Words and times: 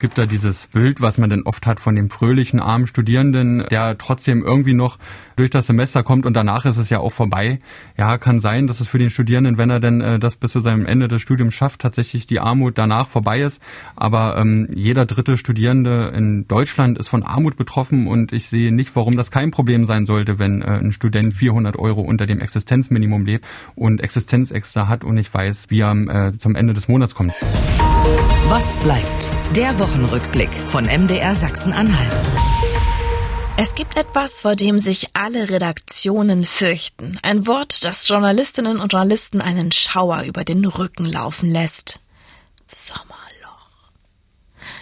gibt 0.00 0.16
da 0.16 0.26
dieses 0.26 0.68
Bild, 0.68 1.00
was 1.00 1.18
man 1.18 1.28
dann 1.28 1.42
oft 1.42 1.66
hat 1.66 1.80
von 1.80 1.96
dem 1.96 2.08
fröhlichen, 2.08 2.60
armen 2.60 2.86
Studierenden, 2.86 3.64
der 3.68 3.98
trotzdem 3.98 4.44
irgendwie 4.44 4.72
noch 4.72 4.96
durch 5.34 5.50
das 5.50 5.66
Semester 5.66 6.04
kommt 6.04 6.24
und 6.24 6.34
danach 6.34 6.66
ist 6.66 6.76
es 6.76 6.88
ja 6.88 7.00
auch 7.00 7.12
vorbei. 7.12 7.58
Ja, 7.96 8.16
kann 8.16 8.38
sein, 8.38 8.68
dass 8.68 8.78
es 8.78 8.86
für 8.86 8.98
den 8.98 9.10
Studierenden, 9.10 9.58
wenn 9.58 9.70
er 9.70 9.80
denn 9.80 10.00
äh, 10.00 10.20
das 10.20 10.36
bis 10.36 10.52
zu 10.52 10.60
seinem 10.60 10.86
Ende 10.86 11.08
des 11.08 11.20
Studiums 11.20 11.54
schafft, 11.54 11.80
tatsächlich 11.80 12.28
die 12.28 12.38
Armut 12.38 12.78
danach 12.78 13.08
vorbei 13.08 13.40
ist. 13.40 13.60
Aber 13.96 14.36
ähm, 14.36 14.68
jeder 14.72 15.04
dritte 15.04 15.36
Studierende 15.36 16.12
in 16.14 16.46
Deutschland 16.46 16.96
ist 16.96 17.08
von 17.08 17.24
Armut 17.24 17.56
betroffen 17.56 18.06
und 18.06 18.32
ich 18.32 18.48
sehe 18.48 18.72
nicht, 18.72 18.94
warum 18.94 19.16
das 19.16 19.32
kein 19.32 19.50
Problem 19.50 19.84
sein 19.84 20.06
sollte, 20.06 20.38
wenn 20.38 20.62
äh, 20.62 20.78
ein 20.78 20.92
Student 20.92 21.34
400 21.34 21.76
Euro 21.76 22.02
unter 22.02 22.26
dem 22.26 22.38
Existenzminimum 22.38 23.26
lebt 23.26 23.48
und 23.74 24.00
Existenzextra 24.00 24.86
hat 24.86 25.02
und 25.02 25.16
nicht 25.16 25.34
weiß, 25.34 25.66
wie 25.70 25.80
er 25.80 26.28
äh, 26.28 26.38
zum 26.38 26.54
Ende 26.54 26.72
des 26.72 26.86
Monats 26.86 27.16
kommt. 27.16 27.32
Was 28.48 28.76
bleibt? 28.76 29.37
Der 29.56 29.78
Wochenrückblick 29.78 30.52
von 30.52 30.84
MDR 30.84 31.34
Sachsen-Anhalt. 31.34 32.22
Es 33.56 33.74
gibt 33.74 33.96
etwas, 33.96 34.42
vor 34.42 34.56
dem 34.56 34.78
sich 34.78 35.16
alle 35.16 35.48
Redaktionen 35.48 36.44
fürchten. 36.44 37.18
Ein 37.22 37.46
Wort, 37.46 37.82
das 37.82 38.06
Journalistinnen 38.06 38.78
und 38.78 38.92
Journalisten 38.92 39.40
einen 39.40 39.72
Schauer 39.72 40.24
über 40.24 40.44
den 40.44 40.66
Rücken 40.66 41.06
laufen 41.06 41.48
lässt. 41.48 41.98
Sommerloch. 42.66 43.88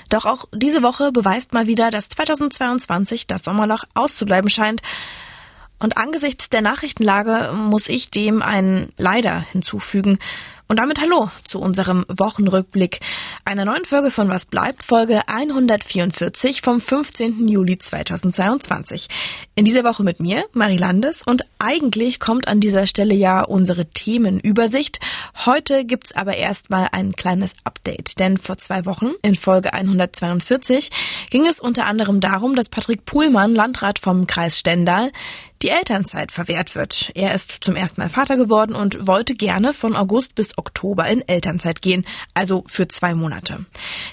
Doch 0.09 0.27
auch 0.27 0.47
diese 0.52 0.83
Woche 0.83 1.12
beweist 1.12 1.53
mal 1.53 1.69
wieder, 1.69 1.92
dass 1.92 2.09
2022 2.09 3.28
das 3.28 3.45
Sommerloch 3.45 3.84
auszubleiben 3.95 4.51
scheint. 4.51 4.83
Und 5.78 5.97
angesichts 5.97 6.48
der 6.48 6.62
Nachrichtenlage 6.62 7.53
muss 7.55 7.89
ich 7.89 8.11
dem 8.11 8.42
ein 8.42 8.92
Leider 8.97 9.41
hinzufügen. 9.53 10.19
Und 10.69 10.80
damit 10.80 11.01
hallo 11.01 11.30
zu 11.45 11.61
unserem 11.61 12.05
Wochenrückblick. 12.09 12.98
Einer 13.45 13.65
neuen 13.65 13.84
Folge 13.84 14.11
von 14.11 14.29
Was 14.29 14.47
bleibt, 14.47 14.83
Folge 14.83 15.29
144 15.29 16.61
vom 16.61 16.80
15. 16.80 17.47
Juli 17.47 17.79
2022. 17.79 19.06
In 19.55 19.64
dieser 19.64 19.84
Woche 19.84 20.03
mit 20.03 20.19
mir, 20.19 20.44
Marie 20.55 20.77
Landes, 20.77 21.22
und 21.22 21.44
eigentlich 21.61 22.19
kommt 22.19 22.48
an 22.48 22.59
dieser 22.59 22.89
Stelle 22.89 23.14
ja 23.14 23.42
unsere 23.42 23.87
Themenübersicht. 23.87 24.98
Heute 25.47 25.84
gibt's 25.84 26.11
aber 26.11 26.37
erstmal 26.37 26.89
ein 26.91 27.12
kleines 27.12 27.53
Update, 27.62 28.19
denn 28.19 28.37
vor 28.37 28.59
zwei 28.59 28.87
Wochen, 28.87 29.12
in 29.22 29.37
Folge 29.37 29.72
142, 29.72 30.91
ging 31.31 31.47
es 31.47 31.61
unter 31.61 31.87
anderem 31.87 32.19
darum, 32.19 32.56
dass 32.56 32.69
Patrick 32.69 33.05
Puhlmann, 33.05 33.55
Landrat 33.55 34.00
vom 34.00 34.27
Kreis 34.27 34.59
Stendal, 34.59 35.12
die 35.67 35.70
Elternzeit 35.70 36.31
verwehrt 36.31 36.77
wird. 36.77 37.11
Er 37.17 37.34
ist 37.34 37.50
zum 37.64 37.75
ersten 37.75 38.00
Mal 38.00 38.09
Vater 38.09 38.36
geworden 38.36 38.77
und 38.77 39.09
wollte 39.09 39.34
gerne 39.34 39.72
von 39.72 39.97
August 39.97 40.36
bis 40.36 40.56
Oktober 40.56 41.09
in 41.09 41.27
Elternzeit 41.27 41.83
gehen, 41.83 42.06
also 42.34 42.62
für 42.69 42.86
zwei 42.86 43.14
Monate. 43.14 43.67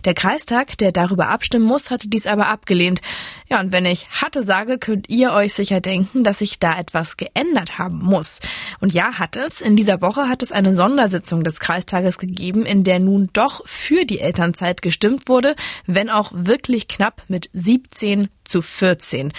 Der 0.03 0.15
Kreistag, 0.15 0.79
der 0.79 0.91
darüber 0.91 1.29
abstimmen 1.29 1.65
muss, 1.65 1.91
hatte 1.91 2.07
dies 2.07 2.25
aber 2.25 2.47
abgelehnt. 2.47 3.01
Ja, 3.49 3.59
und 3.59 3.71
wenn 3.71 3.85
ich 3.85 4.07
hatte 4.09 4.41
sage, 4.41 4.79
könnt 4.79 5.09
ihr 5.09 5.31
euch 5.31 5.53
sicher 5.53 5.79
denken, 5.79 6.23
dass 6.23 6.39
sich 6.39 6.57
da 6.57 6.75
etwas 6.75 7.17
geändert 7.17 7.77
haben 7.77 7.99
muss. 7.99 8.39
Und 8.79 8.91
ja, 8.91 9.19
hat 9.19 9.35
es. 9.35 9.61
In 9.61 9.75
dieser 9.75 10.01
Woche 10.01 10.27
hat 10.29 10.41
es 10.41 10.51
eine 10.51 10.73
Sondersitzung 10.73 11.43
des 11.43 11.59
Kreistages 11.59 12.17
gegeben, 12.17 12.65
in 12.65 12.83
der 12.83 12.97
nun 12.97 13.29
doch 13.31 13.61
für 13.67 14.05
die 14.05 14.21
Elternzeit 14.21 14.81
gestimmt 14.81 15.29
wurde, 15.29 15.55
wenn 15.85 16.09
auch 16.09 16.31
wirklich 16.33 16.87
knapp 16.87 17.21
mit 17.27 17.51
17 17.53 18.29
zu 18.53 18.61
14. 18.61 19.33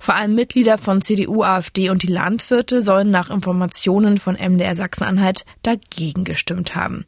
Vor 0.00 0.14
allem 0.14 0.34
Mitglieder 0.34 0.78
von 0.78 1.02
CDU, 1.02 1.42
AfD 1.42 1.90
und 1.90 2.02
die 2.02 2.12
Landwirte 2.12 2.80
sollen 2.80 3.10
nach 3.10 3.28
Informationen 3.28 4.16
von 4.16 4.36
MDR 4.36 4.74
Sachsen-Anhalt 4.74 5.44
dagegen 5.62 6.24
gestimmt 6.24 6.74
haben. 6.74 7.04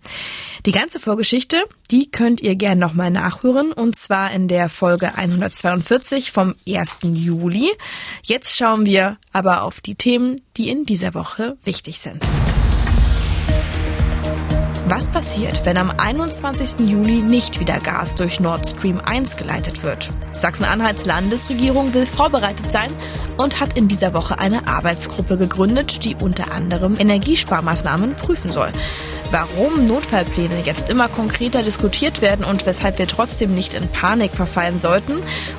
Die 0.67 0.73
ganze 0.73 1.01
Vorgeschichte, 1.01 1.65
die 1.91 2.11
könnt 2.11 2.43
ihr 2.43 2.57
gern 2.57 2.79
nochmal 2.79 3.11
nachhören 3.11 3.73
und 3.73 3.97
zwar 3.97 4.33
in 4.33 4.49
der 4.49 4.69
Folge 4.69 5.15
142 5.15 6.31
vom 6.31 6.55
1. 6.69 6.99
Juli. 7.05 7.71
Jetzt 8.23 8.55
schauen 8.55 8.84
wir 8.84 9.17
aber 9.33 9.62
auf 9.62 9.81
die 9.81 9.95
Themen, 9.95 10.43
die 10.59 10.69
in 10.69 10.84
dieser 10.84 11.15
Woche 11.15 11.57
wichtig 11.65 12.01
sind. 12.01 12.23
Was 14.89 15.09
passiert, 15.09 15.67
wenn 15.67 15.79
am 15.79 15.91
21. 15.91 16.89
Juli 16.89 17.21
nicht 17.21 17.59
wieder 17.59 17.81
Gas 17.81 18.15
durch 18.15 18.39
Nord 18.39 18.69
Stream 18.69 19.01
1 19.01 19.37
geleitet 19.37 19.83
wird? 19.83 20.13
Sachsen-Anhalts 20.33 21.05
Landesregierung 21.05 21.93
will 21.93 22.07
vorbereitet 22.07 22.71
sein 22.71 22.93
und 23.37 23.59
hat 23.59 23.77
in 23.77 23.89
dieser 23.89 24.15
Woche 24.15 24.39
eine 24.39 24.69
Arbeitsgruppe 24.69 25.39
gegründet, 25.39 26.05
die 26.05 26.15
unter 26.15 26.53
anderem 26.53 26.95
Energiesparmaßnahmen 26.97 28.15
prüfen 28.15 28.53
soll. 28.53 28.71
Warum 29.31 29.87
Notfallpläne 29.87 30.60
jetzt 30.64 30.88
immer 30.88 31.09
konkreter 31.09 31.62
diskutiert 31.62 32.22
werden 32.22 32.44
und 32.44 32.64
weshalb 32.64 32.98
wir 32.98 33.09
trotzdem 33.09 33.54
nicht 33.54 33.75
in 33.75 33.88
Panik 33.88 34.32
verfallen 34.32 34.81
sollten, 34.81 35.14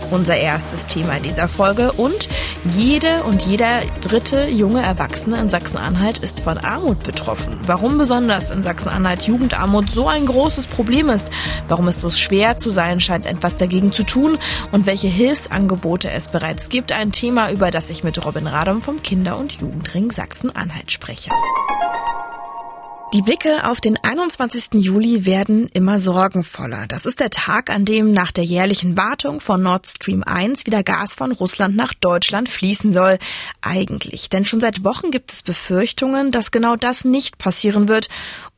unser 0.09 0.37
erstes 0.37 0.87
Thema 0.87 1.19
dieser 1.19 1.47
Folge. 1.47 1.91
Und 1.91 2.29
jede 2.71 3.23
und 3.23 3.41
jeder 3.41 3.81
dritte 4.01 4.49
junge 4.49 4.81
Erwachsene 4.81 5.39
in 5.39 5.49
Sachsen-Anhalt 5.49 6.19
ist 6.19 6.39
von 6.39 6.57
Armut 6.57 7.03
betroffen. 7.03 7.59
Warum 7.63 7.97
besonders 7.97 8.51
in 8.51 8.63
Sachsen-Anhalt 8.63 9.23
Jugendarmut 9.23 9.89
so 9.89 10.07
ein 10.07 10.25
großes 10.25 10.67
Problem 10.67 11.09
ist, 11.09 11.29
warum 11.67 11.87
es 11.89 11.99
so 11.99 12.09
schwer 12.09 12.57
zu 12.57 12.71
sein 12.71 12.99
scheint, 13.01 13.25
etwas 13.25 13.55
dagegen 13.55 13.91
zu 13.91 14.03
tun 14.03 14.37
und 14.71 14.85
welche 14.85 15.07
Hilfsangebote 15.07 16.09
es 16.09 16.29
bereits 16.29 16.69
gibt. 16.69 16.93
Ein 16.93 17.11
Thema, 17.11 17.51
über 17.51 17.71
das 17.71 17.89
ich 17.89 18.03
mit 18.03 18.23
Robin 18.25 18.47
Radom 18.47 18.81
vom 18.81 19.01
Kinder- 19.01 19.37
und 19.37 19.51
Jugendring 19.51 20.11
Sachsen-Anhalt 20.11 20.91
spreche. 20.91 21.31
Die 23.13 23.21
Blicke 23.21 23.63
auf 23.63 23.79
den 23.79 23.97
21. 24.03 24.83
Juli 24.83 25.25
werden 25.25 25.69
immer 25.73 25.97
sorgenvoller. 25.97 26.87
Das 26.87 27.05
ist 27.05 27.21
der 27.21 27.29
Tag, 27.29 27.69
an 27.69 27.85
dem 27.85 28.11
nach 28.11 28.33
der 28.33 28.43
jährlichen 28.43 28.97
Wartung 28.97 29.39
von 29.39 29.63
Nord 29.63 29.87
Stream 29.87 30.23
1 30.25 30.65
wieder 30.65 30.83
Gas 30.83 31.13
von 31.13 31.31
Russland 31.31 31.77
nach 31.77 31.93
Deutschland 31.93 32.49
fließen 32.49 32.91
soll. 32.91 33.17
Eigentlich. 33.61 34.27
Denn 34.27 34.43
schon 34.43 34.59
seit 34.59 34.83
Wochen 34.83 35.09
gibt 35.09 35.31
es 35.31 35.41
Befürchtungen, 35.41 36.31
dass 36.31 36.51
genau 36.51 36.75
das 36.75 37.05
nicht 37.05 37.37
passieren 37.37 37.87
wird 37.87 38.09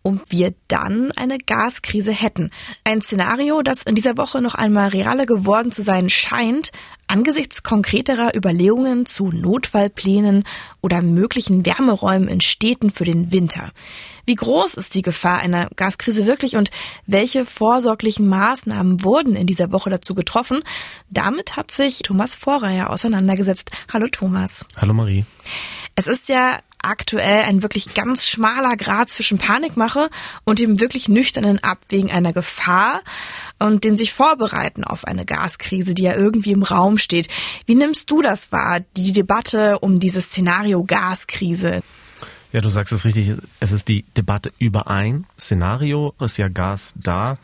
und 0.01 0.23
wir 0.29 0.55
dann 0.67 1.11
eine 1.11 1.38
Gaskrise 1.38 2.11
hätten. 2.11 2.49
Ein 2.83 3.01
Szenario, 3.01 3.61
das 3.61 3.83
in 3.83 3.93
dieser 3.93 4.17
Woche 4.17 4.41
noch 4.41 4.55
einmal 4.55 4.89
realer 4.89 5.27
geworden 5.27 5.71
zu 5.71 5.83
sein 5.83 6.09
scheint, 6.09 6.71
angesichts 7.09 7.63
konkreterer 7.63 8.35
Überlegungen 8.35 9.05
zu 9.05 9.31
Notfallplänen 9.31 10.43
oder 10.81 11.01
möglichen 11.01 11.65
Wärmeräumen 11.65 12.29
in 12.29 12.39
Städten 12.39 12.91
für 12.91 13.03
den 13.03 13.31
Winter. 13.31 13.71
Wie 14.25 14.35
groß 14.35 14.75
ist 14.75 14.93
die 14.93 15.01
Gefahr 15.01 15.39
einer 15.39 15.69
Gaskrise 15.75 16.27
wirklich 16.27 16.55
und 16.55 16.69
welche 17.07 17.45
vorsorglichen 17.45 18.27
Maßnahmen 18.27 19.03
wurden 19.03 19.35
in 19.35 19.47
dieser 19.47 19.71
Woche 19.71 19.89
dazu 19.89 20.13
getroffen? 20.13 20.61
Damit 21.09 21.55
hat 21.55 21.71
sich 21.71 21.99
Thomas 22.03 22.35
Vorreiher 22.35 22.91
auseinandergesetzt. 22.91 23.71
Hallo 23.91 24.07
Thomas. 24.11 24.65
Hallo 24.77 24.93
Marie. 24.93 25.25
Es 25.95 26.05
ist 26.05 26.29
ja 26.29 26.59
aktuell 26.81 27.44
ein 27.44 27.63
wirklich 27.63 27.94
ganz 27.94 28.28
schmaler 28.28 28.75
Grad 28.78 29.09
zwischen 29.09 29.38
Panikmache 29.38 30.09
und 30.44 30.59
dem 30.59 30.79
wirklich 30.79 31.09
nüchternen 31.09 31.63
Abwägen 31.63 32.12
einer 32.12 32.34
Gefahr 32.34 33.01
und 33.59 33.84
dem 33.84 33.95
sich 33.95 34.13
vorbereiten 34.13 34.84
auf 34.84 35.06
eine 35.06 35.25
Gaskrise, 35.25 35.94
die 35.94 36.03
ja 36.03 36.16
irgendwie 36.16 36.51
im 36.51 36.63
Raum 36.63 36.97
steht. 36.97 37.28
Wie 37.66 37.75
nimmst 37.75 38.09
du 38.09 38.22
das 38.22 38.51
wahr, 38.51 38.81
die 38.95 39.12
Debatte 39.12 39.79
um 39.79 40.00
dieses 40.00 40.25
Szenario 40.25 40.84
Gaskrise? 40.84 41.81
Ja, 42.51 42.62
du 42.62 42.69
sagst 42.69 42.91
es 42.94 43.06
richtig. 43.06 43.34
Es 43.59 43.72
ist 43.72 43.88
die 43.88 44.03
Debatte 44.18 44.51
über 44.57 44.88
ein 44.88 45.28
Szenario. 45.38 46.16
Ist 46.19 46.38
ja 46.38 46.47
Gas 46.47 46.94
da. 46.95 47.38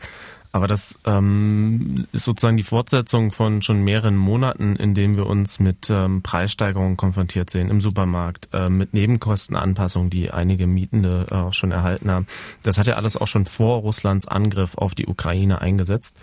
Aber 0.56 0.68
das 0.68 0.98
ähm, 1.04 2.06
ist 2.12 2.24
sozusagen 2.24 2.56
die 2.56 2.62
Fortsetzung 2.62 3.30
von 3.30 3.60
schon 3.60 3.84
mehreren 3.84 4.16
Monaten, 4.16 4.74
in 4.76 4.94
denen 4.94 5.14
wir 5.14 5.26
uns 5.26 5.60
mit 5.60 5.90
ähm, 5.90 6.22
Preissteigerungen 6.22 6.96
konfrontiert 6.96 7.50
sehen 7.50 7.68
im 7.68 7.82
Supermarkt, 7.82 8.48
äh, 8.54 8.70
mit 8.70 8.94
Nebenkostenanpassungen, 8.94 10.08
die 10.08 10.30
einige 10.30 10.66
Mietende 10.66 11.26
auch 11.30 11.52
schon 11.52 11.72
erhalten 11.72 12.10
haben. 12.10 12.26
Das 12.62 12.78
hat 12.78 12.86
ja 12.86 12.94
alles 12.94 13.18
auch 13.18 13.26
schon 13.26 13.44
vor 13.44 13.80
Russlands 13.80 14.26
Angriff 14.26 14.78
auf 14.78 14.94
die 14.94 15.06
Ukraine 15.06 15.60
eingesetzt 15.60 16.16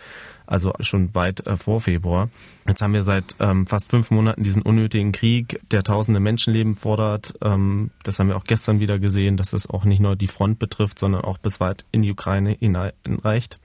also 0.45 0.73
schon 0.79 1.13
weit 1.15 1.45
äh, 1.47 1.57
vor 1.57 1.81
Februar. 1.81 2.29
Jetzt 2.67 2.81
haben 2.81 2.93
wir 2.93 3.03
seit 3.03 3.35
ähm, 3.39 3.67
fast 3.67 3.89
fünf 3.89 4.11
Monaten 4.11 4.43
diesen 4.43 4.61
unnötigen 4.61 5.11
Krieg, 5.11 5.59
der 5.71 5.83
tausende 5.83 6.19
Menschenleben 6.19 6.75
fordert. 6.75 7.33
Ähm, 7.41 7.91
das 8.03 8.19
haben 8.19 8.27
wir 8.27 8.37
auch 8.37 8.43
gestern 8.43 8.79
wieder 8.79 8.99
gesehen, 8.99 9.37
dass 9.37 9.53
es 9.53 9.69
auch 9.69 9.85
nicht 9.85 9.99
nur 9.99 10.15
die 10.15 10.27
Front 10.27 10.59
betrifft, 10.59 10.99
sondern 10.99 11.23
auch 11.23 11.37
bis 11.37 11.59
weit 11.59 11.85
in 11.91 12.01
die 12.01 12.11
Ukraine 12.11 12.55
hineinreicht. 12.59 13.57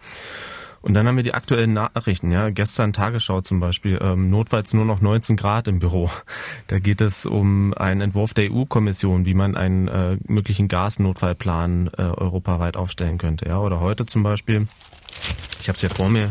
Und 0.80 0.94
dann 0.94 1.06
haben 1.06 1.16
wir 1.16 1.24
die 1.24 1.34
aktuellen 1.34 1.72
Nachrichten, 1.72 2.30
ja. 2.30 2.50
Gestern 2.50 2.92
Tagesschau 2.92 3.40
zum 3.40 3.60
Beispiel, 3.60 3.98
ähm, 4.00 4.30
notfalls 4.30 4.72
nur 4.74 4.84
noch 4.84 5.00
19 5.00 5.36
Grad 5.36 5.68
im 5.68 5.78
Büro. 5.78 6.10
Da 6.68 6.78
geht 6.78 7.00
es 7.00 7.26
um 7.26 7.74
einen 7.74 8.00
Entwurf 8.00 8.34
der 8.34 8.52
EU-Kommission, 8.52 9.24
wie 9.24 9.34
man 9.34 9.56
einen 9.56 9.88
äh, 9.88 10.18
möglichen 10.26 10.68
Gasnotfallplan 10.68 11.90
äh, 11.96 12.02
europaweit 12.02 12.76
aufstellen 12.76 13.18
könnte, 13.18 13.48
ja. 13.48 13.58
Oder 13.58 13.80
heute 13.80 14.06
zum 14.06 14.22
Beispiel, 14.22 14.68
ich 15.60 15.68
habe 15.68 15.76
es 15.76 15.82
ja 15.82 15.88
vor 15.88 16.08
mir, 16.08 16.28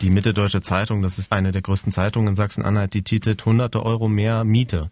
die 0.00 0.10
Mitte 0.10 0.34
Deutsche 0.34 0.60
Zeitung, 0.60 1.02
das 1.02 1.18
ist 1.18 1.30
eine 1.30 1.52
der 1.52 1.62
größten 1.62 1.92
Zeitungen 1.92 2.28
in 2.28 2.34
Sachsen-Anhalt, 2.34 2.94
die 2.94 3.02
titelt 3.02 3.44
hunderte 3.44 3.84
Euro 3.84 4.08
mehr 4.08 4.44
Miete. 4.44 4.90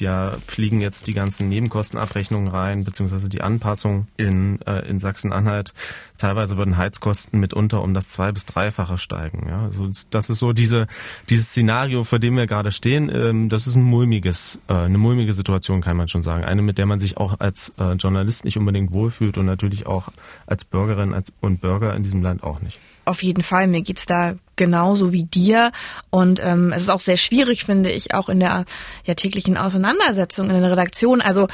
Ja, 0.00 0.36
fliegen 0.46 0.80
jetzt 0.80 1.06
die 1.06 1.14
ganzen 1.14 1.48
Nebenkostenabrechnungen 1.48 2.48
rein, 2.48 2.84
beziehungsweise 2.84 3.28
die 3.28 3.40
Anpassung 3.40 4.06
in, 4.16 4.60
äh, 4.62 4.88
in 4.88 5.00
Sachsen-Anhalt. 5.00 5.72
Teilweise 6.16 6.56
würden 6.56 6.76
Heizkosten 6.76 7.40
mitunter 7.40 7.82
um 7.82 7.94
das 7.94 8.08
zwei- 8.08 8.32
bis 8.32 8.46
dreifache 8.46 8.98
steigen. 8.98 9.46
Ja, 9.48 9.62
also 9.62 9.90
das 10.10 10.30
ist 10.30 10.38
so 10.38 10.52
diese, 10.52 10.86
dieses 11.30 11.48
Szenario, 11.48 12.04
vor 12.04 12.18
dem 12.18 12.36
wir 12.36 12.46
gerade 12.46 12.70
stehen. 12.70 13.10
Ähm, 13.14 13.48
das 13.48 13.66
ist 13.66 13.74
ein 13.74 13.82
mulmiges, 13.82 14.60
äh, 14.68 14.74
eine 14.74 14.98
mulmige 14.98 15.32
Situation, 15.32 15.80
kann 15.80 15.96
man 15.96 16.08
schon 16.08 16.22
sagen. 16.22 16.44
Eine, 16.44 16.62
mit 16.62 16.78
der 16.78 16.86
man 16.86 17.00
sich 17.00 17.16
auch 17.16 17.40
als 17.40 17.72
äh, 17.78 17.92
Journalist 17.92 18.44
nicht 18.44 18.58
unbedingt 18.58 18.92
wohlfühlt 18.92 19.38
und 19.38 19.46
natürlich 19.46 19.86
auch 19.86 20.08
als 20.46 20.64
Bürgerin 20.64 21.14
und 21.40 21.60
Bürger 21.60 21.94
in 21.94 22.02
diesem 22.02 22.22
Land 22.22 22.42
auch 22.42 22.60
nicht. 22.60 22.78
Auf 23.04 23.22
jeden 23.22 23.42
Fall, 23.42 23.68
mir 23.68 23.82
geht's 23.82 24.06
da 24.06 24.34
genauso 24.58 25.12
wie 25.12 25.24
dir. 25.24 25.72
Und 26.10 26.40
ähm, 26.44 26.72
es 26.74 26.82
ist 26.82 26.90
auch 26.90 27.00
sehr 27.00 27.16
schwierig, 27.16 27.64
finde 27.64 27.90
ich, 27.90 28.12
auch 28.12 28.28
in 28.28 28.40
der 28.40 28.66
ja, 29.04 29.14
täglichen 29.14 29.56
Auseinandersetzung 29.56 30.50
in 30.50 30.60
der 30.60 30.70
Redaktion. 30.70 31.22
Also 31.22 31.48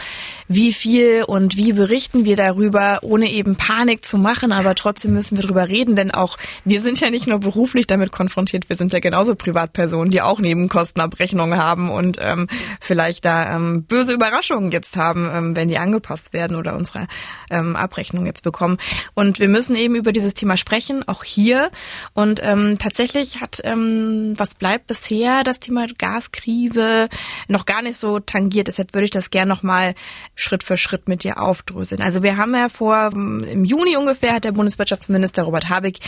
wie 0.49 0.73
viel 0.73 1.23
und 1.23 1.57
wie 1.57 1.73
berichten 1.73 2.25
wir 2.25 2.35
darüber, 2.35 2.99
ohne 3.03 3.31
eben 3.31 3.55
Panik 3.57 4.05
zu 4.05 4.19
machen, 4.19 4.51
aber 4.51 4.75
trotzdem 4.75 5.13
müssen 5.13 5.37
wir 5.37 5.45
drüber 5.45 5.69
reden, 5.69 5.95
denn 5.95 6.11
auch 6.11 6.37
wir 6.65 6.81
sind 6.81 7.01
ja 7.01 7.11
nicht 7.11 7.29
nur 7.29 7.39
beruflich 7.39 7.87
damit 7.87 8.11
konfrontiert, 8.11 8.69
wir 8.69 8.77
sind 8.77 8.93
ja 8.93 8.99
genauso 8.99 9.37
Privatpersonen, 9.37 10.11
die 10.11 10.23
auch 10.23 10.41
Nebenkostenabrechnungen 10.41 11.59
haben 11.59 11.91
und 11.91 12.19
ähm, 12.21 12.49
vielleicht 12.81 13.25
da 13.25 13.55
ähm, 13.55 13.85
böse 13.85 14.13
Überraschungen 14.13 14.73
jetzt 14.73 14.97
haben, 14.97 15.31
ähm, 15.33 15.57
wenn 15.57 15.69
die 15.69 15.79
angepasst 15.79 16.33
werden 16.33 16.57
oder 16.57 16.75
unsere 16.75 17.07
ähm, 17.51 17.77
Abrechnung 17.77 18.27
jetzt 18.27 18.43
bekommen. 18.43 18.79
Und 19.15 19.39
wir 19.39 19.49
müssen 19.49 19.77
eben 19.77 19.95
über 19.95 20.13
dieses 20.13 20.35
Thema 20.35 20.57
sprechen, 20.57 21.07
auch 21.07 21.23
hier. 21.23 21.71
Und 22.15 22.41
ähm, 22.43 22.77
tatsächlich 22.79 22.94
hat, 22.99 23.61
ähm, 23.65 24.35
was 24.37 24.55
bleibt 24.55 24.87
bisher, 24.87 25.45
das 25.45 25.61
Thema 25.61 25.87
Gaskrise 25.99 27.09
noch 27.49 27.67
gar 27.67 27.83
nicht 27.83 27.97
so 27.97 28.21
tangiert. 28.21 28.69
Deshalb 28.69 28.95
würde 28.95 29.05
ich 29.05 29.11
das 29.11 29.31
gerne 29.31 29.49
nochmal 29.49 29.95
Schritt 30.35 30.63
für 30.63 30.77
Schritt 30.77 31.09
mit 31.09 31.25
dir 31.25 31.41
aufdröseln. 31.41 32.01
Also 32.01 32.23
wir 32.23 32.37
haben 32.37 32.55
ja 32.55 32.69
vor, 32.69 33.11
im 33.13 33.65
Juni 33.65 33.97
ungefähr 33.97 34.35
hat 34.35 34.45
der 34.45 34.53
Bundeswirtschaftsminister 34.53 35.43
Robert 35.43 35.69
Habeck 35.69 35.99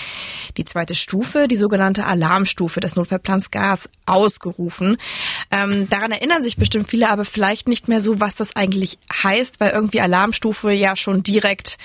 die 0.57 0.65
zweite 0.65 0.95
Stufe, 0.95 1.49
die 1.49 1.57
sogenannte 1.57 2.07
Alarmstufe 2.07 2.81
des 2.81 2.97
Notfallplans 2.97 3.51
Gas 3.51 3.89
ausgerufen. 4.07 4.97
Ähm, 5.51 5.89
daran 5.89 6.13
erinnern 6.13 6.43
sich 6.43 6.57
bestimmt 6.57 6.89
viele, 6.89 7.09
aber 7.09 7.25
vielleicht 7.25 7.69
nicht 7.69 7.89
mehr 7.89 8.01
so, 8.01 8.21
was 8.21 8.35
das 8.35 8.55
eigentlich 8.57 8.99
heißt, 9.23 9.61
weil 9.61 9.71
irgendwie 9.71 10.01
Alarmstufe 10.01 10.71
ja 10.71 10.97
schon 10.97 11.23
direkt 11.23 11.79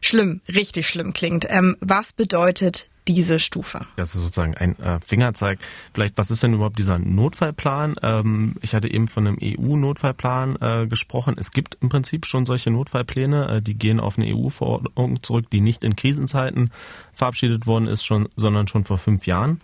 schlimm, 0.00 0.40
richtig 0.48 0.88
schlimm 0.88 1.12
klingt. 1.12 1.46
Ähm, 1.48 1.76
was 1.80 2.12
bedeutet 2.12 2.89
diese 3.14 3.38
Stufe. 3.38 3.86
Das 3.96 4.14
ist 4.14 4.22
sozusagen 4.22 4.54
ein 4.56 4.78
äh, 4.78 4.98
Fingerzeig. 5.04 5.58
Vielleicht, 5.94 6.18
was 6.18 6.30
ist 6.30 6.42
denn 6.42 6.54
überhaupt 6.54 6.78
dieser 6.78 6.98
Notfallplan? 6.98 7.96
Ähm, 8.02 8.56
ich 8.62 8.74
hatte 8.74 8.90
eben 8.90 9.08
von 9.08 9.26
einem 9.26 9.38
EU-Notfallplan 9.42 10.56
äh, 10.60 10.86
gesprochen. 10.86 11.36
Es 11.38 11.50
gibt 11.52 11.76
im 11.80 11.88
Prinzip 11.88 12.26
schon 12.26 12.46
solche 12.46 12.70
Notfallpläne, 12.70 13.48
äh, 13.48 13.62
die 13.62 13.74
gehen 13.74 14.00
auf 14.00 14.18
eine 14.18 14.34
EU-Verordnung 14.34 15.22
zurück, 15.22 15.50
die 15.50 15.60
nicht 15.60 15.84
in 15.84 15.96
Krisenzeiten 15.96 16.70
verabschiedet 17.12 17.66
worden 17.66 17.86
ist, 17.86 18.04
schon, 18.04 18.28
sondern 18.36 18.68
schon 18.68 18.84
vor 18.84 18.98
fünf 18.98 19.26
Jahren. 19.26 19.60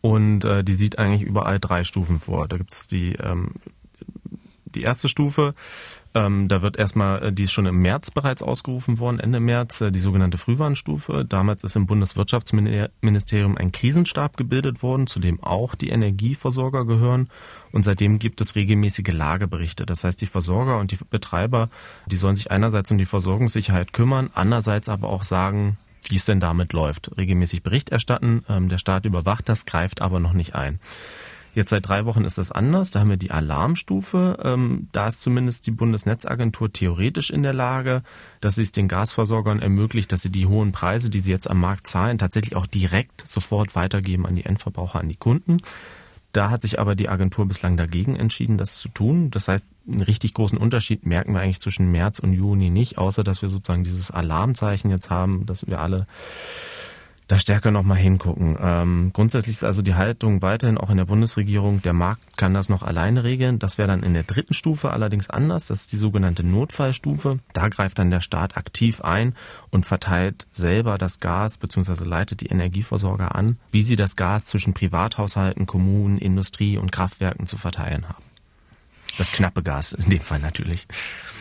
Und 0.00 0.46
die 0.62 0.74
sieht 0.74 0.96
eigentlich 0.96 1.22
überall 1.22 1.58
drei 1.58 1.82
Stufen 1.82 2.20
vor. 2.20 2.46
Da 2.46 2.56
gibt 2.56 2.72
es 2.72 2.86
die, 2.86 3.14
ähm, 3.14 3.54
die 4.64 4.82
erste 4.82 5.08
Stufe, 5.08 5.54
ähm, 6.18 6.48
da 6.48 6.62
wird 6.62 6.76
erstmal, 6.76 7.22
äh, 7.22 7.32
die 7.32 7.44
ist 7.44 7.52
schon 7.52 7.66
im 7.66 7.80
März 7.80 8.10
bereits 8.10 8.42
ausgerufen 8.42 8.98
worden, 8.98 9.20
Ende 9.20 9.38
März, 9.38 9.80
äh, 9.80 9.92
die 9.92 10.00
sogenannte 10.00 10.36
Frühwarnstufe. 10.36 11.24
Damals 11.24 11.62
ist 11.62 11.76
im 11.76 11.86
Bundeswirtschaftsministerium 11.86 13.56
ein 13.56 13.70
Krisenstab 13.70 14.36
gebildet 14.36 14.82
worden, 14.82 15.06
zu 15.06 15.20
dem 15.20 15.40
auch 15.42 15.76
die 15.76 15.90
Energieversorger 15.90 16.86
gehören. 16.86 17.28
Und 17.70 17.84
seitdem 17.84 18.18
gibt 18.18 18.40
es 18.40 18.56
regelmäßige 18.56 19.12
Lageberichte. 19.12 19.86
Das 19.86 20.02
heißt, 20.02 20.20
die 20.20 20.26
Versorger 20.26 20.78
und 20.78 20.90
die 20.90 20.98
Betreiber, 21.08 21.70
die 22.06 22.16
sollen 22.16 22.34
sich 22.34 22.50
einerseits 22.50 22.90
um 22.90 22.98
die 22.98 23.06
Versorgungssicherheit 23.06 23.92
kümmern, 23.92 24.30
andererseits 24.34 24.88
aber 24.88 25.08
auch 25.08 25.22
sagen, 25.22 25.78
wie 26.08 26.16
es 26.16 26.24
denn 26.24 26.40
damit 26.40 26.72
läuft. 26.72 27.16
Regelmäßig 27.16 27.62
Bericht 27.62 27.90
erstatten. 27.90 28.44
Ähm, 28.48 28.68
der 28.68 28.78
Staat 28.78 29.04
überwacht 29.04 29.48
das, 29.48 29.66
greift 29.66 30.02
aber 30.02 30.18
noch 30.18 30.32
nicht 30.32 30.56
ein. 30.56 30.80
Jetzt 31.58 31.70
seit 31.70 31.88
drei 31.88 32.04
Wochen 32.04 32.24
ist 32.24 32.38
das 32.38 32.52
anders. 32.52 32.92
Da 32.92 33.00
haben 33.00 33.10
wir 33.10 33.16
die 33.16 33.32
Alarmstufe. 33.32 34.38
Ähm, 34.44 34.86
da 34.92 35.08
ist 35.08 35.22
zumindest 35.22 35.66
die 35.66 35.72
Bundesnetzagentur 35.72 36.72
theoretisch 36.72 37.30
in 37.30 37.42
der 37.42 37.52
Lage, 37.52 38.04
dass 38.40 38.54
sie 38.54 38.62
es 38.62 38.70
den 38.70 38.86
Gasversorgern 38.86 39.58
ermöglicht, 39.58 40.12
dass 40.12 40.22
sie 40.22 40.30
die 40.30 40.46
hohen 40.46 40.70
Preise, 40.70 41.10
die 41.10 41.18
sie 41.18 41.32
jetzt 41.32 41.50
am 41.50 41.58
Markt 41.58 41.88
zahlen, 41.88 42.16
tatsächlich 42.16 42.54
auch 42.54 42.68
direkt 42.68 43.26
sofort 43.26 43.74
weitergeben 43.74 44.24
an 44.24 44.36
die 44.36 44.44
Endverbraucher, 44.44 45.00
an 45.00 45.08
die 45.08 45.16
Kunden. 45.16 45.56
Da 46.30 46.50
hat 46.50 46.62
sich 46.62 46.78
aber 46.78 46.94
die 46.94 47.08
Agentur 47.08 47.48
bislang 47.48 47.76
dagegen 47.76 48.14
entschieden, 48.14 48.56
das 48.56 48.78
zu 48.78 48.88
tun. 48.88 49.32
Das 49.32 49.48
heißt, 49.48 49.72
einen 49.88 50.02
richtig 50.02 50.34
großen 50.34 50.58
Unterschied 50.58 51.06
merken 51.06 51.32
wir 51.32 51.40
eigentlich 51.40 51.60
zwischen 51.60 51.90
März 51.90 52.20
und 52.20 52.34
Juni 52.34 52.70
nicht, 52.70 52.98
außer 52.98 53.24
dass 53.24 53.42
wir 53.42 53.48
sozusagen 53.48 53.82
dieses 53.82 54.12
Alarmzeichen 54.12 54.92
jetzt 54.92 55.10
haben, 55.10 55.44
dass 55.44 55.66
wir 55.66 55.80
alle 55.80 56.06
da 57.28 57.38
stärker 57.38 57.70
nochmal 57.70 57.98
hingucken. 57.98 58.56
Ähm, 58.58 59.10
grundsätzlich 59.12 59.56
ist 59.56 59.64
also 59.64 59.82
die 59.82 59.94
Haltung 59.94 60.40
weiterhin 60.40 60.78
auch 60.78 60.88
in 60.88 60.96
der 60.96 61.04
Bundesregierung, 61.04 61.82
der 61.82 61.92
Markt 61.92 62.38
kann 62.38 62.54
das 62.54 62.70
noch 62.70 62.82
alleine 62.82 63.22
regeln. 63.22 63.58
Das 63.58 63.76
wäre 63.76 63.86
dann 63.86 64.02
in 64.02 64.14
der 64.14 64.22
dritten 64.22 64.54
Stufe 64.54 64.90
allerdings 64.90 65.28
anders. 65.28 65.66
Das 65.66 65.82
ist 65.82 65.92
die 65.92 65.98
sogenannte 65.98 66.42
Notfallstufe. 66.42 67.38
Da 67.52 67.68
greift 67.68 67.98
dann 67.98 68.10
der 68.10 68.22
Staat 68.22 68.56
aktiv 68.56 69.02
ein 69.02 69.34
und 69.70 69.84
verteilt 69.84 70.46
selber 70.52 70.96
das 70.96 71.20
Gas 71.20 71.58
bzw. 71.58 72.04
leitet 72.04 72.40
die 72.40 72.46
Energieversorger 72.46 73.34
an, 73.34 73.58
wie 73.70 73.82
sie 73.82 73.96
das 73.96 74.16
Gas 74.16 74.46
zwischen 74.46 74.72
Privathaushalten, 74.72 75.66
Kommunen, 75.66 76.16
Industrie 76.16 76.78
und 76.78 76.92
Kraftwerken 76.92 77.46
zu 77.46 77.58
verteilen 77.58 78.08
haben. 78.08 78.24
Das 79.18 79.32
knappe 79.32 79.62
Gas 79.62 79.92
in 79.92 80.08
dem 80.08 80.20
Fall 80.20 80.38
natürlich. 80.38 80.86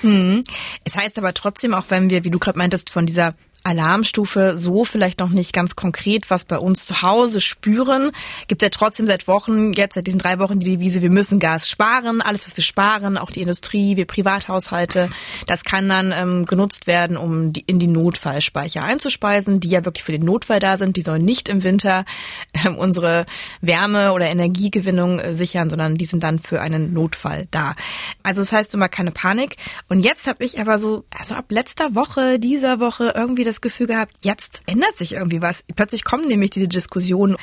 Hm. 0.02 0.44
Es 0.84 0.98
heißt 0.98 1.18
aber 1.18 1.34
trotzdem, 1.34 1.74
auch 1.76 1.86
wenn 1.90 2.10
wir, 2.10 2.24
wie 2.24 2.32
du 2.32 2.40
gerade 2.40 2.58
meintest, 2.58 2.90
von 2.90 3.06
dieser 3.06 3.36
Alarmstufe 3.68 4.58
so 4.58 4.86
vielleicht 4.86 5.20
noch 5.20 5.30
nicht 5.30 5.52
ganz 5.52 5.76
konkret, 5.76 6.30
was 6.30 6.46
bei 6.46 6.58
uns 6.58 6.86
zu 6.86 7.02
Hause 7.02 7.42
spüren. 7.42 8.12
Gibt 8.48 8.62
es 8.62 8.66
ja 8.66 8.70
trotzdem 8.70 9.08
seit 9.08 9.28
Wochen, 9.28 9.74
jetzt 9.74 9.96
seit 9.96 10.08
diesen 10.08 10.20
drei 10.20 10.40
Wochen 10.40 10.60
die 10.60 10.66
Devise, 10.66 11.02
wir 11.02 11.10
müssen 11.10 11.40
Gas 11.40 11.70
sparen. 11.70 12.22
Alles, 12.22 12.48
was 12.48 12.56
wir 12.56 12.64
sparen, 12.64 13.18
auch 13.18 13.30
die 13.30 13.42
Industrie, 13.42 13.98
wir 13.98 14.06
Privathaushalte, 14.06 15.10
das 15.48 15.66
kann 15.66 15.90
dann 15.90 16.14
ähm, 16.18 16.46
genutzt 16.46 16.88
werden, 16.88 17.18
um 17.18 17.52
die, 17.52 17.64
in 17.68 17.78
die 17.78 17.88
Notfallspeicher 17.88 18.84
einzuspeisen, 18.84 19.60
die 19.60 19.68
ja 19.68 19.84
wirklich 19.84 20.04
für 20.04 20.14
den 20.14 20.24
Notfall 20.24 20.60
da 20.60 20.78
sind. 20.78 20.96
Die 20.96 21.02
sollen 21.02 21.26
nicht 21.26 21.50
im 21.50 21.64
Winter 21.64 22.06
ähm, 22.54 22.78
unsere 22.78 23.26
Wärme- 23.62 24.14
oder 24.14 24.28
Energiegewinnung 24.28 25.20
äh, 25.20 25.34
sichern, 25.34 25.70
sondern 25.70 25.96
die 25.96 26.06
sind 26.06 26.24
dann 26.24 26.40
für 26.40 26.62
einen 26.62 26.94
Notfall 26.94 27.48
da. 27.52 27.76
Also 28.24 28.42
das 28.42 28.54
heißt 28.54 28.74
immer 28.76 28.88
keine 28.88 29.12
Panik. 29.12 29.58
Und 29.90 30.00
jetzt 30.00 30.26
habe 30.26 30.46
ich 30.46 30.60
aber 30.60 30.80
so, 30.80 31.04
also 31.18 31.36
ab 31.36 31.46
letzter 31.50 31.96
Woche, 31.96 32.40
dieser 32.40 32.80
Woche 32.80 33.14
irgendwie 33.16 33.44
das 33.44 33.57
das 33.58 33.62
Gefühl 33.62 33.88
gehabt, 33.88 34.14
jetzt 34.22 34.62
ändert 34.68 34.98
sich 34.98 35.14
irgendwie 35.14 35.42
was. 35.42 35.64
Plötzlich 35.76 36.04
kommen 36.04 36.28
nämlich 36.28 36.52
diese 36.52 36.68
Diskussionen. 36.68 37.38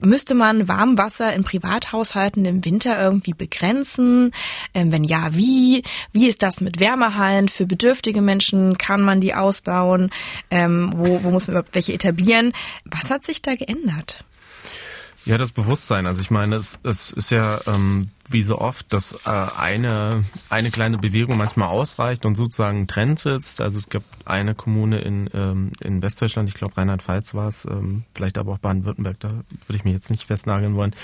Müsste 0.00 0.34
man 0.34 0.66
Warmwasser 0.66 1.32
in 1.32 1.44
Privathaushalten 1.44 2.44
im 2.44 2.64
Winter 2.64 3.00
irgendwie 3.00 3.32
begrenzen? 3.32 4.32
Ähm, 4.74 4.90
wenn 4.90 5.04
ja, 5.04 5.34
wie? 5.34 5.84
Wie 6.12 6.26
ist 6.26 6.42
das 6.42 6.60
mit 6.60 6.80
Wärmehallen 6.80 7.48
für 7.48 7.66
bedürftige 7.66 8.22
Menschen? 8.22 8.76
Kann 8.76 9.02
man 9.02 9.20
die 9.20 9.34
ausbauen? 9.34 10.10
Ähm, 10.50 10.92
wo, 10.96 11.22
wo 11.22 11.30
muss 11.30 11.46
man 11.46 11.54
überhaupt 11.54 11.74
welche 11.74 11.92
etablieren? 11.92 12.52
Was 12.84 13.10
hat 13.10 13.24
sich 13.24 13.40
da 13.40 13.54
geändert? 13.54 14.24
Ja, 15.24 15.38
das 15.38 15.52
Bewusstsein. 15.52 16.06
Also 16.06 16.20
ich 16.20 16.32
meine, 16.32 16.56
es, 16.56 16.80
es 16.82 17.12
ist 17.12 17.30
ja 17.30 17.60
ähm, 17.68 18.08
wie 18.28 18.42
so 18.42 18.58
oft, 18.58 18.92
dass 18.92 19.12
äh, 19.26 19.30
eine, 19.30 20.24
eine 20.48 20.70
kleine 20.70 20.98
Bewegung 20.98 21.36
manchmal 21.36 21.68
ausreicht 21.68 22.24
und 22.24 22.36
sozusagen 22.36 22.86
Trend 22.86 23.18
setzt. 23.18 23.60
Also 23.60 23.78
es 23.78 23.88
gibt 23.88 24.06
eine 24.24 24.54
Kommune 24.54 25.00
in, 25.00 25.28
ähm, 25.34 25.72
in 25.82 26.02
Westdeutschland, 26.02 26.48
ich 26.48 26.54
glaube 26.54 26.76
Rheinland-Pfalz 26.76 27.34
war 27.34 27.48
es, 27.48 27.64
ähm, 27.64 28.04
vielleicht 28.14 28.38
aber 28.38 28.52
auch 28.52 28.58
Baden-Württemberg, 28.58 29.18
da 29.20 29.28
würde 29.30 29.76
ich 29.76 29.84
mich 29.84 29.94
jetzt 29.94 30.10
nicht 30.10 30.24
festnageln 30.24 30.74
wollen, 30.76 30.94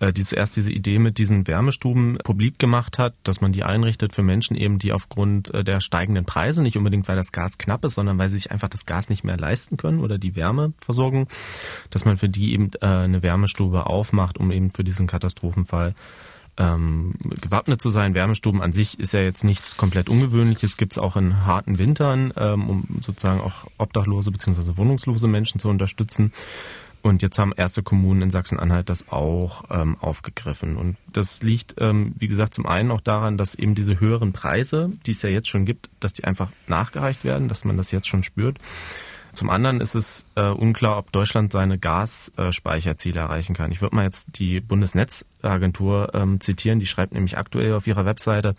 äh, 0.00 0.12
die 0.12 0.24
zuerst 0.24 0.56
diese 0.56 0.72
Idee 0.72 0.98
mit 0.98 1.18
diesen 1.18 1.46
Wärmestuben 1.46 2.18
publik 2.24 2.58
gemacht 2.58 2.98
hat, 2.98 3.14
dass 3.22 3.40
man 3.40 3.52
die 3.52 3.64
einrichtet 3.64 4.14
für 4.14 4.22
Menschen 4.22 4.56
eben, 4.56 4.78
die 4.78 4.92
aufgrund 4.92 5.52
äh, 5.52 5.64
der 5.64 5.80
steigenden 5.80 6.24
Preise, 6.24 6.62
nicht 6.62 6.76
unbedingt 6.76 7.08
weil 7.08 7.16
das 7.16 7.32
Gas 7.32 7.58
knapp 7.58 7.84
ist, 7.84 7.94
sondern 7.94 8.18
weil 8.18 8.28
sie 8.28 8.36
sich 8.36 8.50
einfach 8.50 8.68
das 8.68 8.86
Gas 8.86 9.08
nicht 9.08 9.24
mehr 9.24 9.36
leisten 9.36 9.76
können 9.76 10.00
oder 10.00 10.18
die 10.18 10.36
Wärmeversorgung, 10.36 11.28
dass 11.90 12.04
man 12.04 12.16
für 12.16 12.28
die 12.28 12.52
eben 12.52 12.70
äh, 12.80 12.86
eine 12.86 13.22
Wärmestube 13.22 13.86
aufmacht, 13.86 14.38
um 14.38 14.50
eben 14.50 14.70
für 14.70 14.84
diesen 14.84 15.06
Katastrophenfall 15.06 15.94
ähm, 16.58 17.14
gewappnet 17.40 17.80
zu 17.80 17.90
sein. 17.90 18.14
Wärmestuben 18.14 18.60
an 18.60 18.72
sich 18.72 18.98
ist 19.00 19.12
ja 19.12 19.20
jetzt 19.20 19.44
nichts 19.44 19.76
komplett 19.76 20.08
Ungewöhnliches, 20.08 20.76
gibt 20.76 20.92
es 20.92 20.98
auch 20.98 21.16
in 21.16 21.46
harten 21.46 21.78
Wintern, 21.78 22.32
ähm, 22.36 22.68
um 22.68 22.84
sozusagen 23.00 23.40
auch 23.40 23.66
obdachlose 23.78 24.30
bzw. 24.30 24.76
wohnungslose 24.76 25.28
Menschen 25.28 25.60
zu 25.60 25.68
unterstützen. 25.68 26.32
Und 27.02 27.20
jetzt 27.22 27.38
haben 27.38 27.52
erste 27.56 27.82
Kommunen 27.82 28.22
in 28.22 28.30
Sachsen-Anhalt 28.30 28.88
das 28.88 29.08
auch 29.08 29.64
ähm, 29.70 29.96
aufgegriffen. 30.00 30.76
Und 30.76 30.96
das 31.12 31.42
liegt, 31.42 31.74
ähm, 31.78 32.14
wie 32.16 32.28
gesagt, 32.28 32.54
zum 32.54 32.64
einen 32.64 32.92
auch 32.92 33.00
daran, 33.00 33.36
dass 33.36 33.56
eben 33.56 33.74
diese 33.74 33.98
höheren 33.98 34.32
Preise, 34.32 34.88
die 35.04 35.10
es 35.10 35.22
ja 35.22 35.28
jetzt 35.28 35.48
schon 35.48 35.64
gibt, 35.64 35.90
dass 35.98 36.12
die 36.12 36.22
einfach 36.22 36.50
nachgereicht 36.68 37.24
werden, 37.24 37.48
dass 37.48 37.64
man 37.64 37.76
das 37.76 37.90
jetzt 37.90 38.06
schon 38.06 38.22
spürt. 38.22 38.58
Zum 39.34 39.48
anderen 39.48 39.80
ist 39.80 39.94
es 39.94 40.26
äh, 40.34 40.42
unklar, 40.42 40.98
ob 40.98 41.10
Deutschland 41.10 41.52
seine 41.52 41.78
Gasspeicherziele 41.78 43.18
erreichen 43.18 43.54
kann. 43.54 43.72
Ich 43.72 43.80
würde 43.80 43.96
mal 43.96 44.04
jetzt 44.04 44.38
die 44.38 44.60
Bundesnetzagentur 44.60 46.10
ähm, 46.14 46.40
zitieren, 46.40 46.80
die 46.80 46.86
schreibt 46.86 47.14
nämlich 47.14 47.38
aktuell 47.38 47.72
auf 47.72 47.86
ihrer 47.86 48.04
Webseite, 48.04 48.54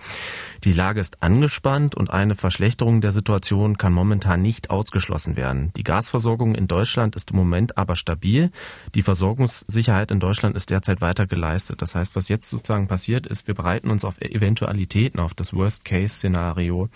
die 0.63 0.73
Lage 0.73 0.99
ist 0.99 1.21
angespannt 1.21 1.93
und 1.93 2.09
eine 2.09 2.33
Verschlechterung 2.33 3.01
der 3.01 3.11
Situation 3.11 3.77
kann 3.77 3.93
momentan 3.93 4.41
nicht 4.41 4.71
ausgeschlossen 4.71 5.37
werden. 5.37 5.71
Die 5.77 5.83
Gasversorgung 5.83 6.55
in 6.55 6.67
Deutschland 6.67 7.15
ist 7.15 7.31
im 7.31 7.37
Moment 7.37 7.77
aber 7.77 7.95
stabil. 7.95 8.51
Die 8.95 9.03
Versorgungssicherheit 9.03 10.09
in 10.09 10.19
Deutschland 10.19 10.55
ist 10.55 10.71
derzeit 10.71 11.01
weiter 11.01 11.27
geleistet. 11.27 11.83
Das 11.83 11.93
heißt, 11.93 12.15
was 12.15 12.29
jetzt 12.29 12.49
sozusagen 12.49 12.87
passiert 12.87 13.27
ist, 13.27 13.47
wir 13.47 13.53
bereiten 13.53 13.91
uns 13.91 14.03
auf 14.03 14.19
Eventualitäten, 14.19 15.19
auf 15.19 15.35
das 15.35 15.53
Worst-Case-Szenario 15.53 16.89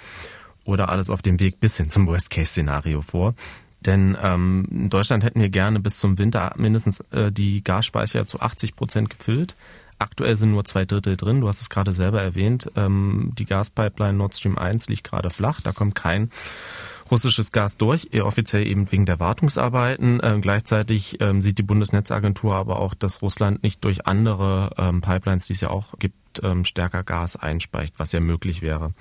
oder 0.66 0.90
alles 0.90 1.10
auf 1.10 1.22
dem 1.22 1.40
Weg 1.40 1.60
bis 1.60 1.78
hin 1.78 1.90
zum 1.90 2.08
Worst-Case-Szenario 2.08 3.02
vor. 3.02 3.36
Denn 3.82 4.18
ähm, 4.22 4.68
in 4.72 4.90
Deutschland 4.90 5.24
hätten 5.24 5.40
wir 5.40 5.50
gerne 5.50 5.80
bis 5.80 6.00
zum 6.00 6.18
Winter 6.18 6.54
mindestens 6.58 7.00
äh, 7.12 7.32
die 7.32 7.64
Gasspeicher 7.64 8.28
zu 8.28 8.40
80 8.40 8.76
Prozent 8.76 9.10
gefüllt. 9.10 9.56
Aktuell 10.00 10.36
sind 10.36 10.52
nur 10.52 10.66
zwei 10.66 10.86
Drittel 10.86 11.18
drin. 11.18 11.42
Du 11.42 11.48
hast 11.48 11.62
es 11.62 11.70
gerade 11.70 11.94
selber 11.94 12.22
erwähnt. 12.22 12.70
Ähm, 12.76 13.34
die 13.38 13.46
Gaspipeline 13.46 14.18
Nord 14.18 14.36
Stream 14.36 14.58
1 14.58 14.90
liegt 14.90 15.04
gerade 15.04 15.30
flach. 15.30 15.62
Da 15.62 15.72
kommt 15.72 15.96
kein 15.96 16.30
russisches 17.10 17.52
Gas 17.52 17.78
durch, 17.78 18.10
offiziell 18.22 18.68
eben 18.68 18.92
wegen 18.92 19.06
der 19.06 19.20
Wartungsarbeiten. 19.20 20.20
Ähm, 20.24 20.42
gleichzeitig 20.42 21.20
ähm, 21.22 21.42
sieht 21.42 21.58
die 21.58 21.64
Bundesnetzagentur 21.64 22.56
aber 22.56 22.80
auch, 22.80 22.94
dass 22.94 23.22
Russland 23.22 23.64
nicht 23.64 23.84
durch 23.84 24.06
andere 24.06 24.72
ähm, 24.78 25.02
Pipelines, 25.02 25.48
die 25.48 25.54
es 25.54 25.62
ja 25.62 25.70
auch 25.70 25.98
gibt, 26.00 26.44
ähm, 26.44 26.66
stärker 26.66 27.04
Gas 27.04 27.36
einspeicht, 27.36 27.96
was 27.98 28.12
ja 28.12 28.20
möglich 28.20 28.62
wäre. 28.62 28.92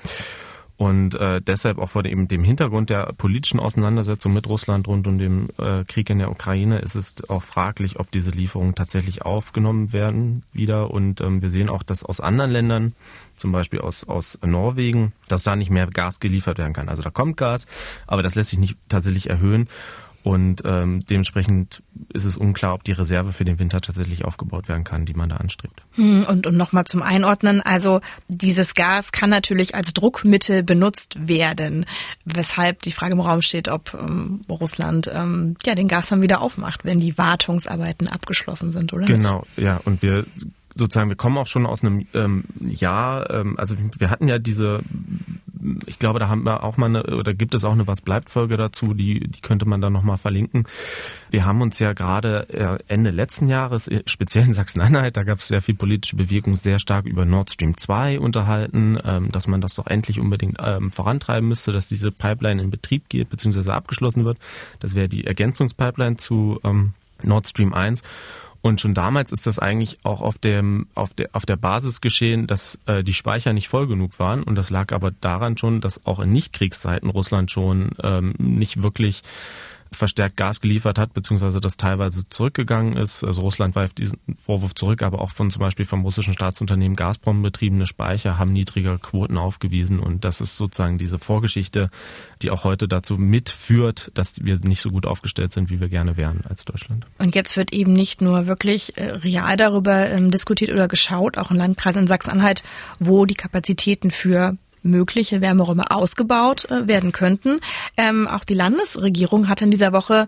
Und 0.76 1.14
äh, 1.14 1.40
deshalb 1.40 1.78
auch 1.78 1.88
vor 1.88 2.02
dem, 2.02 2.28
dem 2.28 2.44
Hintergrund 2.44 2.90
der 2.90 3.14
politischen 3.16 3.60
Auseinandersetzung 3.60 4.34
mit 4.34 4.46
Russland 4.46 4.86
rund 4.88 5.06
um 5.06 5.18
den 5.18 5.48
äh, 5.58 5.84
Krieg 5.84 6.10
in 6.10 6.18
der 6.18 6.30
Ukraine 6.30 6.78
ist 6.78 6.94
es 6.96 7.14
auch 7.30 7.42
fraglich, 7.42 7.98
ob 7.98 8.10
diese 8.10 8.30
Lieferungen 8.30 8.74
tatsächlich 8.74 9.22
aufgenommen 9.22 9.94
werden 9.94 10.42
wieder. 10.52 10.90
Und 10.90 11.22
ähm, 11.22 11.40
wir 11.40 11.48
sehen 11.48 11.70
auch, 11.70 11.82
dass 11.82 12.04
aus 12.04 12.20
anderen 12.20 12.50
Ländern, 12.50 12.94
zum 13.36 13.52
Beispiel 13.52 13.80
aus, 13.80 14.04
aus 14.04 14.38
Norwegen, 14.44 15.12
dass 15.28 15.42
da 15.42 15.56
nicht 15.56 15.70
mehr 15.70 15.86
Gas 15.86 16.20
geliefert 16.20 16.58
werden 16.58 16.74
kann. 16.74 16.90
Also 16.90 17.02
da 17.02 17.10
kommt 17.10 17.38
Gas, 17.38 17.66
aber 18.06 18.22
das 18.22 18.34
lässt 18.34 18.50
sich 18.50 18.58
nicht 18.58 18.76
tatsächlich 18.88 19.30
erhöhen. 19.30 19.68
Und 20.26 20.62
ähm, 20.64 21.06
dementsprechend 21.08 21.84
ist 22.12 22.24
es 22.24 22.36
unklar, 22.36 22.74
ob 22.74 22.82
die 22.82 22.90
Reserve 22.90 23.32
für 23.32 23.44
den 23.44 23.60
Winter 23.60 23.80
tatsächlich 23.80 24.24
aufgebaut 24.24 24.68
werden 24.68 24.82
kann, 24.82 25.04
die 25.04 25.14
man 25.14 25.28
da 25.28 25.36
anstrebt. 25.36 25.84
Hm, 25.92 26.26
und, 26.28 26.48
und 26.48 26.56
nochmal 26.56 26.82
zum 26.82 27.00
Einordnen, 27.00 27.60
also 27.60 28.00
dieses 28.26 28.74
Gas 28.74 29.12
kann 29.12 29.30
natürlich 29.30 29.76
als 29.76 29.94
Druckmittel 29.94 30.64
benutzt 30.64 31.14
werden, 31.28 31.86
weshalb 32.24 32.82
die 32.82 32.90
Frage 32.90 33.12
im 33.12 33.20
Raum 33.20 33.40
steht, 33.40 33.68
ob 33.68 33.94
ähm, 33.94 34.40
Russland 34.48 35.08
ähm, 35.14 35.54
ja 35.64 35.76
den 35.76 35.86
Gashahn 35.86 36.22
wieder 36.22 36.40
aufmacht, 36.40 36.84
wenn 36.84 36.98
die 36.98 37.16
Wartungsarbeiten 37.16 38.08
abgeschlossen 38.08 38.72
sind, 38.72 38.92
oder? 38.92 39.06
Genau, 39.06 39.46
nicht? 39.54 39.64
ja. 39.64 39.80
Und 39.84 40.02
wir 40.02 40.26
sozusagen, 40.76 41.08
wir 41.08 41.16
kommen 41.16 41.38
auch 41.38 41.46
schon 41.46 41.66
aus 41.66 41.82
einem 41.82 42.06
ähm, 42.14 42.44
Jahr, 42.60 43.30
ähm, 43.30 43.58
also 43.58 43.76
wir 43.98 44.10
hatten 44.10 44.28
ja 44.28 44.38
diese 44.38 44.82
ich 45.86 45.98
glaube, 45.98 46.18
da 46.18 46.28
haben 46.28 46.44
wir 46.44 46.62
auch 46.62 46.76
mal 46.76 46.86
eine, 46.86 47.02
oder 47.04 47.34
gibt 47.34 47.54
es 47.54 47.64
auch 47.64 47.72
eine 47.72 47.86
Was 47.86 48.00
bleibt 48.00 48.28
Folge 48.28 48.56
dazu, 48.56 48.94
die, 48.94 49.20
die 49.20 49.40
könnte 49.40 49.66
man 49.66 49.80
dann 49.80 49.92
nochmal 49.92 50.18
verlinken. 50.18 50.66
Wir 51.30 51.44
haben 51.44 51.60
uns 51.60 51.78
ja 51.78 51.92
gerade 51.92 52.48
äh, 52.50 52.78
Ende 52.88 53.10
letzten 53.10 53.48
Jahres, 53.48 53.88
äh, 53.88 54.02
speziell 54.06 54.44
in 54.44 54.54
Sachsen-Anhalt, 54.54 55.16
da 55.16 55.24
gab 55.24 55.38
es 55.38 55.48
sehr 55.48 55.62
viel 55.62 55.74
politische 55.74 56.16
Bewegung, 56.16 56.56
sehr 56.56 56.78
stark 56.78 57.06
über 57.06 57.24
Nord 57.24 57.50
Stream 57.52 57.76
2 57.76 58.20
unterhalten, 58.20 58.98
ähm, 59.04 59.32
dass 59.32 59.46
man 59.46 59.60
das 59.60 59.74
doch 59.74 59.86
endlich 59.86 60.20
unbedingt 60.20 60.58
ähm, 60.60 60.90
vorantreiben 60.90 61.48
müsste, 61.48 61.72
dass 61.72 61.88
diese 61.88 62.12
Pipeline 62.12 62.62
in 62.62 62.70
Betrieb 62.70 63.08
geht, 63.08 63.28
beziehungsweise 63.30 63.74
abgeschlossen 63.74 64.24
wird. 64.24 64.38
Das 64.80 64.94
wäre 64.94 65.08
die 65.08 65.26
Ergänzungspipeline 65.26 66.16
zu 66.16 66.60
ähm, 66.64 66.92
Nord 67.22 67.48
Stream 67.48 67.72
1. 67.72 68.02
Und 68.66 68.80
schon 68.80 68.94
damals 68.94 69.30
ist 69.30 69.46
das 69.46 69.60
eigentlich 69.60 69.98
auch 70.02 70.20
auf 70.20 70.38
dem 70.38 70.88
auf 70.96 71.14
der 71.14 71.28
auf 71.34 71.46
der 71.46 71.54
Basis 71.54 72.00
geschehen, 72.00 72.48
dass 72.48 72.80
äh, 72.86 73.04
die 73.04 73.12
Speicher 73.12 73.52
nicht 73.52 73.68
voll 73.68 73.86
genug 73.86 74.18
waren. 74.18 74.42
Und 74.42 74.56
das 74.56 74.70
lag 74.70 74.92
aber 74.92 75.12
daran 75.12 75.56
schon, 75.56 75.80
dass 75.80 76.04
auch 76.04 76.18
in 76.18 76.32
Nichtkriegszeiten 76.32 77.08
Russland 77.08 77.52
schon 77.52 77.90
ähm, 78.02 78.34
nicht 78.38 78.82
wirklich 78.82 79.22
verstärkt 79.96 80.36
Gas 80.36 80.60
geliefert 80.60 80.98
hat, 80.98 81.14
beziehungsweise 81.14 81.60
das 81.60 81.76
teilweise 81.76 82.28
zurückgegangen 82.28 82.96
ist. 82.96 83.24
Also 83.24 83.42
Russland 83.42 83.74
weift 83.74 83.98
diesen 83.98 84.18
Vorwurf 84.36 84.74
zurück, 84.74 85.02
aber 85.02 85.20
auch 85.20 85.30
von 85.30 85.50
zum 85.50 85.60
Beispiel 85.60 85.84
vom 85.84 86.02
russischen 86.02 86.34
Staatsunternehmen 86.34 86.96
Gazprom 86.96 87.42
betriebene 87.42 87.86
Speicher 87.86 88.38
haben 88.38 88.52
niedrigere 88.52 88.98
Quoten 88.98 89.38
aufgewiesen 89.38 89.98
und 90.00 90.24
das 90.24 90.40
ist 90.40 90.56
sozusagen 90.56 90.98
diese 90.98 91.18
Vorgeschichte, 91.18 91.90
die 92.42 92.50
auch 92.50 92.64
heute 92.64 92.88
dazu 92.88 93.16
mitführt, 93.16 94.10
dass 94.14 94.44
wir 94.44 94.58
nicht 94.58 94.80
so 94.80 94.90
gut 94.90 95.06
aufgestellt 95.06 95.52
sind, 95.52 95.70
wie 95.70 95.80
wir 95.80 95.88
gerne 95.88 96.16
wären 96.16 96.42
als 96.48 96.64
Deutschland. 96.64 97.06
Und 97.18 97.34
jetzt 97.34 97.56
wird 97.56 97.72
eben 97.72 97.92
nicht 97.92 98.20
nur 98.20 98.46
wirklich 98.46 98.96
äh, 98.96 99.10
real 99.10 99.56
darüber 99.56 100.10
ähm, 100.10 100.30
diskutiert 100.30 100.70
oder 100.70 100.88
geschaut, 100.88 101.38
auch 101.38 101.50
in 101.50 101.56
Landkreisen 101.56 102.02
in 102.02 102.06
Sachsen-Anhalt, 102.06 102.62
wo 102.98 103.26
die 103.26 103.34
Kapazitäten 103.34 104.10
für 104.10 104.56
mögliche 104.86 105.40
Wärmeräume 105.40 105.90
ausgebaut 105.90 106.70
äh, 106.70 106.86
werden 106.86 107.12
könnten. 107.12 107.60
Ähm, 107.96 108.26
auch 108.28 108.44
die 108.44 108.54
Landesregierung 108.54 109.48
hat 109.48 109.62
in 109.62 109.70
dieser 109.70 109.92
Woche 109.92 110.26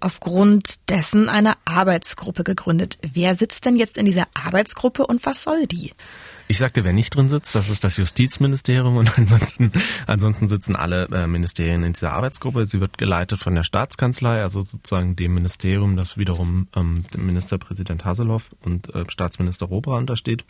aufgrund 0.00 0.88
dessen 0.90 1.28
eine 1.28 1.54
Arbeitsgruppe 1.64 2.44
gegründet. 2.44 2.98
Wer 3.02 3.34
sitzt 3.34 3.64
denn 3.64 3.76
jetzt 3.76 3.96
in 3.96 4.06
dieser 4.06 4.28
Arbeitsgruppe 4.34 5.06
und 5.06 5.26
was 5.26 5.42
soll 5.42 5.66
die? 5.66 5.92
Ich 6.46 6.58
sagte, 6.58 6.84
wer 6.84 6.92
nicht 6.92 7.14
drin 7.14 7.28
sitzt, 7.28 7.54
das 7.54 7.68
ist 7.68 7.84
das 7.84 7.96
Justizministerium 7.96 8.96
und 8.96 9.10
ansonsten, 9.18 9.72
ansonsten 10.06 10.48
sitzen 10.48 10.76
alle 10.76 11.08
äh, 11.12 11.26
Ministerien 11.26 11.82
in 11.82 11.92
dieser 11.92 12.12
Arbeitsgruppe. 12.12 12.64
Sie 12.64 12.80
wird 12.80 12.96
geleitet 12.96 13.40
von 13.40 13.54
der 13.54 13.64
Staatskanzlei, 13.64 14.40
also 14.42 14.62
sozusagen 14.62 15.16
dem 15.16 15.34
Ministerium, 15.34 15.96
das 15.96 16.16
wiederum 16.16 16.68
ähm, 16.74 17.04
Ministerpräsident 17.16 18.04
Haseloff 18.04 18.50
und 18.62 18.94
äh, 18.94 19.04
Staatsminister 19.08 19.66
Robra 19.66 19.98
untersteht. 19.98 20.44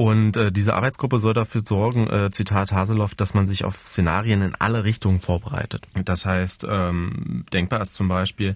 Und 0.00 0.36
äh, 0.36 0.52
diese 0.52 0.76
Arbeitsgruppe 0.76 1.18
soll 1.18 1.34
dafür 1.34 1.62
sorgen, 1.66 2.06
äh, 2.06 2.30
Zitat 2.30 2.70
Haseloff, 2.70 3.16
dass 3.16 3.34
man 3.34 3.48
sich 3.48 3.64
auf 3.64 3.74
Szenarien 3.74 4.42
in 4.42 4.54
alle 4.56 4.84
Richtungen 4.84 5.18
vorbereitet. 5.18 5.88
Das 6.04 6.24
heißt, 6.24 6.64
ähm, 6.70 7.44
denkbar 7.52 7.80
ist 7.80 7.96
zum 7.96 8.06
Beispiel, 8.06 8.54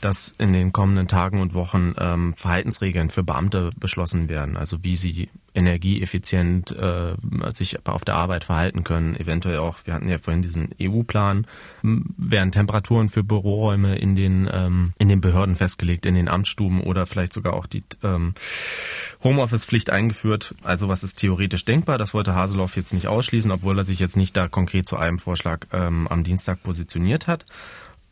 dass 0.00 0.28
in 0.38 0.52
den 0.52 0.72
kommenden 0.72 1.08
Tagen 1.08 1.40
und 1.40 1.54
Wochen 1.54 1.94
ähm, 1.98 2.34
Verhaltensregeln 2.34 3.10
für 3.10 3.22
Beamte 3.22 3.70
beschlossen 3.78 4.28
werden, 4.28 4.56
also 4.56 4.84
wie 4.84 4.96
sie 4.96 5.28
energieeffizient 5.54 6.70
äh, 6.72 7.14
sich 7.54 7.86
auf 7.86 8.04
der 8.04 8.16
Arbeit 8.16 8.44
verhalten 8.44 8.84
können. 8.84 9.16
Eventuell 9.16 9.58
auch, 9.58 9.78
wir 9.84 9.94
hatten 9.94 10.08
ja 10.08 10.18
vorhin 10.18 10.42
diesen 10.42 10.68
EU-Plan, 10.80 11.46
werden 11.82 12.52
Temperaturen 12.52 13.08
für 13.08 13.24
Büroräume 13.24 13.96
in 13.96 14.16
den 14.16 14.48
ähm, 14.52 14.92
in 14.98 15.08
den 15.08 15.20
Behörden 15.20 15.56
festgelegt, 15.56 16.04
in 16.04 16.14
den 16.14 16.28
Amtsstuben 16.28 16.82
oder 16.82 17.06
vielleicht 17.06 17.32
sogar 17.32 17.54
auch 17.54 17.66
die 17.66 17.82
ähm, 18.02 18.34
Homeoffice-Pflicht 19.24 19.90
eingeführt. 19.90 20.54
Also 20.62 20.88
was 20.88 21.02
ist 21.02 21.16
theoretisch 21.16 21.64
denkbar? 21.64 21.96
Das 21.96 22.12
wollte 22.12 22.34
Haseloff 22.34 22.76
jetzt 22.76 22.92
nicht 22.92 23.08
ausschließen, 23.08 23.50
obwohl 23.50 23.78
er 23.78 23.84
sich 23.84 23.98
jetzt 23.98 24.16
nicht 24.16 24.36
da 24.36 24.48
konkret 24.48 24.86
zu 24.86 24.96
einem 24.96 25.18
Vorschlag 25.18 25.66
ähm, 25.72 26.06
am 26.08 26.22
Dienstag 26.22 26.62
positioniert 26.62 27.26
hat. 27.26 27.46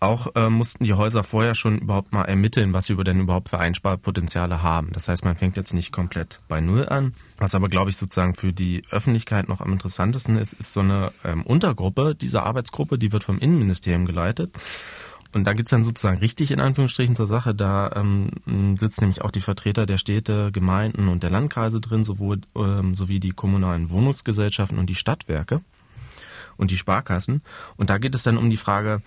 Auch 0.05 0.35
äh, 0.35 0.51
mussten 0.51 0.85
die 0.85 0.93
Häuser 0.93 1.23
vorher 1.23 1.55
schon 1.55 1.79
überhaupt 1.79 2.13
mal 2.13 2.25
ermitteln, 2.25 2.75
was 2.75 2.85
sie 2.85 2.95
denn 2.95 3.21
überhaupt 3.21 3.49
für 3.49 3.59
Einsparpotenziale 3.59 4.63
haben. 4.63 4.93
Das 4.93 5.09
heißt, 5.09 5.25
man 5.25 5.35
fängt 5.35 5.57
jetzt 5.57 5.73
nicht 5.73 5.93
komplett 5.93 6.41
bei 6.47 6.61
Null 6.61 6.87
an. 6.87 7.15
Was 7.39 7.55
aber, 7.55 7.71
glaube 7.71 7.89
ich, 7.89 7.97
sozusagen 7.97 8.35
für 8.35 8.53
die 8.53 8.83
Öffentlichkeit 8.91 9.49
noch 9.49 9.63
am 9.63 9.73
interessantesten 9.73 10.37
ist, 10.37 10.53
ist 10.53 10.75
so 10.75 10.81
eine 10.81 11.11
ähm, 11.25 11.43
Untergruppe 11.43 12.15
dieser 12.15 12.45
Arbeitsgruppe, 12.45 12.99
die 12.99 13.13
wird 13.13 13.25
vom 13.25 13.39
Innenministerium 13.39 14.05
geleitet. 14.05 14.55
Und 15.33 15.45
da 15.45 15.55
geht's 15.55 15.71
dann 15.71 15.85
sozusagen 15.85 16.19
richtig 16.19 16.51
in 16.51 16.61
Anführungsstrichen 16.61 17.17
zur 17.17 17.27
Sache. 17.27 17.55
Da 17.55 17.91
ähm, 17.97 18.29
sitzen 18.79 19.05
nämlich 19.05 19.23
auch 19.23 19.31
die 19.31 19.41
Vertreter 19.41 19.87
der 19.87 19.97
Städte, 19.97 20.53
Gemeinden 20.53 21.09
und 21.09 21.23
der 21.23 21.31
Landkreise 21.31 21.81
drin, 21.81 22.05
sowohl 22.05 22.43
ähm, 22.55 22.95
sowie 22.95 23.21
die 23.21 23.33
kommunalen 23.33 23.89
Wohnungsgesellschaften 23.89 24.79
und 24.79 24.91
die 24.91 24.97
Stadtwerke 24.97 25.63
und 26.59 26.71
die 26.71 26.77
Sparkassen. 26.77 27.41
Und 27.79 27.89
da 27.89 27.97
geht 27.97 28.15
es 28.15 28.23
dann 28.23 28.37
um 28.37 28.51
die 28.51 28.59
Frage, 28.59 29.01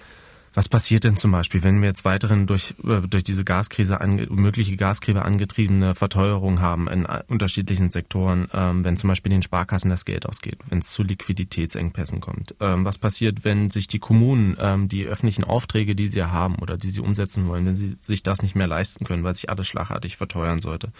was 0.57 0.69
passiert 0.69 1.03
denn 1.03 1.17
zum 1.17 1.29
Beispiel, 1.29 1.61
wenn 1.61 1.81
wir 1.81 1.87
jetzt 1.87 2.03
weiterhin 2.03 2.47
durch, 2.47 2.73
äh, 2.83 3.07
durch 3.07 3.23
diese 3.23 3.45
Gaskrise, 3.45 4.01
ange, 4.01 4.25
mögliche 4.31 4.75
Gaskrise 4.75 5.21
angetriebene 5.21 5.93
Verteuerung 5.93 6.61
haben 6.61 6.87
in 6.87 7.05
unterschiedlichen 7.27 7.91
Sektoren, 7.91 8.47
ähm, 8.51 8.83
wenn 8.83 8.97
zum 8.97 9.09
Beispiel 9.09 9.29
den 9.29 9.43
Sparkassen 9.43 9.91
das 9.91 10.03
Geld 10.03 10.25
ausgeht, 10.25 10.57
wenn 10.67 10.79
es 10.79 10.89
zu 10.89 11.03
Liquiditätsengpässen 11.03 12.21
kommt? 12.21 12.55
Ähm, 12.59 12.85
was 12.85 12.97
passiert, 12.97 13.45
wenn 13.45 13.69
sich 13.69 13.87
die 13.87 13.99
Kommunen 13.99 14.57
ähm, 14.59 14.87
die 14.87 15.05
öffentlichen 15.05 15.43
Aufträge, 15.43 15.93
die 15.93 16.07
sie 16.07 16.23
haben 16.23 16.55
oder 16.55 16.75
die 16.75 16.89
sie 16.89 17.01
umsetzen 17.01 17.47
wollen, 17.47 17.67
wenn 17.67 17.75
sie 17.75 17.95
sich 18.01 18.23
das 18.23 18.41
nicht 18.41 18.55
mehr 18.55 18.65
leisten 18.65 19.05
können, 19.05 19.23
weil 19.23 19.35
sich 19.35 19.51
alles 19.51 19.67
schlagartig 19.67 20.17
verteuern 20.17 20.59
sollte? 20.59 20.91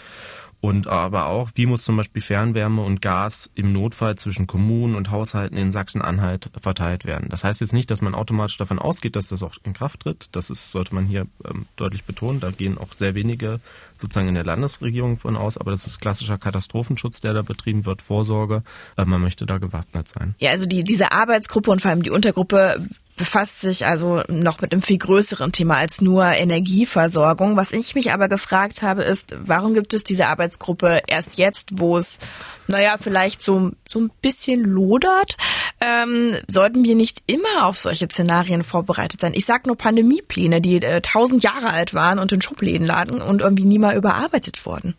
Und 0.60 0.88
aber 0.88 1.28
auch, 1.28 1.52
wie 1.54 1.68
muss 1.68 1.84
zum 1.84 1.98
Beispiel 1.98 2.22
Fernwärme 2.22 2.82
und 2.82 3.02
Gas 3.02 3.52
im 3.54 3.74
Notfall 3.74 4.16
zwischen 4.16 4.48
Kommunen 4.48 4.96
und 4.96 5.12
Haushalten 5.12 5.56
in 5.56 5.72
Sachsen-Anhalt 5.72 6.50
verteilt 6.60 7.06
werden. 7.06 7.30
Das 7.30 7.44
heißt 7.44 7.62
jetzt 7.62 7.74
nicht, 7.74 7.92
dass 7.92 8.02
man 8.02 8.16
automatisch 8.16 8.58
davon 8.58 8.80
ausgeht, 8.80 9.16
dass 9.16 9.28
das 9.28 9.44
auch 9.44 9.54
in 9.64 9.74
Kraft 9.74 10.00
tritt. 10.00 10.30
Das 10.32 10.50
ist, 10.50 10.72
sollte 10.72 10.96
man 10.96 11.06
hier 11.06 11.28
ähm, 11.46 11.68
deutlich 11.76 12.06
betonen. 12.06 12.40
Da 12.40 12.50
gehen 12.50 12.80
auch 12.80 12.94
sehr 12.94 13.14
wenige 13.14 13.60
sozusagen 13.98 14.30
in 14.30 14.36
der 14.36 14.46
Landesregierung 14.46 15.18
von 15.18 15.36
aus. 15.36 15.58
Aber 15.58 15.70
das 15.70 15.86
ist 15.86 16.00
klassischer 16.00 16.40
Katastrophenschutz, 16.40 17.22
der 17.22 17.34
da 17.34 17.44
betrieben 17.44 17.86
wird, 17.86 18.02
Vorsorge. 18.02 18.64
Äh, 18.98 19.06
man 19.06 19.22
möchte 19.22 19.46
da 19.46 19.60
gewappnet 19.60 20.08
sein. 20.08 20.34
Ja, 20.40 20.52
also 20.52 20.66
die, 20.66 20.84
diese 20.84 21.12
Arbeitsgruppe 21.12 21.70
und 21.70 21.84
vor 21.84 21.92
allem 21.92 22.02
die 22.02 22.10
Untergruppe 22.10 22.84
befasst 23.18 23.62
sich 23.62 23.86
also 23.86 24.24
noch 24.30 24.62
mit 24.62 24.72
einem 24.72 24.82
viel 24.82 25.00
größeren 25.00 25.52
Thema 25.52 25.76
als 25.76 26.00
nur 26.00 26.26
Energieversorgung. 26.26 27.58
Was 27.58 27.74
ich 27.74 27.96
mich 27.96 28.14
aber 28.14 28.30
gefragt 28.30 28.84
habe, 28.84 29.04
ist, 29.04 29.36
warum 29.40 29.74
gibt 29.74 29.94
es 29.94 30.04
diese 30.04 30.28
Arbeitsgruppe 30.28 31.02
erst 31.08 31.38
jetzt, 31.38 31.70
wo 31.74 31.98
es, 31.98 32.20
naja, 32.68 32.96
vielleicht 33.00 33.42
so, 33.42 33.72
so 33.90 34.00
ein 34.00 34.12
bisschen 34.22 34.64
lodert? 34.64 35.36
Ähm, 35.82 36.36
sollten 36.48 36.86
wir 36.86 36.96
nicht 36.96 37.24
immer 37.28 37.66
auf 37.66 37.78
solche 37.78 38.06
Szenarien 38.06 38.64
vorbereitet 38.64 39.20
sein? 39.20 39.34
Ich 39.36 39.46
sag 39.46 39.66
nur 39.66 39.76
Pandemiepläne, 39.76 40.62
die 40.62 40.78
äh, 40.78 41.02
tausend 41.02 41.44
Jahre 41.44 41.72
alt 41.72 41.94
waren 41.94 42.20
und 42.20 42.32
in 42.32 42.42
Schubläden 42.42 42.86
lagen 42.86 43.22
und 43.22 43.42
irgendwie 43.42 43.66
nie 43.66 43.80
mal 43.80 43.98
überarbeitet 43.98 44.66
wurden. 44.66 44.96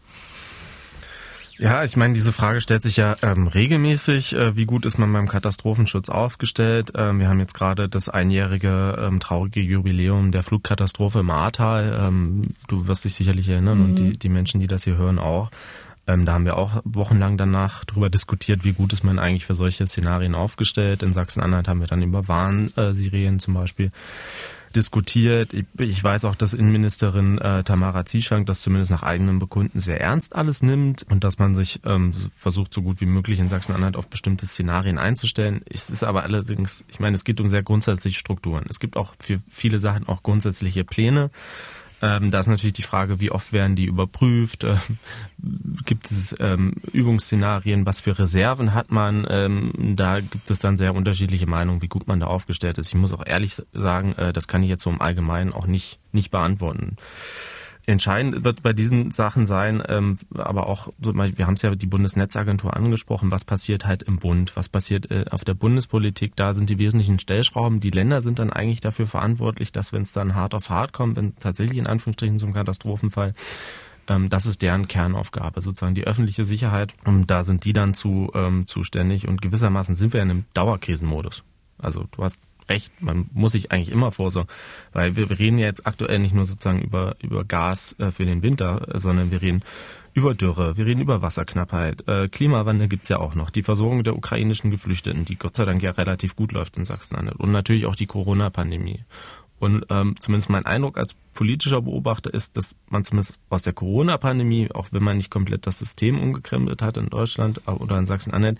Ja, 1.59 1.83
ich 1.83 1.97
meine, 1.97 2.15
diese 2.15 2.33
Frage 2.33 2.61
stellt 2.61 2.85
sich 2.85 2.97
ja 2.97 3.17
ähm, 3.21 3.49
regelmäßig. 3.49 4.37
Äh, 4.37 4.57
wie 4.57 4.65
gut 4.65 4.87
ist 4.87 4.97
man 4.97 5.13
beim 5.13 5.27
Katastrophenschutz 5.27 6.09
aufgestellt? 6.09 6.93
Ähm, 6.95 7.19
wir 7.19 7.29
haben 7.29 7.41
jetzt 7.41 7.55
gerade 7.55 7.89
das 7.89 8.09
einjährige 8.09 8.97
ähm, 9.01 9.19
traurige 9.19 9.61
Jubiläum 9.61 10.31
der 10.31 10.45
Flugkatastrophe 10.45 11.19
im 11.19 11.31
Ahrtal. 11.31 11.99
Ähm, 12.01 12.55
du 12.69 12.87
wirst 12.87 13.05
dich 13.05 13.15
sicherlich 13.15 13.49
erinnern 13.49 13.79
mhm. 13.79 13.85
und 13.85 13.99
die, 13.99 14.13
die 14.13 14.29
Menschen, 14.29 14.61
die 14.61 14.69
das 14.69 14.85
hier 14.85 14.97
hören, 14.97 15.19
auch. 15.19 15.51
Ähm, 16.07 16.27
da 16.27 16.35
haben 16.35 16.45
wir 16.45 16.57
auch 16.57 16.81
wochenlang 16.85 17.37
danach 17.37 17.85
darüber 17.85 18.09
diskutiert, 18.09 18.65
wie 18.65 18.73
gut 18.73 18.93
ist 18.93 19.03
man 19.03 19.19
eigentlich 19.19 19.45
für 19.45 19.55
solche 19.55 19.85
Szenarien 19.87 20.37
aufgestellt. 20.37 21.03
In 21.03 21.13
Sachsen-Anhalt 21.13 21.67
haben 21.67 21.81
wir 21.81 21.89
dann 21.89 22.03
über 22.03 22.29
Warnsirien 22.29 23.41
zum 23.41 23.55
Beispiel 23.55 23.91
diskutiert. 24.75 25.53
Ich 25.79 26.03
weiß 26.03 26.25
auch, 26.25 26.35
dass 26.35 26.55
Innenministerin 26.55 27.39
äh, 27.39 27.65
Tamara 27.65 28.05
Zieschank 28.05 28.47
das 28.47 28.61
zumindest 28.61 28.91
nach 28.91 29.03
eigenem 29.03 29.39
Bekunden 29.39 29.81
sehr 29.81 30.01
ernst 30.01 30.35
alles 30.35 30.63
nimmt 30.63 31.05
und 31.11 31.25
dass 31.25 31.39
man 31.39 31.55
sich 31.55 31.81
ähm, 31.85 32.13
versucht, 32.13 32.73
so 32.73 32.83
gut 32.83 33.01
wie 33.01 33.07
möglich 33.07 33.39
in 33.39 33.49
Sachsen-Anhalt 33.49 33.97
auf 33.97 34.09
bestimmte 34.09 34.47
Szenarien 34.47 34.99
einzustellen. 34.99 35.63
Es 35.69 35.91
ist 35.91 36.05
aber 36.05 36.23
allerdings, 36.23 36.85
ich 36.89 37.01
meine, 37.01 37.15
es 37.15 37.25
geht 37.25 37.41
um 37.41 37.49
sehr 37.49 37.63
grundsätzliche 37.63 38.19
Strukturen. 38.19 38.65
Es 38.69 38.81
gibt 38.81 38.97
auch 38.97 39.15
für 39.19 39.39
viele 39.49 39.79
Sachen 39.79 40.07
auch 40.09 40.23
grundsätzliche 40.23 40.85
Pläne. 40.85 41.31
Ähm, 42.01 42.31
da 42.31 42.41
ist 42.41 42.47
natürlich 42.47 42.75
die 42.75 42.83
Frage, 42.83 43.21
wie 43.21 43.31
oft 43.31 43.53
werden 43.53 43.77
die 43.77 43.87
überprüft? 43.87 44.65
Äh, 44.65 44.77
gibt 45.85 46.11
es 46.11 46.35
ähm, 46.39 46.75
Übungsszenarien? 46.93 47.87
Was 47.87 48.01
für 48.01 48.19
Reserven 48.19 48.75
hat 48.75 48.91
man? 48.91 49.27
Ähm, 49.29 49.73
da 49.97 50.21
gibt 50.21 50.51
es 50.51 50.59
dann 50.59 50.77
sehr 50.77 50.95
unterschiedliche 50.95 51.47
Meinungen, 51.47 51.83
wie 51.83 51.89
gut 51.89 52.07
man 52.07 52.21
da 52.21 52.27
aufgestellt 52.27 52.79
ist. 52.79 52.89
Ich 52.89 52.95
muss 52.95 53.13
auch 53.13 53.27
ehrlich 53.27 53.61
sagen, 53.73 54.13
äh, 54.15 54.33
das 54.33 54.49
kann 54.49 54.63
ich 54.63 54.69
jetzt 54.69 54.85
so 54.85 54.91
im 54.91 55.01
Allgemeinen 55.01 55.53
auch 55.53 55.67
nicht, 55.67 55.99
nicht 56.13 56.31
beantworten. 56.31 56.97
Entscheidend 57.89 58.45
wird 58.45 58.63
bei 58.63 58.75
diesen 58.75 59.13
Sachen 59.13 59.47
sein, 59.47 59.83
ähm, 59.89 60.19
aber 60.35 60.67
auch, 60.67 60.93
wir 60.99 61.47
haben 61.47 61.55
es 61.55 61.63
ja 61.63 61.75
die 61.75 61.87
Bundesnetzagentur 61.87 62.77
angesprochen, 62.77 63.31
was 63.31 63.47
passiert 63.47 63.87
halt 63.87 64.03
im 64.03 64.19
Bund, 64.19 64.57
was 64.57 64.69
passiert 64.69 65.11
äh, 65.11 65.25
auf 65.31 65.43
der 65.43 65.55
Bundespolitik, 65.55 66.37
da 66.37 66.53
sind 66.53 66.69
die 66.69 66.79
wesentlichen 66.79 67.19
Stellschrauben. 67.19 67.81
Die 67.81 67.89
Länder 67.89 68.21
sind 68.21 68.41
dann 68.41 68.53
eigentlich 68.53 68.81
dafür 68.81 69.07
verantwortlich, 69.07 69.73
dass 69.73 69.95
wenn 69.95 70.03
es 70.03 70.13
dann 70.13 70.35
hart 70.35 70.55
auf 70.55 70.69
hart 70.69 70.93
kommt, 70.93 71.17
wenn 71.17 71.35
tatsächlich 71.37 71.79
in 71.79 71.87
Anführungsstrichen 71.87 72.39
zum 72.39 72.53
Katastrophenfall, 72.53 73.33
ähm, 74.07 74.29
das 74.29 74.45
ist 74.45 74.61
deren 74.61 74.87
Kernaufgabe, 74.87 75.63
sozusagen 75.63 75.95
die 75.95 76.07
öffentliche 76.07 76.45
Sicherheit. 76.45 76.93
Und 77.07 77.31
da 77.31 77.43
sind 77.43 77.65
die 77.65 77.73
dann 77.73 77.95
zu 77.95 78.31
ähm, 78.35 78.67
zuständig 78.67 79.27
und 79.27 79.41
gewissermaßen 79.41 79.95
sind 79.95 80.13
wir 80.13 80.21
in 80.21 80.31
einem 80.31 80.45
Dauerkrisenmodus. 80.53 81.43
Also 81.79 82.05
du 82.11 82.23
hast 82.23 82.39
recht, 82.69 83.01
man 83.01 83.29
muss 83.33 83.53
sich 83.53 83.73
eigentlich 83.73 83.91
immer 83.91 84.13
vorsorgen, 84.13 84.51
weil 84.93 85.17
wir, 85.17 85.31
reden 85.39 85.59
ja 85.59 85.67
jetzt 85.67 85.87
aktuell 85.87 86.19
nicht 86.19 86.35
nur 86.35 86.47
sozusagen 86.47 86.81
über, 86.83 87.17
über 87.23 87.45
Gas 87.45 87.95
äh, 87.99 88.11
für 88.11 88.25
den 88.25 88.43
Winter, 88.43 88.87
sondern 88.95 89.31
wir 89.31 89.43
reden 89.43 89.63
über 90.15 90.35
Dürre, 90.35 90.77
wir 90.77 90.87
reden 90.87 91.01
über 91.01 91.23
Wasserknappheit, 91.23 92.07
äh, 92.09 92.29
Klimawandel 92.29 92.89
gibt's 92.89 93.09
ja 93.09 93.19
auch 93.19 93.35
noch, 93.35 93.51
die 93.51 93.63
Versorgung 93.63 94.03
der 94.05 94.17
ukrainischen 94.17 94.71
Geflüchteten, 94.71 95.25
die 95.25 95.37
Gott 95.37 95.57
sei 95.57 95.65
Dank 95.65 95.83
ja 95.83 95.93
relativ 95.93 96.35
gut 96.35 96.53
läuft 96.53 96.77
in 96.77 96.85
Sachsen-Anhalt 96.85 97.39
und 97.39 97.53
natürlich 97.53 97.87
auch 97.87 97.97
die 97.97 98.07
Corona-Pandemie. 98.07 99.05
Und 99.61 99.85
ähm, 99.91 100.15
zumindest 100.21 100.51
mein 100.51 100.67
Eindruck 100.67 100.99
als 100.99 101.15
politischer 101.39 101.83
Beobachter 101.83 102.35
ist, 102.35 102.57
dass 102.57 102.75
man 102.89 103.05
zumindest 103.05 103.39
aus 103.49 103.63
der 103.63 103.73
Corona-Pandemie, 103.73 104.71
auch 104.75 104.89
wenn 104.91 105.05
man 105.05 105.19
nicht 105.19 105.31
komplett 105.31 105.69
das 105.69 105.79
System 105.79 106.21
umgekrempelt 106.21 106.83
hat 106.83 106.97
in 106.97 107.11
Deutschland 107.11 107.61
äh, 107.69 107.71
oder 107.71 107.97
in 107.97 108.07
Sachsen-Anhalt, 108.07 108.59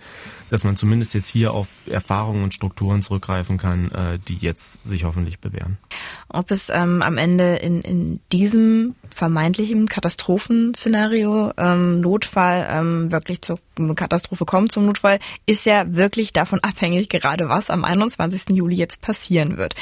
dass 0.49 0.63
man 0.63 0.77
zumindest 0.77 1.13
jetzt 1.13 1.27
hier 1.27 1.53
auf 1.53 1.67
Erfahrungen 1.87 2.41
und 2.41 2.53
Strukturen 2.53 3.01
zurückgreifen 3.01 3.57
kann, 3.57 3.91
äh, 3.91 4.17
die 4.25 4.37
jetzt 4.37 4.87
sich 4.87 5.03
hoffentlich 5.03 5.39
bewähren. 5.39 5.77
Ob 6.29 6.51
es 6.51 6.69
ähm, 6.69 7.01
am 7.01 7.17
Ende 7.17 7.55
in, 7.55 7.81
in 7.81 8.21
diesem 8.31 8.95
vermeintlichen 9.13 9.89
Katastrophenszenario, 9.89 11.51
ähm, 11.57 11.99
Notfall, 11.99 12.65
ähm, 12.71 13.11
wirklich 13.11 13.41
zur 13.41 13.59
Katastrophe 13.95 14.45
kommt, 14.45 14.71
zum 14.71 14.85
Notfall, 14.85 15.19
ist 15.45 15.65
ja 15.65 15.83
wirklich 15.93 16.31
davon 16.31 16.59
abhängig, 16.63 17.09
gerade 17.09 17.49
was 17.49 17.69
am 17.69 17.83
21. 17.83 18.55
Juli 18.55 18.75
jetzt 18.75 19.01
passieren 19.01 19.57
wird. 19.57 19.75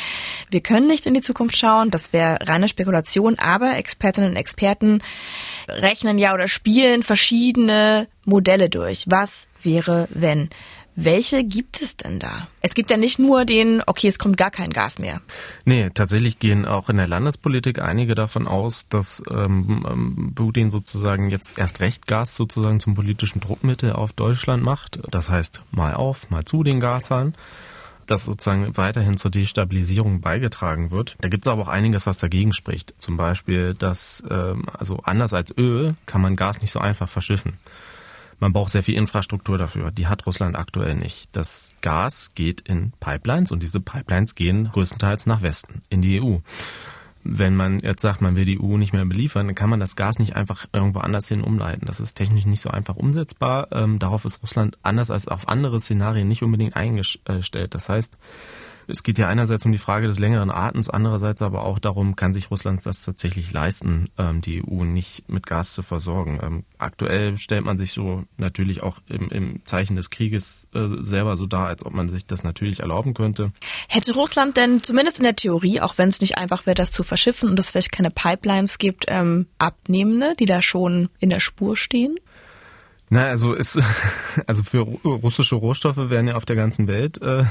Wir 0.50 0.62
können 0.62 0.88
nicht 0.88 1.06
in 1.06 1.14
die 1.14 1.22
Zukunft 1.22 1.56
schauen, 1.58 1.92
das 1.92 2.12
wäre 2.12 2.40
reine 2.42 2.68
Spekulation, 2.68 2.87
aber 3.38 3.78
Expertinnen 3.78 4.32
und 4.32 4.36
Experten 4.36 5.00
rechnen 5.68 6.18
ja 6.18 6.34
oder 6.34 6.48
spielen 6.48 7.04
verschiedene 7.04 8.08
Modelle 8.26 8.70
durch. 8.70 9.06
Was 9.08 9.48
wäre, 9.62 10.08
wenn? 10.12 10.50
Welche 11.00 11.44
gibt 11.44 11.80
es 11.80 11.96
denn 11.96 12.18
da? 12.18 12.48
Es 12.62 12.74
gibt 12.74 12.90
ja 12.90 12.98
nicht 12.98 13.20
nur 13.20 13.46
den, 13.46 13.84
okay, 13.86 14.08
es 14.08 14.18
kommt 14.18 14.36
gar 14.36 14.50
kein 14.50 14.72
Gas 14.72 14.98
mehr. 14.98 15.22
Nee, 15.64 15.92
tatsächlich 15.94 16.40
gehen 16.40 16.66
auch 16.66 16.90
in 16.90 16.98
der 16.98 17.08
Landespolitik 17.08 17.80
einige 17.80 18.16
davon 18.16 18.48
aus, 18.48 18.88
dass 18.90 19.22
ähm, 19.30 19.86
ähm 19.88 20.32
Putin 20.34 20.72
sozusagen 20.72 21.30
jetzt 21.30 21.60
erst 21.60 21.82
recht 21.82 22.08
Gas 22.08 22.36
sozusagen 22.36 22.80
zum 22.80 22.96
politischen 22.96 23.42
Druckmittel 23.42 23.94
auf 23.94 24.12
Deutschland 24.14 24.64
macht. 24.64 25.00
Das 25.12 25.30
heißt, 25.30 25.62
mal 25.70 25.94
auf, 25.94 26.32
mal 26.32 26.46
zu 26.46 26.64
den 26.64 26.80
Gashahn 26.80 27.36
das 28.08 28.26
sozusagen 28.26 28.76
weiterhin 28.78 29.18
zur 29.18 29.32
Destabilisierung 29.32 30.22
beigetragen 30.22 30.92
wird. 30.92 31.16
Da 31.22 31.30
gibt 31.30 31.46
es 31.46 31.52
aber 31.52 31.64
auch 31.64 31.68
einiges, 31.68 32.08
was 32.08 32.18
dagegen 32.18 32.54
spricht. 32.54 32.94
Zum 32.98 33.18
Beispiel, 33.18 33.74
dass 33.74 34.24
ähm, 34.30 34.66
also 34.74 35.00
anders 35.04 35.34
als 35.34 35.56
Öl 35.58 35.96
kann 36.06 36.22
man 36.22 36.36
Gas 36.36 36.62
nicht 36.62 36.72
so 36.72 36.80
einfach 36.80 37.10
verschiffen. 37.10 37.60
Man 38.40 38.54
braucht 38.54 38.72
sehr 38.72 38.84
viel 38.84 38.96
Infrastruktur 38.96 39.58
dafür. 39.58 39.90
Die 39.92 40.08
hat 40.08 40.26
Russland 40.28 40.56
aktuell 40.58 40.96
nicht. 40.96 41.30
Das 41.32 41.72
Gas 41.82 42.32
geht 42.36 42.62
in 42.62 42.94
Pipelines 43.00 43.52
und 43.52 43.64
diese 43.64 43.80
Pipelines 43.80 44.36
gehen 44.36 44.70
größtenteils 44.72 45.26
nach 45.26 45.42
Westen, 45.42 45.82
in 45.90 46.02
die 46.02 46.22
EU 46.22 46.38
wenn 47.24 47.56
man 47.56 47.80
jetzt 47.80 48.02
sagt, 48.02 48.22
man 48.22 48.36
will 48.36 48.46
die 48.46 48.60
EU 48.60 48.78
nicht 48.78 48.94
mehr 48.94 49.06
beliefern, 49.06 49.48
dann 49.48 49.56
kann 49.56 49.70
man 49.70 49.80
das 49.80 49.96
Gas 49.96 50.20
nicht 50.20 50.36
einfach 50.36 50.66
irgendwo 50.74 51.00
anders 51.00 51.28
hin 51.28 51.44
umleiten. 51.44 51.86
Das 51.86 52.00
ist 52.00 52.16
technisch 52.16 52.46
nicht 52.46 52.62
so 52.62 52.70
einfach 52.70 52.96
umsetzbar. 52.96 53.68
Ähm, 53.72 54.00
darauf 54.00 54.26
ist 54.26 54.42
Russland 54.42 54.78
anders 54.82 55.12
als 55.12 55.28
auf 55.28 55.48
andere 55.48 55.80
Szenarien 55.80 56.28
nicht 56.28 56.44
unbedingt 56.44 56.76
eingestellt. 56.76 57.74
Das 57.74 57.90
heißt, 57.90 58.18
es 58.88 59.04
geht 59.04 59.18
ja 59.18 59.28
einerseits 59.28 59.66
um 59.66 59.72
die 59.72 59.78
Frage 59.78 60.08
des 60.08 60.20
längeren 60.20 60.50
Atens, 60.50 60.90
andererseits 60.90 61.42
aber 61.42 61.64
auch 61.64 61.80
darum, 61.80 62.16
kann 62.16 62.34
sich 62.34 62.50
Russland 62.50 62.86
das 62.86 63.02
tatsächlich 63.02 63.52
leisten, 63.52 64.10
ähm, 64.18 64.42
die 64.42 64.64
EU 64.64 64.84
nicht 64.84 65.30
mit 65.30 65.46
Gas 65.46 65.74
zu 65.74 65.84
versorgen. 65.84 66.40
Ähm, 66.42 66.64
aktuell 66.78 67.38
stellt 67.38 67.66
man 67.66 67.78
sich 67.78 67.92
so 67.92 68.24
natürlich 68.38 68.84
auch 68.84 69.00
im, 69.08 69.30
im 69.30 69.66
Zeichen 69.66 69.96
des 69.96 70.10
Krieges 70.10 70.68
äh, 70.74 70.88
selber 71.02 71.36
so 71.36 71.46
dar, 71.46 71.68
als 71.68 71.86
ob 71.86 71.94
man 71.94 72.10
sich 72.10 72.26
das 72.26 72.44
natürlich 72.44 72.80
erlauben 72.80 73.14
könnte. 73.14 73.52
Hätte 73.90 74.14
Russland 74.14 74.58
denn 74.58 74.82
zumindest 74.82 75.20
in 75.20 75.24
der 75.24 75.36
Theorie, 75.36 75.82
auch 75.82 75.98
wenn 75.98 76.08
es 76.08 76.22
nicht 76.22 76.38
einfach 76.38 76.66
wäre, 76.66 76.76
das 76.76 76.92
zu 76.92 77.04
verschiffen 77.04 77.50
und 77.50 77.60
es 77.60 77.72
vielleicht 77.72 77.92
keine 77.92 78.12
Pipelines 78.12 78.78
gibt, 78.78 79.06
ähm, 79.10 79.48
Abnehmende, 79.58 80.34
die 80.40 80.46
da 80.46 80.62
schon 80.62 81.10
in 81.20 81.30
der 81.30 81.40
Spur 81.40 81.76
stehen? 81.76 82.16
Na, 83.10 83.24
also 83.24 83.54
ist 83.54 83.80
also 84.48 84.64
für 84.64 84.80
russische 84.80 85.56
Rohstoffe 85.56 86.10
werden 86.10 86.28
ja 86.28 86.36
auf 86.36 86.46
der 86.46 86.56
ganzen 86.56 86.88
Welt 86.88 87.22
äh, 87.22 87.46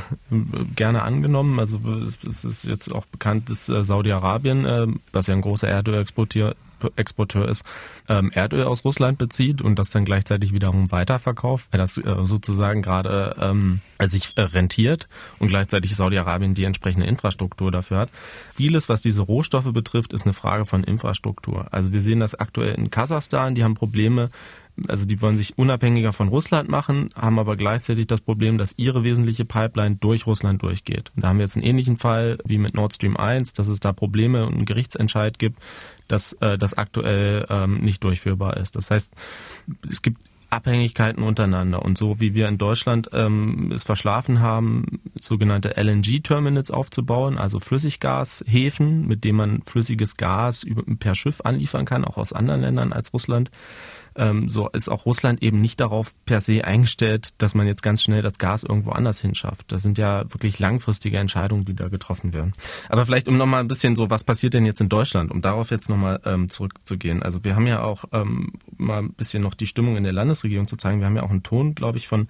gerne 0.75 1.03
angenommen. 1.03 1.59
Also 1.59 1.81
es 2.29 2.45
ist 2.45 2.65
jetzt 2.65 2.93
auch 2.93 3.07
bekannt, 3.07 3.49
dass 3.49 3.69
äh, 3.69 3.83
Saudi-Arabien, 3.83 4.65
äh, 4.65 4.87
was 5.13 5.29
ja 5.29 5.35
ein 5.35 5.41
großer 5.41 5.69
Erdölexporteur 5.69 6.55
Exporteur 6.97 7.49
ist, 7.49 7.65
ähm, 8.09 8.31
Erdöl 8.35 8.65
aus 8.65 8.85
Russland 8.85 9.17
bezieht 9.19 9.63
und 9.63 9.79
das 9.79 9.91
dann 9.91 10.05
gleichzeitig 10.05 10.53
wiederum 10.53 10.91
weiterverkauft, 10.93 11.73
weil 11.73 11.79
das 11.79 11.97
äh, 11.97 12.03
sozusagen 12.25 12.83
gerade 12.83 13.35
ähm, 13.41 13.81
sich 14.03 14.37
äh, 14.37 14.43
rentiert 14.43 15.09
und 15.39 15.49
gleichzeitig 15.49 15.97
Saudi-Arabien 15.97 16.55
die 16.55 16.65
entsprechende 16.65 17.07
Infrastruktur 17.07 17.71
dafür 17.71 17.99
hat. 17.99 18.11
Vieles, 18.55 18.89
was 18.89 19.01
diese 19.01 19.23
Rohstoffe 19.23 19.73
betrifft, 19.73 20.13
ist 20.13 20.25
eine 20.25 20.35
Frage 20.35 20.67
von 20.67 20.85
Infrastruktur. 20.85 21.67
Also 21.71 21.93
wir 21.93 22.03
sehen 22.03 22.21
das 22.21 22.35
aktuell 22.35 22.75
in 22.75 22.91
Kasachstan, 22.91 23.55
die 23.55 23.65
haben 23.65 23.75
Probleme 23.75 24.31
also 24.89 25.07
die 25.07 25.21
wollen 25.23 25.39
sich 25.39 25.57
unabhängiger 25.59 26.13
von 26.13 26.29
Russland 26.29 26.69
machen, 26.69 27.11
haben 27.15 27.39
aber 27.39 27.57
gleichzeitig 27.57 28.07
das 28.07 28.21
Problem, 28.21 28.59
dass 28.59 28.75
ihre 28.77 29.05
wesentliche 29.05 29.45
Pipeline 29.45 29.97
durch 29.97 30.27
Russland 30.27 30.63
durchgeht. 30.63 31.13
Und 31.15 31.25
da 31.25 31.29
haben 31.29 31.39
wir 31.39 31.45
jetzt 31.45 31.57
einen 31.57 31.65
ähnlichen 31.65 31.97
Fall 31.97 32.39
wie 32.45 32.59
mit 32.59 32.75
Nord 32.75 32.95
Stream 32.95 33.17
1, 33.17 33.55
dass 33.55 33.69
es 33.69 33.81
da 33.81 33.93
Probleme 33.93 34.47
und 34.47 34.55
einen 34.55 34.65
Gerichtsentscheid 34.65 35.39
gibt, 35.39 35.61
dass 36.09 36.35
äh, 36.35 36.59
das 36.59 36.75
aktuell 36.75 37.47
ähm, 37.49 37.79
nicht 37.81 38.05
durchführbar 38.05 38.57
ist. 38.57 38.77
Das 38.77 38.91
heißt, 38.91 39.13
es 39.91 40.03
gibt 40.03 40.23
Abhängigkeiten 40.51 41.23
untereinander. 41.23 41.83
Und 41.83 41.99
so 41.99 42.21
wie 42.21 42.35
wir 42.35 42.49
in 42.49 42.59
Deutschland 42.59 43.11
ähm, 43.13 43.73
es 43.75 43.85
verschlafen 43.85 44.41
haben, 44.41 45.01
sogenannte 45.21 45.77
LNG-Terminals 45.77 46.71
aufzubauen, 46.71 47.37
also 47.37 47.59
Flüssiggashäfen, 47.59 49.07
mit 49.07 49.25
denen 49.25 49.37
man 49.37 49.63
flüssiges 49.63 50.17
Gas 50.17 50.65
per 50.99 51.15
Schiff 51.15 51.41
anliefern 51.43 51.85
kann, 51.85 52.05
auch 52.05 52.17
aus 52.17 52.33
anderen 52.33 52.61
Ländern 52.61 52.93
als 52.93 53.13
Russland, 53.13 53.51
ähm, 54.17 54.49
so 54.49 54.69
ist 54.69 54.89
auch 54.89 55.07
Russland 55.07 55.43
eben 55.43 55.61
nicht 55.61 55.81
darauf 55.81 56.13
per 56.25 56.41
se 56.41 56.65
eingestellt, 56.65 57.31
dass 57.39 57.55
man 57.55 57.67
jetzt 57.67 57.83
ganz 57.83 58.03
schnell 58.03 58.23
das 58.23 58.39
Gas 58.39 58.65
irgendwo 58.65 58.91
anders 58.91 59.21
hinschafft. 59.21 59.73
Das 59.73 59.83
sind 59.83 59.99
ja 59.99 60.25
wirklich 60.33 60.59
langfristige 60.59 61.19
Entscheidungen, 61.19 61.65
die 61.65 61.75
da 61.75 61.89
getroffen 61.89 62.33
werden. 62.33 62.53
Aber 62.89 63.07
vielleicht 63.07 63.29
um 63.29 63.37
nochmal 63.37 63.61
ein 63.61 63.69
bisschen 63.69 63.97
so, 63.97 64.11
was 64.11 64.25
passiert 64.25 64.55
denn 64.55 64.65
jetzt 64.65 64.81
in 64.81 64.89
Deutschland, 64.89 65.31
um 65.31 65.43
darauf 65.43 65.71
jetzt 65.71 65.89
nochmal 65.89 66.21
ähm, 66.25 66.51
zurückzugehen. 66.51 67.23
Also 67.23 67.45
wir 67.45 67.57
haben 67.57 67.67
ja 67.67 67.83
auch 67.83 68.05
ähm, 68.13 68.53
mal 68.77 68.99
ein 68.99 69.13
bisschen 69.13 69.43
noch 69.43 69.55
die 69.55 69.67
Stimmung 69.67 69.97
in 69.97 70.05
der 70.05 70.13
Landesregierung 70.13 70.67
zu 70.67 70.77
zeigen. 70.77 71.01
Wir 71.01 71.07
haben 71.07 71.17
ja 71.17 71.23
auch 71.23 71.31
einen 71.31 71.43
Ton, 71.43 71.75
glaube 71.75 71.99
ich, 71.99 72.09
von 72.09 72.29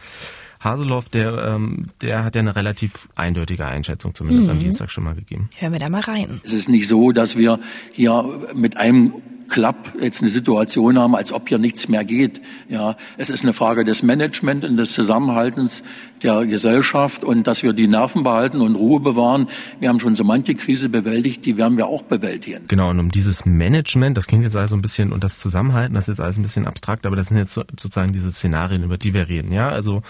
Haseloff, 0.60 1.08
der, 1.08 1.46
ähm, 1.46 1.86
der 2.00 2.24
hat 2.24 2.34
ja 2.34 2.40
eine 2.40 2.56
relativ 2.56 3.08
eindeutige 3.14 3.66
Einschätzung 3.66 4.14
zumindest 4.14 4.48
mhm. 4.48 4.54
am 4.54 4.60
Dienstag 4.60 4.90
schon 4.90 5.04
mal 5.04 5.14
gegeben. 5.14 5.50
Hören 5.56 5.72
wir 5.72 5.80
da 5.80 5.88
mal 5.88 6.00
rein. 6.00 6.40
Es 6.44 6.52
ist 6.52 6.68
nicht 6.68 6.88
so, 6.88 7.12
dass 7.12 7.36
wir 7.36 7.60
hier 7.92 8.50
mit 8.54 8.76
einem 8.76 9.14
Klapp 9.48 9.94
jetzt 10.00 10.22
eine 10.22 10.30
Situation 10.30 10.98
haben, 10.98 11.14
als 11.14 11.32
ob 11.32 11.48
hier 11.48 11.58
nichts 11.58 11.88
mehr 11.88 12.04
geht. 12.04 12.40
Ja, 12.68 12.96
es 13.16 13.30
ist 13.30 13.42
eine 13.42 13.52
Frage 13.52 13.84
des 13.84 14.02
Management 14.02 14.64
und 14.64 14.76
des 14.76 14.92
Zusammenhaltens 14.92 15.82
der 16.22 16.46
Gesellschaft 16.46 17.24
und 17.24 17.46
dass 17.46 17.62
wir 17.62 17.72
die 17.72 17.86
Nerven 17.86 18.22
behalten 18.22 18.60
und 18.60 18.74
Ruhe 18.74 19.00
bewahren. 19.00 19.48
Wir 19.80 19.88
haben 19.88 20.00
schon 20.00 20.16
so 20.16 20.24
manche 20.24 20.54
Krise 20.54 20.88
bewältigt, 20.88 21.44
die 21.44 21.56
werden 21.56 21.76
wir 21.76 21.86
auch 21.86 22.02
bewältigen. 22.02 22.64
Genau, 22.68 22.90
und 22.90 22.98
um 22.98 23.10
dieses 23.10 23.44
Management, 23.44 24.16
das 24.16 24.26
klingt 24.26 24.44
jetzt 24.44 24.56
also 24.56 24.76
ein 24.76 24.82
bisschen, 24.82 25.12
und 25.12 25.24
das 25.24 25.38
Zusammenhalten, 25.38 25.94
das 25.94 26.04
ist 26.04 26.18
jetzt 26.18 26.20
alles 26.20 26.38
ein 26.38 26.42
bisschen 26.42 26.66
abstrakt, 26.66 27.06
aber 27.06 27.16
das 27.16 27.28
sind 27.28 27.36
jetzt 27.36 27.54
sozusagen 27.54 28.12
diese 28.12 28.30
Szenarien, 28.30 28.82
über 28.82 28.98
die 28.98 29.14
wir 29.14 29.28
reden. 29.28 29.52
Ja, 29.52 29.68
also 29.68 30.02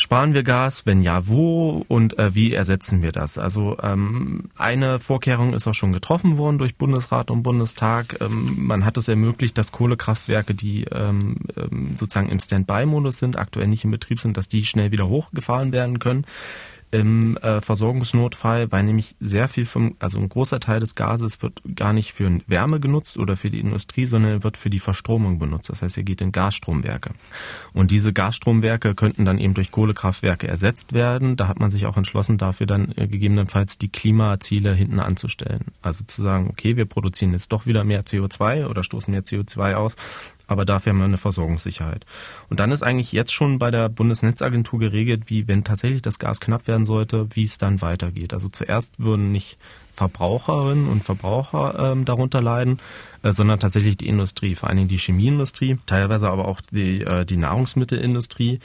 Sparen 0.00 0.32
wir 0.32 0.42
Gas? 0.42 0.86
Wenn 0.86 1.00
ja, 1.00 1.26
wo 1.26 1.84
und 1.86 2.18
äh, 2.18 2.34
wie 2.34 2.54
ersetzen 2.54 3.02
wir 3.02 3.12
das? 3.12 3.36
Also 3.36 3.76
ähm, 3.82 4.44
eine 4.56 4.98
Vorkehrung 4.98 5.52
ist 5.52 5.66
auch 5.66 5.74
schon 5.74 5.92
getroffen 5.92 6.38
worden 6.38 6.56
durch 6.56 6.76
Bundesrat 6.76 7.30
und 7.30 7.42
Bundestag. 7.42 8.16
Ähm, 8.22 8.54
man 8.56 8.86
hat 8.86 8.96
es 8.96 9.08
ermöglicht, 9.08 9.58
dass 9.58 9.72
Kohlekraftwerke, 9.72 10.54
die 10.54 10.84
ähm, 10.84 11.36
ähm 11.54 11.90
sozusagen 11.94 12.30
im 12.30 12.40
Standby-Modus 12.40 13.18
sind, 13.18 13.36
aktuell 13.36 13.68
nicht 13.68 13.84
in 13.84 13.90
Betrieb 13.90 14.20
sind, 14.20 14.38
dass 14.38 14.48
die 14.48 14.64
schnell 14.64 14.90
wieder 14.90 15.06
hochgefahren 15.06 15.70
werden 15.70 15.98
können 15.98 16.24
im 16.90 17.36
äh, 17.36 17.60
Versorgungsnotfall, 17.60 18.72
weil 18.72 18.82
nämlich 18.82 19.14
sehr 19.20 19.48
viel 19.48 19.64
vom, 19.64 19.94
also 19.98 20.18
ein 20.18 20.28
großer 20.28 20.58
Teil 20.58 20.80
des 20.80 20.94
Gases 20.94 21.40
wird 21.42 21.62
gar 21.76 21.92
nicht 21.92 22.12
für 22.12 22.40
Wärme 22.46 22.80
genutzt 22.80 23.16
oder 23.16 23.36
für 23.36 23.50
die 23.50 23.60
Industrie, 23.60 24.06
sondern 24.06 24.42
wird 24.42 24.56
für 24.56 24.70
die 24.70 24.80
Verstromung 24.80 25.38
benutzt. 25.38 25.70
Das 25.70 25.82
heißt, 25.82 25.96
er 25.96 26.02
geht 26.02 26.20
in 26.20 26.32
Gasstromwerke. 26.32 27.12
Und 27.72 27.90
diese 27.90 28.12
Gasstromwerke 28.12 28.94
könnten 28.94 29.24
dann 29.24 29.38
eben 29.38 29.54
durch 29.54 29.70
Kohlekraftwerke 29.70 30.48
ersetzt 30.48 30.92
werden. 30.92 31.36
Da 31.36 31.48
hat 31.48 31.60
man 31.60 31.70
sich 31.70 31.86
auch 31.86 31.96
entschlossen, 31.96 32.38
dafür 32.38 32.66
dann 32.66 32.92
äh, 32.96 33.06
gegebenenfalls 33.06 33.78
die 33.78 33.88
Klimaziele 33.88 34.74
hinten 34.74 34.98
anzustellen. 34.98 35.66
Also 35.82 36.04
zu 36.04 36.22
sagen, 36.22 36.48
okay, 36.50 36.76
wir 36.76 36.86
produzieren 36.86 37.32
jetzt 37.32 37.52
doch 37.52 37.66
wieder 37.66 37.84
mehr 37.84 38.02
CO2 38.02 38.66
oder 38.66 38.82
stoßen 38.82 39.12
mehr 39.12 39.22
CO2 39.22 39.74
aus, 39.74 39.94
aber 40.50 40.64
dafür 40.64 40.90
haben 40.90 40.98
wir 40.98 41.04
eine 41.04 41.16
Versorgungssicherheit. 41.16 42.04
Und 42.48 42.58
dann 42.58 42.72
ist 42.72 42.82
eigentlich 42.82 43.12
jetzt 43.12 43.32
schon 43.32 43.58
bei 43.60 43.70
der 43.70 43.88
Bundesnetzagentur 43.88 44.80
geregelt, 44.80 45.24
wie 45.30 45.46
wenn 45.46 45.62
tatsächlich 45.62 46.02
das 46.02 46.18
Gas 46.18 46.40
knapp 46.40 46.66
werden 46.66 46.86
sollte, 46.86 47.28
wie 47.34 47.44
es 47.44 47.56
dann 47.56 47.80
weitergeht. 47.82 48.32
Also 48.32 48.48
zuerst 48.48 48.98
würden 48.98 49.30
nicht 49.30 49.58
Verbraucherinnen 49.92 50.88
und 50.88 51.04
Verbraucher 51.04 51.92
ähm, 51.92 52.04
darunter 52.04 52.40
leiden, 52.40 52.80
äh, 53.22 53.30
sondern 53.30 53.60
tatsächlich 53.60 53.96
die 53.96 54.08
Industrie, 54.08 54.56
vor 54.56 54.68
allen 54.68 54.78
Dingen 54.78 54.88
die 54.88 54.98
Chemieindustrie, 54.98 55.78
teilweise 55.86 56.28
aber 56.28 56.48
auch 56.48 56.60
die, 56.60 57.02
äh, 57.02 57.24
die 57.24 57.36
Nahrungsmittelindustrie 57.36 58.58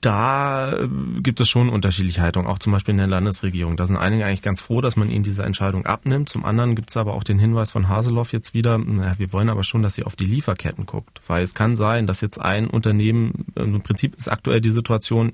da 0.00 0.72
äh, 0.72 0.88
gibt 1.20 1.40
es 1.40 1.48
schon 1.48 1.68
unterschiedliche 1.68 2.22
Haltungen, 2.22 2.48
auch 2.48 2.58
zum 2.58 2.72
Beispiel 2.72 2.92
in 2.92 2.98
der 2.98 3.06
Landesregierung. 3.06 3.76
Da 3.76 3.86
sind 3.86 3.96
einige 3.96 4.24
eigentlich 4.24 4.42
ganz 4.42 4.60
froh, 4.60 4.80
dass 4.80 4.96
man 4.96 5.10
ihnen 5.10 5.22
diese 5.22 5.42
Entscheidung 5.42 5.86
abnimmt. 5.86 6.28
Zum 6.28 6.44
anderen 6.44 6.74
gibt 6.74 6.90
es 6.90 6.96
aber 6.96 7.14
auch 7.14 7.24
den 7.24 7.38
Hinweis 7.38 7.70
von 7.70 7.88
Haseloff 7.88 8.32
jetzt 8.32 8.54
wieder, 8.54 8.78
naja, 8.78 9.18
wir 9.18 9.32
wollen 9.32 9.48
aber 9.48 9.64
schon, 9.64 9.82
dass 9.82 9.94
sie 9.94 10.04
auf 10.04 10.16
die 10.16 10.26
Lieferketten 10.26 10.86
guckt. 10.86 11.20
Weil 11.26 11.42
es 11.42 11.54
kann 11.54 11.76
sein, 11.76 12.06
dass 12.06 12.20
jetzt 12.20 12.40
ein 12.40 12.66
Unternehmen, 12.66 13.46
äh, 13.56 13.62
im 13.62 13.82
Prinzip 13.82 14.16
ist 14.16 14.28
aktuell 14.28 14.60
die 14.60 14.70
Situation, 14.70 15.32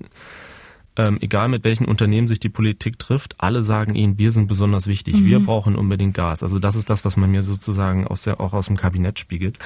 ähm, 0.96 1.18
egal 1.20 1.48
mit 1.48 1.64
welchen 1.64 1.84
Unternehmen 1.84 2.26
sich 2.26 2.40
die 2.40 2.48
Politik 2.48 2.98
trifft, 2.98 3.34
alle 3.38 3.62
sagen 3.62 3.94
ihnen, 3.94 4.18
wir 4.18 4.32
sind 4.32 4.48
besonders 4.48 4.86
wichtig, 4.86 5.16
mhm. 5.16 5.26
wir 5.26 5.40
brauchen 5.40 5.76
unbedingt 5.76 6.14
Gas. 6.14 6.42
Also 6.42 6.58
das 6.58 6.74
ist 6.74 6.90
das, 6.90 7.04
was 7.04 7.16
man 7.16 7.30
mir 7.30 7.42
sozusagen 7.42 8.06
aus 8.06 8.22
der, 8.22 8.40
auch 8.40 8.54
aus 8.54 8.66
dem 8.66 8.76
Kabinett 8.76 9.18
spiegelt. 9.18 9.58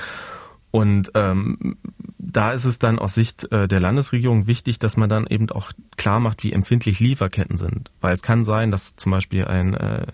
Und 0.70 1.10
ähm, 1.14 1.76
da 2.18 2.52
ist 2.52 2.64
es 2.64 2.78
dann 2.78 2.98
aus 2.98 3.14
Sicht 3.14 3.50
äh, 3.50 3.66
der 3.66 3.80
Landesregierung 3.80 4.46
wichtig, 4.46 4.78
dass 4.78 4.96
man 4.96 5.08
dann 5.08 5.26
eben 5.26 5.50
auch 5.50 5.72
klar 5.96 6.20
macht, 6.20 6.44
wie 6.44 6.52
empfindlich 6.52 7.00
Lieferketten 7.00 7.56
sind. 7.56 7.90
Weil 8.00 8.12
es 8.12 8.22
kann 8.22 8.44
sein, 8.44 8.70
dass 8.70 8.94
zum 8.94 9.10
Beispiel 9.10 9.46
ein, 9.46 9.74
äh, 9.74 10.06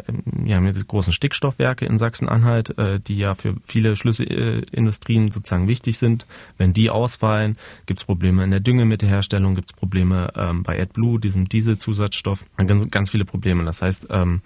ja 0.45 0.61
die 0.61 0.87
großen 0.87 1.13
Stickstoffwerke 1.13 1.85
in 1.85 1.99
Sachsen-Anhalt, 1.99 2.79
äh, 2.79 3.01
die 3.01 3.19
ja 3.19 3.35
für 3.35 3.57
viele 3.65 3.97
Schlüsselindustrien 3.97 5.31
sozusagen 5.31 5.69
wichtig 5.69 5.99
sind. 5.99 6.27
Wenn 6.57 6.73
die 6.73 6.89
ausfallen, 6.89 7.59
gibt 7.85 8.01
es 8.01 8.07
Probleme 8.07 8.43
in 8.45 8.51
der 8.51 8.61
Düngemittelherstellung, 8.61 9.55
gibt 9.55 9.71
es 9.73 9.77
Probleme 9.77 10.33
ähm, 10.37 10.63
bei 10.63 10.81
AdBlue, 10.81 11.21
diesem 11.21 11.49
Dieselzusatzstoff, 11.49 12.47
ganz, 12.57 12.91
ganz 12.91 13.11
viele 13.11 13.27
Probleme. 13.27 13.65
Das 13.65 13.83
heißt, 13.83 14.07
ähm, 14.11 14.41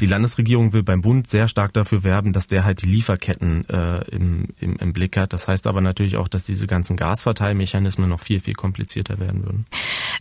die 0.00 0.06
Landesregierung 0.06 0.72
will 0.72 0.82
beim 0.82 1.00
Bund 1.00 1.28
sehr 1.28 1.48
stark 1.48 1.72
dafür 1.72 2.04
werben, 2.04 2.32
dass 2.32 2.46
der 2.46 2.64
halt 2.64 2.82
die 2.82 2.86
Lieferketten 2.86 3.68
äh, 3.68 4.04
im, 4.10 4.48
im, 4.60 4.76
im 4.76 4.92
Blick 4.92 5.16
hat. 5.16 5.32
Das 5.32 5.48
heißt 5.48 5.66
aber 5.66 5.80
natürlich 5.80 6.16
auch, 6.16 6.28
dass 6.28 6.44
diese 6.44 6.66
ganzen 6.66 6.96
Gasverteilmechanismen 6.96 8.08
noch 8.08 8.20
viel, 8.20 8.40
viel 8.40 8.54
komplizierter 8.54 9.18
werden 9.18 9.44
würden. 9.44 9.66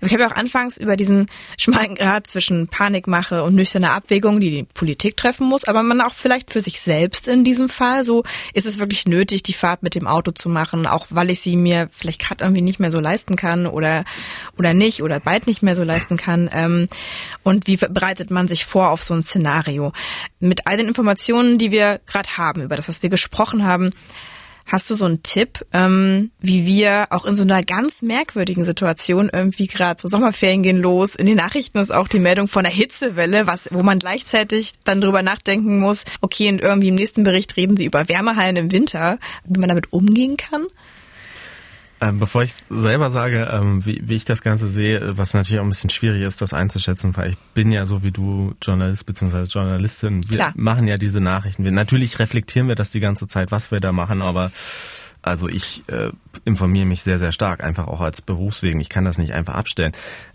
Ich 0.01 0.11
habe 0.11 0.23
ja 0.23 0.29
auch 0.29 0.35
anfangs 0.35 0.77
über 0.77 0.97
diesen 0.97 1.27
schmalen 1.57 1.95
Grad 1.95 2.27
zwischen 2.27 2.67
Panikmache 2.67 3.43
und 3.43 3.55
nüchterner 3.55 3.93
Abwägung, 3.93 4.39
die 4.39 4.51
die 4.51 4.63
Politik 4.63 5.17
treffen 5.17 5.47
muss, 5.47 5.63
aber 5.63 5.83
man 5.83 6.01
auch 6.01 6.13
vielleicht 6.13 6.51
für 6.51 6.61
sich 6.61 6.81
selbst 6.81 7.27
in 7.27 7.43
diesem 7.43 7.69
Fall 7.69 8.03
so, 8.03 8.23
ist 8.53 8.65
es 8.65 8.79
wirklich 8.79 9.07
nötig, 9.07 9.43
die 9.43 9.53
Fahrt 9.53 9.83
mit 9.83 9.95
dem 9.95 10.07
Auto 10.07 10.31
zu 10.31 10.49
machen, 10.49 10.85
auch 10.85 11.07
weil 11.09 11.31
ich 11.31 11.41
sie 11.41 11.57
mir 11.57 11.89
vielleicht 11.91 12.21
gerade 12.21 12.43
irgendwie 12.43 12.63
nicht 12.63 12.79
mehr 12.79 12.91
so 12.91 12.99
leisten 12.99 13.35
kann 13.35 13.65
oder, 13.67 14.05
oder 14.57 14.73
nicht 14.73 15.03
oder 15.03 15.19
bald 15.19 15.47
nicht 15.47 15.61
mehr 15.61 15.75
so 15.75 15.83
leisten 15.83 16.17
kann. 16.17 16.49
Ähm, 16.53 16.87
und 17.43 17.67
wie 17.67 17.77
bereitet 17.77 18.31
man 18.31 18.47
sich 18.47 18.65
vor 18.65 18.89
auf 18.89 19.03
so 19.03 19.13
ein 19.13 19.23
Szenario? 19.23 19.93
Mit 20.39 20.67
all 20.67 20.77
den 20.77 20.87
Informationen, 20.87 21.57
die 21.57 21.71
wir 21.71 21.99
gerade 22.05 22.37
haben, 22.37 22.61
über 22.61 22.75
das, 22.75 22.87
was 22.87 23.03
wir 23.03 23.09
gesprochen 23.09 23.65
haben, 23.65 23.91
Hast 24.67 24.89
du 24.89 24.95
so 24.95 25.05
einen 25.05 25.23
Tipp, 25.23 25.65
ähm, 25.71 26.31
wie 26.41 26.65
wir 26.65 27.07
auch 27.11 27.23
in 27.23 27.37
so 27.37 27.45
einer 27.45 27.63
ganz 27.63 28.01
merkwürdigen 28.01 28.65
Situation 28.65 29.29
irgendwie 29.31 29.67
gerade 29.67 29.99
so 29.99 30.09
Sommerferien 30.09 30.61
gehen 30.61 30.77
los, 30.77 31.15
in 31.15 31.25
den 31.25 31.37
Nachrichten 31.37 31.77
ist 31.77 31.93
auch 31.93 32.09
die 32.09 32.19
Meldung 32.19 32.49
von 32.49 32.65
einer 32.65 32.75
Hitzewelle, 32.75 33.47
was, 33.47 33.69
wo 33.71 33.81
man 33.81 33.97
gleichzeitig 33.97 34.73
dann 34.83 34.99
drüber 34.99 35.21
nachdenken 35.21 35.79
muss, 35.79 36.03
okay, 36.19 36.49
und 36.49 36.59
irgendwie 36.59 36.89
im 36.89 36.95
nächsten 36.95 37.23
Bericht 37.23 37.55
reden 37.55 37.77
sie 37.77 37.85
über 37.85 38.09
Wärmehallen 38.09 38.57
im 38.57 38.71
Winter, 38.73 39.19
wie 39.45 39.57
man 39.57 39.69
damit 39.69 39.93
umgehen 39.93 40.35
kann? 40.35 40.67
Ähm, 41.99 42.19
bevor 42.19 42.43
ich 42.43 42.53
selber 42.69 43.09
sage, 43.09 43.49
ähm, 43.51 43.83
wie, 43.85 44.01
wie 44.03 44.13
ich 44.13 44.25
das 44.25 44.41
Ganze 44.41 44.67
sehe, 44.67 45.17
was 45.17 45.33
natürlich 45.33 45.59
auch 45.59 45.63
ein 45.63 45.69
bisschen 45.69 45.89
schwierig 45.89 46.21
ist, 46.21 46.41
das 46.41 46.53
einzuschätzen, 46.53 47.15
weil 47.17 47.31
ich 47.31 47.37
bin 47.55 47.71
ja 47.71 47.87
so 47.87 48.03
wie 48.03 48.11
du 48.11 48.53
Journalist 48.61 49.05
bzw. 49.05 49.43
Journalistin. 49.43 50.29
Wir 50.29 50.37
Klar. 50.37 50.53
machen 50.55 50.87
ja 50.87 50.97
diese 50.97 51.21
Nachrichten. 51.21 51.63
Wir, 51.63 51.71
natürlich 51.71 52.19
reflektieren 52.19 52.67
wir 52.67 52.75
das 52.75 52.91
die 52.91 52.99
ganze 52.99 53.27
Zeit, 53.27 53.51
was 53.51 53.71
wir 53.71 53.79
da 53.79 53.91
machen, 53.91 54.21
aber 54.21 54.51
also 55.27 55.47
ich 55.47 55.83
äh, 55.87 56.09
informiere 56.45 56.85
mich 56.85 57.03
sehr, 57.03 57.19
sehr 57.19 57.31
stark, 57.31 57.63
einfach 57.63 57.87
auch 57.87 58.01
als 58.01 58.21
Berufswegen. 58.21 58.79
Ich 58.79 58.89
kann 58.89 59.05
das 59.05 59.17
nicht 59.17 59.33
einfach 59.33 59.55
abstellen. 59.55 59.91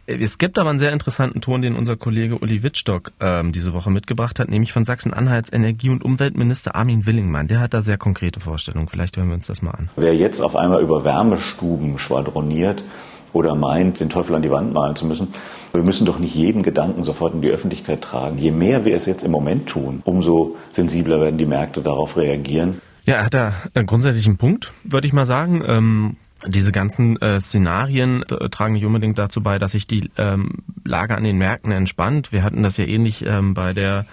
Es 0.06 0.38
gibt 0.38 0.58
aber 0.58 0.70
einen 0.70 0.78
sehr 0.78 0.92
interessanten 0.92 1.40
Ton, 1.40 1.62
den 1.62 1.74
unser 1.74 1.96
Kollege 1.96 2.38
Uli 2.38 2.62
Wittstock 2.62 3.12
ähm, 3.20 3.52
diese 3.52 3.72
Woche 3.72 3.90
mitgebracht 3.90 4.38
hat, 4.38 4.48
nämlich 4.48 4.72
von 4.72 4.84
Sachsen-Anhalts 4.84 5.52
Energie- 5.52 5.90
und 5.90 6.04
Umweltminister 6.04 6.74
Armin 6.74 7.06
Willingmann. 7.06 7.48
Der 7.48 7.60
hat 7.60 7.74
da 7.74 7.82
sehr 7.82 7.98
konkrete 7.98 8.40
Vorstellungen. 8.40 8.88
Vielleicht 8.88 9.16
hören 9.16 9.28
wir 9.28 9.34
uns 9.34 9.46
das 9.46 9.62
mal 9.62 9.72
an. 9.72 9.88
Wer 9.96 10.14
jetzt 10.14 10.40
auf 10.40 10.56
einmal 10.56 10.82
über 10.82 11.04
Wärmestuben 11.04 11.98
schwadroniert, 11.98 12.84
oder 13.32 13.54
meint, 13.54 14.00
den 14.00 14.10
Teufel 14.10 14.36
an 14.36 14.42
die 14.42 14.50
Wand 14.50 14.72
malen 14.72 14.96
zu 14.96 15.06
müssen. 15.06 15.28
Wir 15.72 15.82
müssen 15.82 16.04
doch 16.04 16.18
nicht 16.18 16.34
jeden 16.34 16.62
Gedanken 16.62 17.04
sofort 17.04 17.34
in 17.34 17.40
die 17.40 17.48
Öffentlichkeit 17.48 18.02
tragen. 18.02 18.38
Je 18.38 18.50
mehr 18.50 18.84
wir 18.84 18.94
es 18.94 19.06
jetzt 19.06 19.24
im 19.24 19.30
Moment 19.30 19.68
tun, 19.68 20.02
umso 20.04 20.56
sensibler 20.70 21.20
werden 21.20 21.38
die 21.38 21.46
Märkte 21.46 21.80
darauf 21.80 22.16
reagieren. 22.16 22.80
Ja, 23.04 23.14
er 23.14 23.24
hat 23.24 23.34
da 23.34 23.54
einen 23.74 23.86
grundsätzlichen 23.86 24.36
Punkt, 24.36 24.72
würde 24.84 25.06
ich 25.06 25.12
mal 25.12 25.26
sagen. 25.26 25.62
Ähm, 25.66 26.16
diese 26.46 26.72
ganzen 26.72 27.20
äh, 27.20 27.40
Szenarien 27.40 28.22
äh, 28.24 28.48
tragen 28.48 28.74
nicht 28.74 28.84
unbedingt 28.84 29.18
dazu 29.18 29.42
bei, 29.42 29.58
dass 29.58 29.72
sich 29.72 29.86
die 29.86 30.10
ähm, 30.18 30.58
Lage 30.84 31.16
an 31.16 31.24
den 31.24 31.38
Märkten 31.38 31.72
entspannt. 31.72 32.32
Wir 32.32 32.42
hatten 32.42 32.62
das 32.62 32.76
ja 32.76 32.84
ähnlich 32.84 33.24
ähm, 33.26 33.54
bei 33.54 33.72
der 33.72 34.06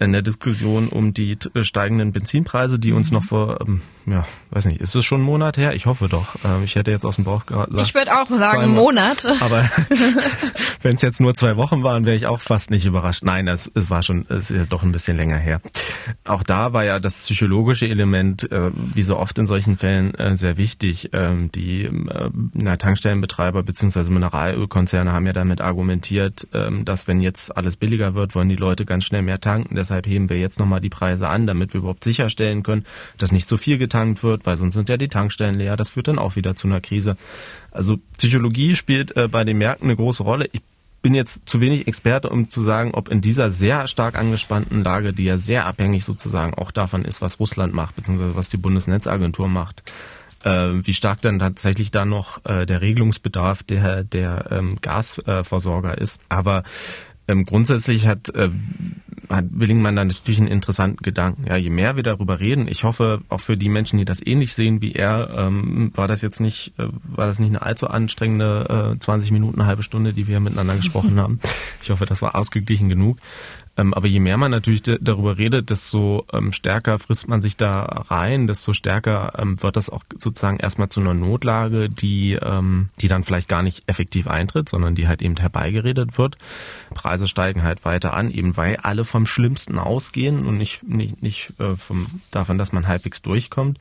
in 0.00 0.12
der 0.12 0.22
Diskussion 0.22 0.88
um 0.88 1.12
die 1.12 1.36
äh, 1.54 1.62
steigenden 1.62 2.12
Benzinpreise, 2.12 2.78
die 2.78 2.92
uns 2.92 3.12
noch 3.12 3.22
vor, 3.22 3.60
ähm, 3.60 3.82
ja, 4.06 4.26
weiß 4.50 4.64
nicht, 4.64 4.80
ist 4.80 4.96
es 4.96 5.04
schon 5.04 5.20
ein 5.20 5.24
Monat 5.24 5.58
her? 5.58 5.74
Ich 5.74 5.84
hoffe 5.86 6.08
doch. 6.08 6.36
Ähm, 6.42 6.64
ich 6.64 6.74
hätte 6.74 6.90
jetzt 6.90 7.04
aus 7.04 7.16
dem 7.16 7.24
Bauch 7.24 7.44
gesagt. 7.44 7.74
Ich 7.76 7.94
würde 7.94 8.18
auch 8.18 8.26
sagen, 8.26 8.62
einen 8.62 8.74
Monat. 8.74 9.26
Aber 9.40 9.68
wenn 10.82 10.96
es 10.96 11.02
jetzt 11.02 11.20
nur 11.20 11.34
zwei 11.34 11.56
Wochen 11.56 11.82
waren, 11.82 12.06
wäre 12.06 12.16
ich 12.16 12.26
auch 12.26 12.40
fast 12.40 12.70
nicht 12.70 12.86
überrascht. 12.86 13.22
Nein, 13.22 13.46
es, 13.46 13.70
es 13.74 13.90
war 13.90 14.02
schon, 14.02 14.24
es 14.30 14.50
ist 14.50 14.56
ja 14.56 14.64
doch 14.64 14.82
ein 14.82 14.92
bisschen 14.92 15.18
länger 15.18 15.36
her. 15.36 15.60
Auch 16.24 16.42
da 16.42 16.72
war 16.72 16.84
ja 16.84 16.98
das 16.98 17.20
psychologische 17.22 17.86
Element, 17.86 18.50
äh, 18.50 18.70
wie 18.74 19.02
so 19.02 19.18
oft 19.18 19.38
in 19.38 19.46
solchen 19.46 19.76
Fällen, 19.76 20.14
äh, 20.14 20.36
sehr 20.36 20.56
wichtig. 20.56 21.10
Ähm, 21.12 21.52
die 21.52 21.84
äh, 21.84 22.30
na, 22.54 22.76
Tankstellenbetreiber 22.78 23.62
bzw. 23.62 24.10
Mineralölkonzerne 24.10 25.12
haben 25.12 25.26
ja 25.26 25.34
damit 25.34 25.60
argumentiert, 25.60 26.48
ähm, 26.54 26.86
dass 26.86 27.06
wenn 27.06 27.20
jetzt 27.20 27.54
alles 27.54 27.76
billiger 27.76 28.14
wird, 28.14 28.34
wollen 28.34 28.48
die 28.48 28.56
Leute 28.56 28.86
ganz 28.86 29.04
schnell 29.04 29.22
mehr 29.22 29.40
tanken. 29.40 29.74
Deshalb 29.90 30.06
heben 30.06 30.30
wir 30.30 30.38
jetzt 30.38 30.60
nochmal 30.60 30.80
die 30.80 30.88
Preise 30.88 31.28
an, 31.28 31.48
damit 31.48 31.74
wir 31.74 31.80
überhaupt 31.80 32.04
sicherstellen 32.04 32.62
können, 32.62 32.84
dass 33.18 33.32
nicht 33.32 33.48
so 33.48 33.56
viel 33.56 33.76
getankt 33.76 34.22
wird, 34.22 34.46
weil 34.46 34.56
sonst 34.56 34.74
sind 34.74 34.88
ja 34.88 34.96
die 34.96 35.08
Tankstellen 35.08 35.56
leer. 35.56 35.76
Das 35.76 35.90
führt 35.90 36.06
dann 36.06 36.20
auch 36.20 36.36
wieder 36.36 36.54
zu 36.54 36.68
einer 36.68 36.80
Krise. 36.80 37.16
Also 37.72 37.98
Psychologie 38.16 38.76
spielt 38.76 39.16
äh, 39.16 39.26
bei 39.26 39.42
den 39.42 39.58
Märkten 39.58 39.88
eine 39.88 39.96
große 39.96 40.22
Rolle. 40.22 40.48
Ich 40.52 40.62
bin 41.02 41.12
jetzt 41.12 41.48
zu 41.48 41.60
wenig 41.60 41.88
Experte, 41.88 42.28
um 42.28 42.48
zu 42.48 42.62
sagen, 42.62 42.92
ob 42.94 43.08
in 43.08 43.20
dieser 43.20 43.50
sehr 43.50 43.88
stark 43.88 44.16
angespannten 44.16 44.84
Lage, 44.84 45.12
die 45.12 45.24
ja 45.24 45.38
sehr 45.38 45.66
abhängig 45.66 46.04
sozusagen 46.04 46.54
auch 46.54 46.70
davon 46.70 47.04
ist, 47.04 47.20
was 47.20 47.40
Russland 47.40 47.74
macht, 47.74 47.96
beziehungsweise 47.96 48.36
was 48.36 48.48
die 48.48 48.58
Bundesnetzagentur 48.58 49.48
macht, 49.48 49.82
äh, 50.44 50.70
wie 50.74 50.94
stark 50.94 51.20
dann 51.20 51.40
tatsächlich 51.40 51.90
da 51.90 52.04
noch 52.04 52.44
äh, 52.44 52.64
der 52.64 52.80
Regelungsbedarf 52.80 53.64
der, 53.64 54.04
der 54.04 54.52
ähm, 54.52 54.78
Gasversorger 54.80 55.98
ist. 55.98 56.20
Aber 56.28 56.62
ähm, 57.30 57.44
grundsätzlich 57.44 58.08
hat, 58.08 58.28
äh, 58.30 58.50
hat 59.30 59.46
Willingmann 59.50 59.96
da 59.96 60.04
natürlich 60.04 60.40
einen 60.40 60.48
interessanten 60.48 61.02
Gedanken. 61.02 61.44
Ja, 61.46 61.56
je 61.56 61.70
mehr 61.70 61.96
wir 61.96 62.02
darüber 62.02 62.40
reden, 62.40 62.66
ich 62.68 62.84
hoffe 62.84 63.20
auch 63.28 63.40
für 63.40 63.56
die 63.56 63.68
Menschen, 63.68 63.98
die 63.98 64.04
das 64.04 64.24
ähnlich 64.24 64.52
sehen 64.52 64.82
wie 64.82 64.92
er, 64.92 65.30
ähm, 65.36 65.92
war 65.94 66.08
das 66.08 66.20
jetzt 66.20 66.40
nicht, 66.40 66.72
äh, 66.78 66.88
war 67.08 67.26
das 67.26 67.38
nicht 67.38 67.50
eine 67.50 67.62
allzu 67.62 67.86
anstrengende 67.86 68.94
äh, 68.96 68.98
20 68.98 69.30
Minuten, 69.30 69.60
eine 69.60 69.68
halbe 69.68 69.82
Stunde, 69.82 70.12
die 70.12 70.26
wir 70.26 70.40
miteinander 70.40 70.74
gesprochen 70.74 71.18
haben. 71.20 71.38
Ich 71.82 71.90
hoffe, 71.90 72.06
das 72.06 72.22
war 72.22 72.34
ausgeglichen 72.34 72.88
genug. 72.88 73.18
Ähm, 73.76 73.94
aber 73.94 74.06
je 74.06 74.20
mehr 74.20 74.36
man 74.36 74.50
natürlich 74.50 74.82
darüber 74.82 75.38
redet, 75.38 75.70
desto 75.70 76.26
ähm, 76.32 76.52
stärker 76.52 76.98
frisst 76.98 77.28
man 77.28 77.42
sich 77.42 77.56
da 77.56 77.82
rein, 77.82 78.46
desto 78.46 78.72
stärker 78.72 79.32
ähm, 79.38 79.62
wird 79.62 79.76
das 79.76 79.90
auch 79.90 80.02
sozusagen 80.18 80.58
erstmal 80.58 80.88
zu 80.88 81.00
einer 81.00 81.14
Notlage, 81.14 81.88
die, 81.88 82.38
die 83.00 83.08
dann 83.08 83.24
vielleicht 83.24 83.48
gar 83.48 83.62
nicht 83.62 83.82
effektiv 83.86 84.26
eintritt, 84.26 84.68
sondern 84.68 84.94
die 84.94 85.08
halt 85.08 85.22
eben 85.22 85.36
herbeigeredet 85.36 86.18
wird. 86.18 86.36
Preise 86.94 87.28
steigen 87.28 87.62
halt 87.62 87.84
weiter 87.84 88.14
an, 88.14 88.30
eben 88.30 88.56
weil 88.56 88.76
alle 88.76 89.04
vom 89.04 89.26
Schlimmsten 89.26 89.78
ausgehen 89.78 90.46
und 90.46 90.56
nicht, 90.56 90.82
nicht, 90.82 91.22
nicht 91.22 91.52
äh, 91.58 91.76
vom, 91.76 92.20
davon, 92.30 92.58
dass 92.58 92.72
man 92.72 92.88
halbwegs 92.88 93.22
durchkommt 93.22 93.78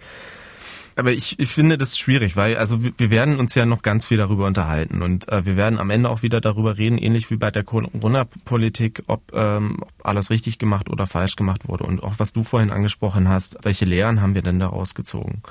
aber 0.99 1.11
ich, 1.11 1.39
ich 1.39 1.49
finde 1.49 1.77
das 1.77 1.97
schwierig, 1.97 2.35
weil 2.35 2.57
also 2.57 2.79
wir 2.83 3.09
werden 3.09 3.39
uns 3.39 3.55
ja 3.55 3.65
noch 3.65 3.81
ganz 3.81 4.05
viel 4.05 4.17
darüber 4.17 4.45
unterhalten 4.45 5.01
und 5.01 5.27
äh, 5.29 5.45
wir 5.45 5.55
werden 5.57 5.79
am 5.79 5.89
Ende 5.89 6.09
auch 6.09 6.21
wieder 6.21 6.41
darüber 6.41 6.77
reden, 6.77 6.97
ähnlich 6.97 7.31
wie 7.31 7.37
bei 7.37 7.49
der 7.49 7.63
Corona-Politik, 7.63 9.03
ob, 9.07 9.33
ähm, 9.33 9.77
ob 9.81 9.91
alles 10.03 10.29
richtig 10.29 10.57
gemacht 10.57 10.89
oder 10.89 11.07
falsch 11.07 11.35
gemacht 11.35 11.67
wurde 11.67 11.85
und 11.85 12.03
auch 12.03 12.15
was 12.17 12.33
du 12.33 12.43
vorhin 12.43 12.69
angesprochen 12.69 13.29
hast, 13.29 13.57
welche 13.63 13.85
Lehren 13.85 14.21
haben 14.21 14.35
wir 14.35 14.41
denn 14.41 14.59
daraus 14.59 14.93
gezogen? 14.93 15.41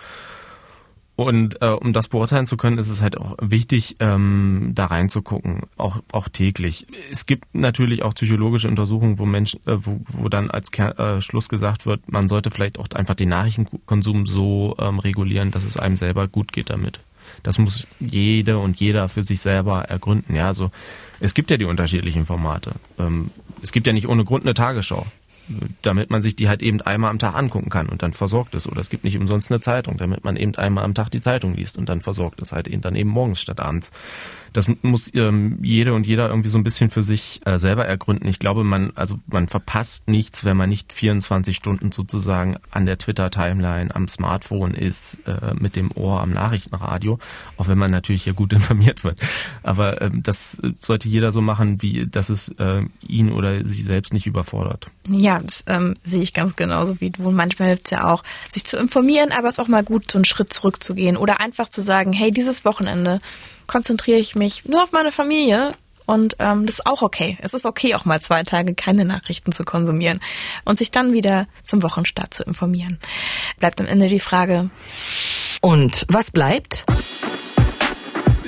Und 1.19 1.61
äh, 1.63 1.71
um 1.71 1.93
das 1.93 2.07
beurteilen 2.07 2.47
zu 2.47 2.57
können, 2.57 2.79
ist 2.79 2.89
es 2.89 3.03
halt 3.03 3.19
auch 3.19 3.35
wichtig, 3.41 3.97
ähm, 3.99 4.71
da 4.77 4.87
reinzugucken, 4.87 5.63
auch 5.77 5.99
auch 6.13 6.29
täglich. 6.29 6.87
Es 7.11 7.27
gibt 7.27 7.53
natürlich 7.57 8.05
auch 8.05 8.15
psychologische 8.15 8.69
Untersuchungen, 8.69 9.19
wo 9.19 9.27
Menschen, 9.27 9.59
äh, 9.67 9.79
wo, 9.79 10.01
wo 10.07 10.29
dann 10.29 10.49
als 10.49 10.71
Ker 10.71 10.97
äh, 10.97 11.21
Schluss 11.21 11.49
gesagt 11.49 11.87
wird, 11.87 12.09
man 12.09 12.29
sollte 12.29 12.53
vielleicht 12.53 12.79
auch 12.79 12.87
einfach 12.95 13.17
den 13.17 13.31
Nachrichtenkonsum 13.31 14.27
so 14.27 14.77
ähm, 14.79 15.01
regulieren, 15.01 15.51
dass 15.51 15.65
es 15.65 15.77
einem 15.77 15.97
selber 15.97 16.29
gut 16.29 16.53
geht 16.53 16.71
damit. 16.71 17.01
Das 17.43 17.59
muss 17.59 17.89
jede 17.99 18.59
und 18.59 18.79
jeder 18.79 19.09
für 19.09 19.25
sich 19.25 19.41
selber 19.41 19.87
ergründen. 19.87 20.37
Ja, 20.37 20.47
also 20.47 20.71
es 21.19 21.35
gibt 21.35 21.51
ja 21.51 21.57
die 21.57 21.65
unterschiedlichen 21.65 22.27
Formate. 22.27 22.75
Ähm, 22.97 23.33
es 23.61 23.73
gibt 23.73 23.89
ja 23.89 23.93
nicht 23.93 24.07
ohne 24.07 24.25
Grund 24.25 24.45
eine 24.45 24.55
Tagesschau 24.55 25.05
damit 25.83 26.11
man 26.11 26.23
sich 26.23 26.37
die 26.37 26.49
halt 26.49 26.63
eben 26.63 26.81
einmal 26.83 27.11
am 27.11 27.19
Tag 27.19 27.35
angucken 27.35 27.71
kann 27.71 27.89
und 27.89 28.03
dann 28.03 28.13
versorgt 28.13 28.55
ist. 28.55 28.67
Oder 28.67 28.81
es 28.81 28.91
gibt 28.91 29.05
nicht 29.05 29.19
umsonst 29.19 29.51
eine 29.51 29.61
Zeitung, 29.61 29.97
damit 29.97 30.25
man 30.25 30.37
eben 30.37 30.55
einmal 30.57 30.85
am 30.85 30.95
Tag 30.95 31.11
die 31.11 31.21
Zeitung 31.21 31.55
liest 31.55 31.79
und 31.79 31.89
dann 31.89 32.01
versorgt 32.01 32.41
ist 32.41 32.53
halt 32.53 32.69
eben 32.69 32.83
dann 32.83 32.97
eben 32.97 33.11
morgens 33.11 33.41
statt 33.41 33.61
abends. 33.61 33.91
Das 34.53 34.67
muss 34.83 35.13
ähm, 35.15 35.59
jede 35.63 35.95
und 35.95 36.07
jeder 36.07 36.29
irgendwie 36.29 36.49
so 36.49 36.59
ein 36.59 36.65
bisschen 36.65 36.91
für 36.91 37.03
sich 37.03 37.41
äh, 37.45 37.59
selber 37.59 37.85
ergründen. 37.85 38.27
Ich 38.29 38.39
glaube, 38.39 38.65
man 38.65 38.93
also 38.95 39.17
man 39.27 39.49
verpasst 39.49 40.09
nichts, 40.09 40.45
wenn 40.45 40.57
man 40.57 40.69
nicht 40.69 40.93
24 40.93 41.55
Stunden 41.55 41.93
sozusagen 41.93 42.57
an 42.71 42.87
der 42.87 42.99
Twitter-Timeline, 42.99 43.95
am 43.95 44.09
Smartphone 44.09 44.73
ist, 44.73 45.19
äh, 45.27 45.55
mit 45.59 45.77
dem 45.77 45.91
Ohr 45.95 46.21
am 46.21 46.31
Nachrichtenradio, 46.31 47.19
auch 47.57 47.69
wenn 47.69 47.79
man 47.79 47.91
natürlich 47.91 48.25
hier 48.25 48.33
gut 48.33 48.53
informiert 48.59 49.05
wird. 49.05 49.19
Aber 49.63 50.01
ähm, 50.01 50.23
das 50.23 50.59
sollte 50.81 51.09
jeder 51.09 51.33
so 51.33 51.41
machen, 51.41 51.83
wie 51.83 52.07
dass 52.07 52.31
es 52.31 52.49
äh, 52.59 52.83
ihn 53.07 53.31
oder 53.33 53.67
sie 53.67 53.83
selbst 53.83 54.13
nicht 54.13 54.27
überfordert. 54.27 54.91
Ja, 55.39 55.45
das 55.45 55.65
ähm, 55.67 55.97
sehe 56.03 56.23
ich 56.23 56.35
ganz 56.35 56.57
genauso 56.57 57.01
wie 57.01 57.11
du. 57.11 57.29
Und 57.29 57.35
manchmal 57.35 57.69
hilft 57.69 57.87
es 57.87 57.91
ja 57.93 58.13
auch, 58.13 58.23
sich 58.51 58.65
zu 58.65 58.77
informieren, 58.77 59.33
aber 59.33 59.49
es 59.49 59.55
ist 59.55 59.61
auch 59.61 59.69
mal 59.69 59.85
gut, 59.85 60.11
so 60.11 60.19
einen 60.19 60.25
Schritt 60.25 60.53
zurückzugehen 60.53 61.17
oder 61.17 61.41
einfach 61.41 61.69
zu 61.69 61.81
sagen, 61.81 62.13
hey, 62.13 62.31
dieses 62.31 62.65
Wochenende 62.65 63.19
konzentriere 63.67 64.19
ich 64.19 64.35
mich 64.35 64.65
nur 64.65 64.83
auf 64.83 64.93
meine 64.93 65.13
Familie 65.13 65.75
und 66.07 66.37
ähm, 66.39 66.65
das 66.65 66.77
ist 66.77 66.87
auch 66.87 67.03
okay. 67.03 67.37
Es 67.43 67.53
ist 67.53 67.67
okay, 67.67 67.95
auch 67.95 68.07
mal 68.07 68.19
zwei 68.21 68.43
Tage 68.43 68.75
keine 68.75 69.05
Nachrichten 69.05 69.53
zu 69.53 69.65
konsumieren 69.65 70.21
und 70.65 70.79
sich 70.79 70.91
dann 70.91 71.13
wieder 71.13 71.47
zum 71.65 71.83
Wochenstart 71.83 72.33
zu 72.33 72.45
informieren. 72.45 72.99
Bleibt 73.59 73.79
am 73.79 73.87
Ende 73.87 74.09
die 74.09 74.21
Frage. 74.21 74.71
Und 75.61 76.07
was 76.09 76.31
bleibt? 76.31 76.87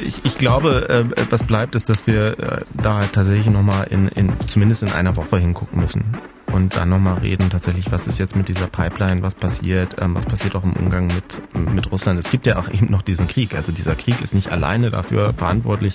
Ich, 0.02 0.24
ich 0.24 0.38
glaube, 0.38 0.88
äh, 0.88 1.26
was 1.30 1.42
bleibt, 1.42 1.74
ist, 1.74 1.90
dass 1.90 2.06
wir 2.06 2.38
äh, 2.38 2.60
da 2.82 3.00
tatsächlich 3.00 3.50
nochmal 3.50 3.88
in, 3.88 4.08
in, 4.08 4.32
zumindest 4.46 4.82
in 4.82 4.92
einer 4.92 5.16
Woche 5.16 5.36
hingucken 5.38 5.80
müssen 5.80 6.16
und 6.52 6.76
dann 6.76 6.88
nochmal 6.88 7.18
reden, 7.18 7.50
tatsächlich, 7.50 7.90
was 7.92 8.06
ist 8.06 8.18
jetzt 8.18 8.36
mit 8.36 8.48
dieser 8.48 8.66
Pipeline, 8.66 9.22
was 9.22 9.34
passiert, 9.34 9.96
ähm, 10.00 10.14
was 10.14 10.26
passiert 10.26 10.54
auch 10.54 10.64
im 10.64 10.72
Umgang 10.72 11.06
mit, 11.06 11.40
mit 11.72 11.90
Russland. 11.90 12.18
Es 12.18 12.30
gibt 12.30 12.46
ja 12.46 12.58
auch 12.58 12.68
eben 12.72 12.90
noch 12.90 13.02
diesen 13.02 13.28
Krieg. 13.28 13.54
Also 13.54 13.72
dieser 13.72 13.94
Krieg 13.94 14.20
ist 14.20 14.34
nicht 14.34 14.50
alleine 14.50 14.90
dafür 14.90 15.32
verantwortlich, 15.34 15.94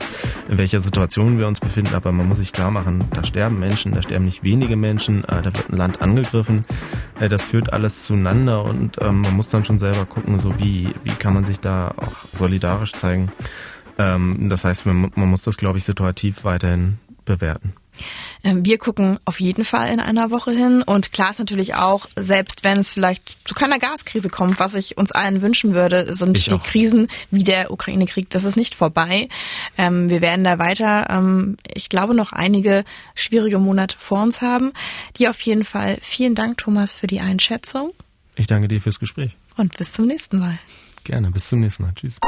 in 0.50 0.58
welcher 0.58 0.80
Situation 0.80 1.38
wir 1.38 1.48
uns 1.48 1.60
befinden, 1.60 1.96
aber 1.96 2.12
man 2.12 2.28
muss 2.28 2.38
sich 2.38 2.52
klar 2.52 2.72
machen, 2.72 3.04
da 3.14 3.24
sterben 3.24 3.60
Menschen, 3.60 3.94
da 3.94 4.02
sterben 4.02 4.26
nicht 4.26 4.44
wenige 4.44 4.76
Menschen, 4.76 5.24
äh, 5.26 5.42
da 5.42 5.46
wird 5.46 5.70
ein 5.70 5.78
Land 5.78 6.02
angegriffen, 6.02 6.64
äh, 7.20 7.30
das 7.30 7.46
führt 7.46 7.74
alles 7.74 8.06
zueinander 8.06 8.64
und 8.64 8.98
ähm, 9.02 9.22
man 9.22 9.36
muss 9.36 9.48
dann 9.50 9.66
schon 9.66 9.80
selber 9.80 10.06
gucken, 10.06 10.40
so 10.40 10.58
wie, 10.60 10.94
wie 11.04 11.12
kann 11.12 11.34
man 11.34 11.46
sich 11.46 11.60
da 11.60 11.94
auch 11.98 12.26
solidarisch 12.32 12.94
zeigen. 12.94 13.32
Ähm, 13.98 14.50
das 14.50 14.66
heißt, 14.66 14.86
man, 14.86 15.12
man 15.16 15.30
muss 15.30 15.44
das, 15.44 15.58
glaube 15.58 15.78
ich, 15.78 15.84
situativ 15.84 16.44
weiterhin 16.44 17.00
bewerten. 17.26 17.74
Ähm, 18.44 18.66
wir 18.66 18.78
gucken 18.78 19.20
auf 19.26 19.40
jeden 19.40 19.64
Fall 19.66 19.90
in 19.90 20.00
einer 20.00 20.32
Woche 20.32 20.52
hin 20.52 20.84
und 20.84 21.12
klar 21.12 21.32
ist 21.32 21.40
natürlich 21.40 21.76
auch, 21.76 22.08
selbst 22.16 22.64
wenn 22.64 22.78
es 22.78 22.92
vielleicht 22.92 23.48
zu 23.48 23.56
keiner 23.56 23.80
Gaskrise 23.80 24.30
kommt, 24.30 24.60
was 24.60 24.76
ich 24.76 24.98
uns 24.98 25.12
allen 25.12 25.42
wünschen 25.42 25.74
würde, 25.74 26.14
sind 26.14 26.38
ich 26.38 26.46
die 26.46 26.54
auch. 26.54 26.64
Krisen 26.64 27.08
wie 27.32 27.44
der 27.44 27.72
Ukraine-Krieg, 27.72 28.30
das 28.30 28.44
ist 28.44 28.58
nicht 28.58 28.76
vorbei. 28.76 29.30
Ähm, 29.78 30.10
wir 30.10 30.22
werden 30.22 30.44
da 30.44 30.60
weiter, 30.60 31.08
ähm, 31.10 31.58
ich 31.74 31.90
glaube, 31.90 32.14
noch 32.16 32.32
einige 32.32 32.84
schwierige 33.16 33.60
Monate 33.60 33.98
vor 33.98 34.22
uns 34.22 34.42
haben. 34.42 34.74
Die 35.18 35.28
auf 35.28 35.40
jeden 35.42 35.64
Fall. 35.64 35.98
Vielen 36.02 36.36
Dank, 36.36 36.58
Thomas, 36.58 36.94
für 36.94 37.08
die 37.08 37.22
Einschätzung. 37.22 37.92
Ich 38.36 38.48
danke 38.48 38.68
dir 38.68 38.82
fürs 38.82 39.00
Gespräch. 39.00 39.32
Und 39.58 39.78
bis 39.78 39.92
zum 39.92 40.08
nächsten 40.08 40.40
Mal. 40.40 40.60
Gerne, 41.04 41.32
bis 41.32 41.50
zum 41.50 41.60
nächsten 41.60 41.84
Mal. 41.84 41.94
Tschüss. 41.96 42.20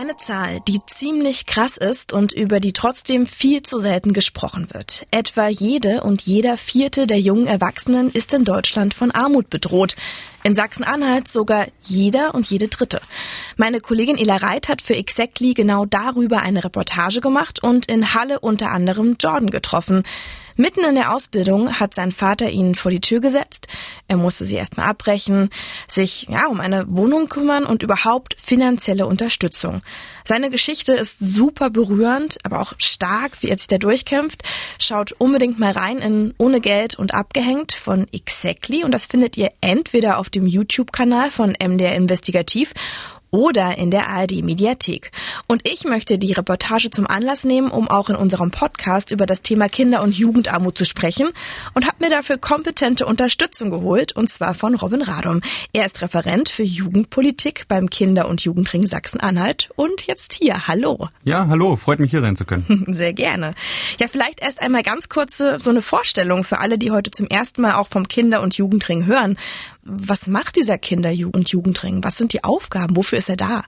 Eine 0.00 0.16
Zahl, 0.16 0.60
die 0.60 0.78
ziemlich 0.86 1.44
krass 1.46 1.76
ist 1.76 2.12
und 2.12 2.32
über 2.32 2.60
die 2.60 2.72
trotzdem 2.72 3.26
viel 3.26 3.62
zu 3.62 3.80
selten 3.80 4.12
gesprochen 4.12 4.68
wird. 4.70 5.08
Etwa 5.10 5.48
jede 5.48 6.04
und 6.04 6.22
jeder 6.22 6.56
vierte 6.56 7.08
der 7.08 7.18
jungen 7.18 7.48
Erwachsenen 7.48 8.08
ist 8.08 8.32
in 8.32 8.44
Deutschland 8.44 8.94
von 8.94 9.10
Armut 9.10 9.50
bedroht. 9.50 9.96
In 10.44 10.54
Sachsen-Anhalt 10.54 11.26
sogar 11.26 11.66
jeder 11.82 12.36
und 12.36 12.48
jede 12.48 12.68
dritte. 12.68 13.00
Meine 13.56 13.80
Kollegin 13.80 14.16
Ela 14.16 14.36
Reit 14.36 14.68
hat 14.68 14.82
für 14.82 14.94
Exactly 14.94 15.52
genau 15.52 15.84
darüber 15.84 16.42
eine 16.42 16.62
Reportage 16.62 17.20
gemacht 17.20 17.60
und 17.60 17.86
in 17.86 18.14
Halle 18.14 18.38
unter 18.38 18.70
anderem 18.70 19.16
Jordan 19.18 19.50
getroffen. 19.50 20.04
Mitten 20.60 20.82
in 20.82 20.96
der 20.96 21.14
Ausbildung 21.14 21.78
hat 21.78 21.94
sein 21.94 22.10
Vater 22.10 22.50
ihn 22.50 22.74
vor 22.74 22.90
die 22.90 23.00
Tür 23.00 23.20
gesetzt. 23.20 23.68
Er 24.08 24.16
musste 24.16 24.44
sie 24.44 24.56
erstmal 24.56 24.88
abbrechen, 24.88 25.50
sich 25.86 26.26
ja 26.28 26.48
um 26.48 26.58
eine 26.58 26.84
Wohnung 26.88 27.28
kümmern 27.28 27.64
und 27.64 27.84
überhaupt 27.84 28.34
finanzielle 28.40 29.06
Unterstützung. 29.06 29.82
Seine 30.24 30.50
Geschichte 30.50 30.94
ist 30.94 31.18
super 31.20 31.70
berührend, 31.70 32.38
aber 32.42 32.58
auch 32.58 32.72
stark, 32.78 33.40
wie 33.40 33.50
er 33.50 33.56
sich 33.56 33.68
da 33.68 33.78
durchkämpft. 33.78 34.42
Schaut 34.80 35.12
unbedingt 35.12 35.60
mal 35.60 35.70
rein 35.70 35.98
in 35.98 36.34
Ohne 36.38 36.60
Geld 36.60 36.98
und 36.98 37.14
Abgehängt 37.14 37.70
von 37.70 38.08
Exactly 38.10 38.82
und 38.82 38.90
das 38.92 39.06
findet 39.06 39.36
ihr 39.36 39.50
entweder 39.60 40.18
auf 40.18 40.28
dem 40.28 40.48
YouTube-Kanal 40.48 41.30
von 41.30 41.54
MDR 41.56 41.94
Investigativ 41.94 42.74
oder 43.30 43.78
in 43.78 43.90
der 43.90 44.08
ARD 44.08 44.42
Mediathek. 44.42 45.12
Und 45.46 45.68
ich 45.68 45.84
möchte 45.84 46.18
die 46.18 46.32
Reportage 46.32 46.90
zum 46.90 47.06
Anlass 47.06 47.44
nehmen, 47.44 47.70
um 47.70 47.88
auch 47.88 48.08
in 48.08 48.16
unserem 48.16 48.50
Podcast 48.50 49.10
über 49.10 49.26
das 49.26 49.42
Thema 49.42 49.68
Kinder- 49.68 50.02
und 50.02 50.16
Jugendarmut 50.16 50.76
zu 50.76 50.84
sprechen 50.84 51.30
und 51.74 51.86
habe 51.86 51.96
mir 52.00 52.10
dafür 52.10 52.38
kompetente 52.38 53.06
Unterstützung 53.06 53.70
geholt, 53.70 54.12
und 54.12 54.30
zwar 54.30 54.54
von 54.54 54.74
Robin 54.74 55.02
Radom. 55.02 55.40
Er 55.72 55.86
ist 55.86 56.02
Referent 56.02 56.48
für 56.48 56.62
Jugendpolitik 56.62 57.66
beim 57.68 57.90
Kinder- 57.90 58.28
und 58.28 58.40
Jugendring 58.42 58.86
Sachsen-Anhalt 58.86 59.70
und 59.76 60.06
jetzt 60.06 60.32
hier. 60.32 60.66
Hallo. 60.66 61.08
Ja, 61.24 61.46
hallo, 61.48 61.76
freut 61.76 62.00
mich 62.00 62.10
hier 62.10 62.20
sein 62.20 62.36
zu 62.36 62.44
können. 62.44 62.84
Sehr 62.88 63.12
gerne. 63.12 63.54
Ja, 64.00 64.08
vielleicht 64.08 64.40
erst 64.40 64.62
einmal 64.62 64.82
ganz 64.82 65.08
kurze 65.08 65.58
so 65.60 65.70
eine 65.70 65.82
Vorstellung 65.82 66.44
für 66.44 66.58
alle, 66.58 66.78
die 66.78 66.90
heute 66.90 67.10
zum 67.10 67.26
ersten 67.26 67.62
Mal 67.62 67.74
auch 67.74 67.88
vom 67.88 68.08
Kinder- 68.08 68.42
und 68.42 68.54
Jugendring 68.54 69.06
hören. 69.06 69.36
Was 69.90 70.26
macht 70.26 70.56
dieser 70.56 70.76
Kinder- 70.76 71.12
und 71.32 71.48
Jugendring? 71.48 72.04
Was 72.04 72.18
sind 72.18 72.34
die 72.34 72.44
Aufgaben? 72.44 72.94
Wofür 72.94 73.16
ist 73.16 73.30
er 73.30 73.36
da? 73.36 73.64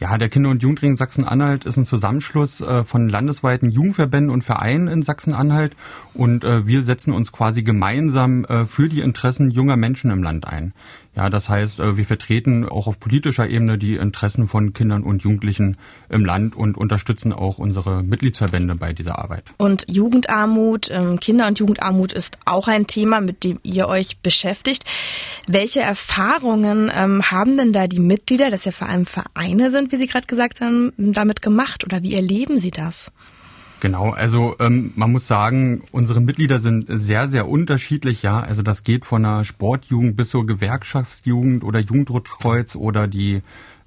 Ja, 0.00 0.16
der 0.18 0.30
Kinder- 0.30 0.48
und 0.48 0.62
Jugendring 0.62 0.96
Sachsen-Anhalt 0.96 1.66
ist 1.66 1.76
ein 1.76 1.84
Zusammenschluss 1.84 2.62
äh, 2.62 2.84
von 2.84 3.08
landesweiten 3.08 3.70
Jugendverbänden 3.70 4.32
und 4.32 4.42
Vereinen 4.42 4.88
in 4.88 5.02
Sachsen-Anhalt 5.02 5.76
und 6.14 6.42
äh, 6.42 6.66
wir 6.66 6.82
setzen 6.82 7.12
uns 7.12 7.32
quasi 7.32 7.62
gemeinsam 7.62 8.46
äh, 8.46 8.64
für 8.64 8.88
die 8.88 9.00
Interessen 9.00 9.50
junger 9.50 9.76
Menschen 9.76 10.10
im 10.10 10.22
Land 10.22 10.46
ein. 10.46 10.72
Ja, 11.16 11.28
das 11.28 11.48
heißt, 11.48 11.80
äh, 11.80 11.96
wir 11.96 12.06
vertreten 12.06 12.68
auch 12.68 12.86
auf 12.86 13.00
politischer 13.00 13.48
Ebene 13.48 13.78
die 13.78 13.96
Interessen 13.96 14.46
von 14.46 14.72
Kindern 14.72 15.02
und 15.02 15.22
Jugendlichen 15.22 15.76
im 16.08 16.24
Land 16.24 16.54
und 16.54 16.76
unterstützen 16.76 17.32
auch 17.32 17.58
unsere 17.58 18.04
Mitgliedsverbände 18.04 18.76
bei 18.76 18.92
dieser 18.92 19.18
Arbeit. 19.18 19.42
Und 19.56 19.86
Jugendarmut, 19.88 20.88
ähm, 20.90 21.18
Kinder- 21.18 21.48
und 21.48 21.58
Jugendarmut 21.58 22.12
ist 22.12 22.38
auch 22.44 22.68
ein 22.68 22.86
Thema, 22.86 23.20
mit 23.20 23.42
dem 23.42 23.58
ihr 23.64 23.88
euch 23.88 24.18
beschäftigt. 24.18 24.84
Welche 25.48 25.80
Erfahrungen 25.80 26.92
ähm, 26.94 27.28
haben 27.30 27.56
denn 27.56 27.72
da 27.72 27.88
die 27.88 27.98
Mitglieder, 27.98 28.50
das 28.50 28.64
ja 28.64 28.72
vor 28.72 28.88
allem 28.88 29.06
Vereine 29.06 29.72
sind, 29.72 29.90
wie 29.90 29.96
Sie 29.96 30.06
gerade 30.06 30.28
gesagt 30.28 30.60
haben, 30.60 30.92
damit 30.96 31.42
gemacht 31.42 31.82
oder 31.84 32.04
wie 32.04 32.14
erleben 32.14 32.58
Sie 32.58 32.70
das? 32.70 33.10
Genau, 33.80 34.10
also 34.10 34.56
ähm, 34.58 34.92
man 34.94 35.10
muss 35.10 35.26
sagen, 35.26 35.82
unsere 35.90 36.20
Mitglieder 36.20 36.58
sind 36.58 36.84
sehr, 36.88 37.28
sehr 37.28 37.48
unterschiedlich, 37.48 38.22
ja. 38.22 38.40
Also 38.40 38.62
das 38.62 38.82
geht 38.82 39.06
von 39.06 39.24
einer 39.24 39.44
Sportjugend 39.44 40.16
bis 40.16 40.30
zur 40.30 40.46
Gewerkschaftsjugend 40.46 41.64
oder 41.64 41.80
Jugendrotkreuz 41.80 42.76
oder 42.76 43.08
die 43.08 43.40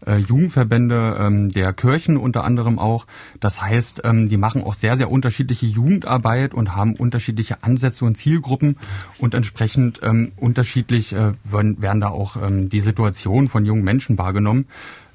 äh, 0.07 0.17
Jugendverbände 0.17 1.17
ähm, 1.19 1.49
der 1.49 1.73
Kirchen 1.73 2.17
unter 2.17 2.43
anderem 2.43 2.79
auch. 2.79 3.05
Das 3.39 3.61
heißt, 3.61 4.01
ähm, 4.03 4.29
die 4.29 4.37
machen 4.37 4.63
auch 4.63 4.73
sehr, 4.73 4.97
sehr 4.97 5.11
unterschiedliche 5.11 5.67
Jugendarbeit 5.67 6.55
und 6.55 6.75
haben 6.75 6.95
unterschiedliche 6.95 7.63
Ansätze 7.63 8.03
und 8.03 8.17
Zielgruppen 8.17 8.77
und 9.19 9.35
entsprechend 9.35 9.99
ähm, 10.01 10.31
unterschiedlich 10.37 11.13
äh, 11.13 11.33
werden, 11.43 11.83
werden 11.83 12.01
da 12.01 12.09
auch 12.09 12.35
ähm, 12.35 12.69
die 12.69 12.81
Situation 12.81 13.47
von 13.47 13.63
jungen 13.63 13.83
Menschen 13.83 14.17
wahrgenommen. 14.17 14.65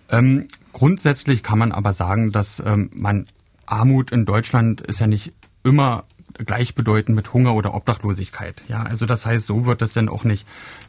Ähm, 0.08 0.46
grundsätzlich 0.72 1.42
kann 1.42 1.58
man 1.58 1.72
aber 1.72 1.92
sagen, 1.92 2.30
dass 2.30 2.62
ähm, 2.64 2.90
man 2.94 3.26
Armut 3.70 4.12
in 4.12 4.24
Deutschland 4.24 4.80
ist 4.80 5.00
ja 5.00 5.06
nicht 5.06 5.32
immer 5.64 6.04
gleichbedeutend 6.46 7.16
mit 7.16 7.32
Hunger 7.32 7.54
oder 7.54 7.74
Obdachlosigkeit. 7.74 8.62
Ja, 8.68 8.82
also 8.82 9.06
das 9.06 9.26
heißt, 9.26 9.46
so 9.46 9.66
wird 9.66 9.82
das 9.82 9.92
dann 9.92 10.08
auch 10.08 10.24
nicht 10.24 10.46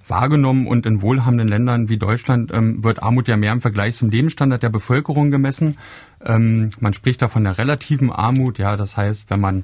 wahrgenommen 0.08 0.68
und 0.68 0.86
in 0.86 1.02
wohlhabenden 1.02 1.48
Ländern 1.48 1.90
wie 1.90 1.98
Deutschland 1.98 2.52
ähm, 2.54 2.84
wird 2.84 3.02
Armut 3.02 3.28
ja 3.28 3.38
mehr 3.38 3.54
im 3.54 3.62
Vergleich 3.62 3.96
zum 3.96 4.10
Lebensstandard 4.10 4.62
der 4.62 4.70
Bevölkerung 4.70 5.32
gemessen. 5.32 5.78
Ähm, 6.24 6.70
man 6.80 6.94
spricht 6.94 7.22
da 7.22 7.30
von 7.30 7.44
der 7.44 7.58
relativen 7.58 8.12
Armut. 8.12 8.60
Ja, 8.60 8.78
das 8.78 8.96
heißt, 8.96 9.30
wenn 9.30 9.40
man 9.40 9.64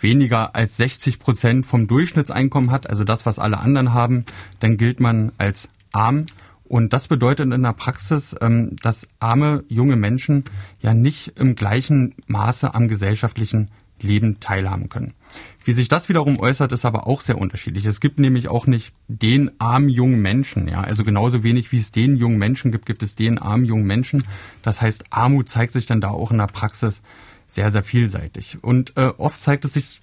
weniger 0.00 0.54
als 0.54 0.76
60 0.76 1.18
Prozent 1.18 1.66
vom 1.66 1.86
Durchschnittseinkommen 1.86 2.70
hat, 2.70 2.88
also 2.88 3.04
das, 3.04 3.26
was 3.26 3.38
alle 3.38 3.58
anderen 3.58 3.94
haben, 3.94 4.24
dann 4.60 4.76
gilt 4.76 5.00
man 5.00 5.32
als 5.38 5.68
arm. 5.92 6.26
Und 6.68 6.92
das 6.92 7.08
bedeutet 7.08 7.52
in 7.52 7.62
der 7.62 7.72
Praxis, 7.72 8.34
ähm, 8.40 8.76
dass 8.82 9.08
arme 9.18 9.64
junge 9.68 9.96
Menschen 9.96 10.44
ja 10.80 10.94
nicht 10.94 11.32
im 11.36 11.54
gleichen 11.54 12.14
Maße 12.26 12.74
am 12.74 12.88
gesellschaftlichen 12.88 13.70
Leben 14.00 14.40
teilhaben 14.40 14.88
können. 14.88 15.14
Wie 15.64 15.72
sich 15.72 15.88
das 15.88 16.08
wiederum 16.08 16.38
äußert, 16.38 16.72
ist 16.72 16.84
aber 16.84 17.06
auch 17.06 17.22
sehr 17.22 17.38
unterschiedlich. 17.38 17.86
Es 17.86 18.00
gibt 18.00 18.18
nämlich 18.18 18.48
auch 18.48 18.66
nicht 18.66 18.92
den 19.08 19.50
armen 19.58 19.88
jungen 19.88 20.20
Menschen, 20.20 20.68
ja. 20.68 20.82
Also 20.82 21.02
genauso 21.02 21.42
wenig 21.42 21.72
wie 21.72 21.78
es 21.78 21.92
den 21.92 22.16
jungen 22.16 22.38
Menschen 22.38 22.72
gibt, 22.72 22.86
gibt 22.86 23.02
es 23.02 23.14
den 23.14 23.38
armen 23.38 23.64
jungen 23.64 23.86
Menschen. 23.86 24.22
Das 24.62 24.80
heißt, 24.80 25.04
Armut 25.10 25.48
zeigt 25.48 25.72
sich 25.72 25.86
dann 25.86 26.00
da 26.00 26.10
auch 26.10 26.30
in 26.30 26.38
der 26.38 26.46
Praxis 26.46 27.02
sehr, 27.46 27.70
sehr 27.70 27.84
vielseitig. 27.84 28.58
Und 28.62 28.96
äh, 28.96 29.12
oft 29.16 29.40
zeigt 29.40 29.64
es 29.64 29.74
sich 29.74 30.02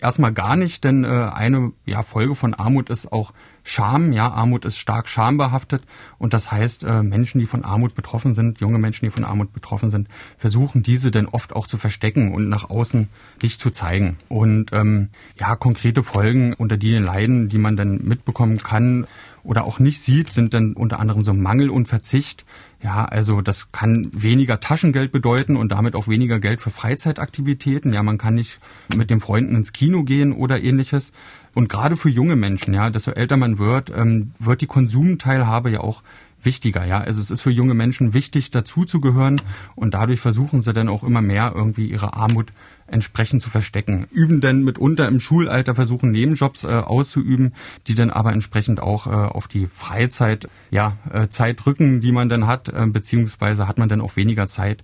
erstmal 0.00 0.32
gar 0.32 0.56
nicht, 0.56 0.84
denn 0.84 1.04
äh, 1.04 1.08
eine 1.08 1.72
ja, 1.84 2.02
Folge 2.02 2.34
von 2.34 2.54
Armut 2.54 2.90
ist 2.90 3.12
auch 3.12 3.32
Scham. 3.68 4.12
Ja, 4.12 4.30
Armut 4.30 4.64
ist 4.64 4.78
stark 4.78 5.08
schambehaftet 5.08 5.82
und 6.18 6.32
das 6.32 6.52
heißt, 6.52 6.84
äh, 6.84 7.02
Menschen, 7.02 7.40
die 7.40 7.46
von 7.46 7.64
Armut 7.64 7.96
betroffen 7.96 8.34
sind, 8.34 8.60
junge 8.60 8.78
Menschen, 8.78 9.06
die 9.06 9.10
von 9.10 9.24
Armut 9.24 9.52
betroffen 9.52 9.90
sind, 9.90 10.08
versuchen 10.38 10.84
diese 10.84 11.10
dann 11.10 11.26
oft 11.26 11.52
auch 11.52 11.66
zu 11.66 11.76
verstecken 11.76 12.32
und 12.32 12.48
nach 12.48 12.70
außen 12.70 13.08
nicht 13.42 13.60
zu 13.60 13.70
zeigen. 13.70 14.18
Und 14.28 14.72
ähm, 14.72 15.08
ja, 15.38 15.56
konkrete 15.56 16.04
Folgen, 16.04 16.54
unter 16.54 16.76
die 16.76 16.96
leiden, 16.96 17.48
die 17.48 17.58
man 17.58 17.76
dann 17.76 18.04
mitbekommen 18.04 18.58
kann 18.58 19.06
oder 19.42 19.64
auch 19.64 19.78
nicht 19.78 20.00
sieht, 20.00 20.32
sind 20.32 20.54
dann 20.54 20.74
unter 20.74 21.00
anderem 21.00 21.24
so 21.24 21.32
Mangel 21.32 21.70
und 21.70 21.88
Verzicht. 21.88 22.44
Ja, 22.82 23.04
also 23.06 23.40
das 23.40 23.72
kann 23.72 24.06
weniger 24.16 24.60
Taschengeld 24.60 25.10
bedeuten 25.10 25.56
und 25.56 25.72
damit 25.72 25.94
auch 25.94 26.08
weniger 26.08 26.38
Geld 26.38 26.60
für 26.60 26.70
Freizeitaktivitäten. 26.70 27.92
Ja, 27.92 28.02
man 28.02 28.18
kann 28.18 28.34
nicht 28.34 28.58
mit 28.94 29.10
den 29.10 29.20
Freunden 29.20 29.56
ins 29.56 29.72
Kino 29.72 30.04
gehen 30.04 30.32
oder 30.32 30.62
ähnliches. 30.62 31.12
Und 31.54 31.68
gerade 31.68 31.96
für 31.96 32.10
junge 32.10 32.36
Menschen, 32.36 32.74
ja, 32.74 32.90
desto 32.90 33.12
älter 33.12 33.38
man 33.38 33.58
wird, 33.58 33.90
ähm, 33.90 34.32
wird 34.38 34.60
die 34.60 34.66
Konsumteilhabe 34.66 35.70
ja 35.70 35.80
auch 35.80 36.02
wichtiger, 36.42 36.84
ja. 36.86 37.00
Also 37.00 37.20
es 37.20 37.30
ist 37.30 37.40
für 37.40 37.50
junge 37.50 37.74
Menschen 37.74 38.14
wichtig, 38.14 38.50
dazuzugehören 38.50 39.40
und 39.74 39.94
dadurch 39.94 40.20
versuchen 40.20 40.62
sie 40.62 40.72
dann 40.72 40.88
auch 40.88 41.02
immer 41.02 41.20
mehr 41.20 41.52
irgendwie 41.54 41.90
ihre 41.90 42.14
Armut 42.14 42.52
entsprechend 42.86 43.42
zu 43.42 43.50
verstecken. 43.50 44.06
Üben 44.10 44.40
denn 44.40 44.62
mitunter 44.62 45.08
im 45.08 45.20
Schulalter 45.20 45.74
versuchen 45.74 46.10
Nebenjobs 46.10 46.64
äh, 46.64 46.68
auszuüben, 46.68 47.52
die 47.86 47.94
dann 47.94 48.10
aber 48.10 48.32
entsprechend 48.32 48.80
auch 48.80 49.06
äh, 49.06 49.10
auf 49.10 49.48
die 49.48 49.66
Freizeit, 49.66 50.48
ja, 50.70 50.96
äh, 51.12 51.28
Zeit 51.28 51.64
drücken, 51.64 52.00
die 52.00 52.12
man 52.12 52.28
dann 52.28 52.46
hat, 52.46 52.68
äh, 52.68 52.86
beziehungsweise 52.86 53.68
hat 53.68 53.78
man 53.78 53.88
dann 53.88 54.00
auch 54.00 54.16
weniger 54.16 54.46
Zeit 54.46 54.82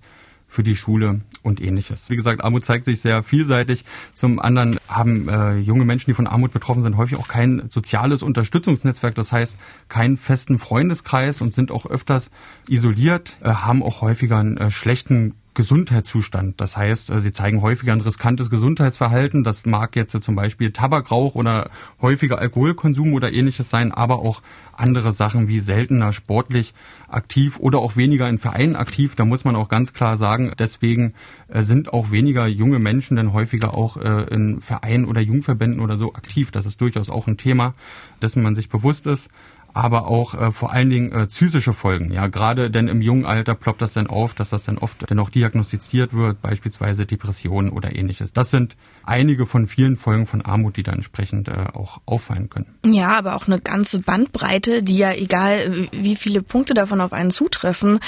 für 0.53 0.63
die 0.63 0.75
Schule 0.75 1.21
und 1.41 1.59
ähnliches. 1.59 2.09
Wie 2.11 2.15
gesagt, 2.15 2.43
Armut 2.43 2.63
zeigt 2.63 2.85
sich 2.85 3.01
sehr 3.01 3.23
vielseitig. 3.23 3.83
Zum 4.13 4.39
anderen 4.39 4.77
haben 4.87 5.27
äh, 5.27 5.55
junge 5.57 5.83
Menschen, 5.83 6.11
die 6.11 6.13
von 6.13 6.27
Armut 6.27 6.53
betroffen 6.53 6.83
sind, 6.83 6.95
häufig 6.95 7.17
auch 7.17 7.27
kein 7.27 7.69
soziales 7.69 8.21
Unterstützungsnetzwerk, 8.21 9.15
das 9.15 9.31
heißt 9.31 9.57
keinen 9.89 10.17
festen 10.17 10.59
Freundeskreis 10.59 11.41
und 11.41 11.55
sind 11.55 11.71
auch 11.71 11.87
öfters 11.87 12.29
isoliert, 12.69 13.37
äh, 13.41 13.49
haben 13.49 13.81
auch 13.81 14.01
häufiger 14.01 14.37
einen 14.37 14.57
äh, 14.57 14.69
schlechten 14.69 15.33
Gesundheitszustand. 15.53 16.59
Das 16.59 16.77
heißt, 16.77 17.09
äh, 17.09 17.19
sie 17.19 17.31
zeigen 17.31 17.61
häufiger 17.61 17.93
ein 17.93 18.01
riskantes 18.01 18.49
Gesundheitsverhalten. 18.49 19.43
Das 19.43 19.65
mag 19.65 19.95
jetzt 19.95 20.21
zum 20.21 20.35
Beispiel 20.35 20.71
Tabakrauch 20.71 21.35
oder 21.35 21.69
häufiger 22.01 22.39
Alkoholkonsum 22.39 23.13
oder 23.13 23.31
ähnliches 23.31 23.69
sein, 23.69 23.91
aber 23.91 24.19
auch 24.19 24.41
andere 24.75 25.13
Sachen 25.13 25.47
wie 25.47 25.59
seltener 25.59 26.13
sportlich 26.13 26.73
aktiv 27.07 27.59
oder 27.59 27.79
auch 27.79 27.95
weniger 27.95 28.27
in 28.27 28.39
Vereinen 28.39 28.75
aktiv. 28.75 29.15
Da 29.15 29.25
muss 29.25 29.45
man 29.45 29.55
auch 29.55 29.69
ganz 29.69 29.93
klar 29.93 30.17
sagen, 30.17 30.51
deswegen 30.57 31.13
äh, 31.47 31.63
sind 31.63 31.93
auch 31.93 32.11
weniger 32.11 32.47
junge 32.47 32.79
Menschen 32.79 33.17
dann 33.17 33.33
häufiger 33.33 33.77
auch 33.77 33.97
äh, 33.97 34.23
in 34.33 34.61
Vereinen 34.61 35.05
oder 35.05 35.21
Jungverbänden 35.21 35.79
oder 35.79 35.97
so 35.97 36.13
aktiv. 36.13 36.51
Das 36.51 36.65
ist 36.65 36.81
durchaus 36.81 37.09
auch 37.09 37.27
ein 37.27 37.37
Thema, 37.37 37.75
dessen 38.21 38.41
man 38.41 38.55
sich 38.55 38.69
bewusst 38.69 39.07
ist 39.07 39.29
aber 39.73 40.07
auch 40.07 40.33
äh, 40.35 40.51
vor 40.51 40.71
allen 40.71 40.89
Dingen 40.89 41.11
äh, 41.11 41.27
psychische 41.27 41.73
Folgen. 41.73 42.11
Ja, 42.11 42.27
gerade 42.27 42.69
denn 42.69 42.87
im 42.87 43.01
jungen 43.01 43.25
Alter 43.25 43.55
ploppt 43.55 43.81
das 43.81 43.93
dann 43.93 44.07
auf, 44.07 44.33
dass 44.33 44.51
das 44.51 44.63
dann 44.63 44.77
oft 44.77 45.09
dann 45.09 45.19
auch 45.19 45.29
diagnostiziert 45.29 46.13
wird, 46.13 46.41
beispielsweise 46.41 47.05
Depressionen 47.05 47.69
oder 47.71 47.95
ähnliches. 47.95 48.33
Das 48.33 48.51
sind 48.51 48.75
einige 49.03 49.45
von 49.45 49.67
vielen 49.67 49.97
Folgen 49.97 50.27
von 50.27 50.41
Armut, 50.41 50.77
die 50.77 50.83
da 50.83 50.93
entsprechend 50.93 51.47
äh, 51.47 51.65
auch 51.73 52.01
auffallen 52.05 52.49
können. 52.49 52.67
Ja, 52.85 53.17
aber 53.17 53.35
auch 53.35 53.47
eine 53.47 53.59
ganze 53.59 53.99
Bandbreite, 53.99 54.83
die 54.83 54.97
ja 54.97 55.11
egal 55.13 55.87
wie 55.91 56.15
viele 56.15 56.41
Punkte 56.41 56.73
davon 56.73 57.01
auf 57.01 57.13
einen 57.13 57.31
zutreffen, 57.31 57.99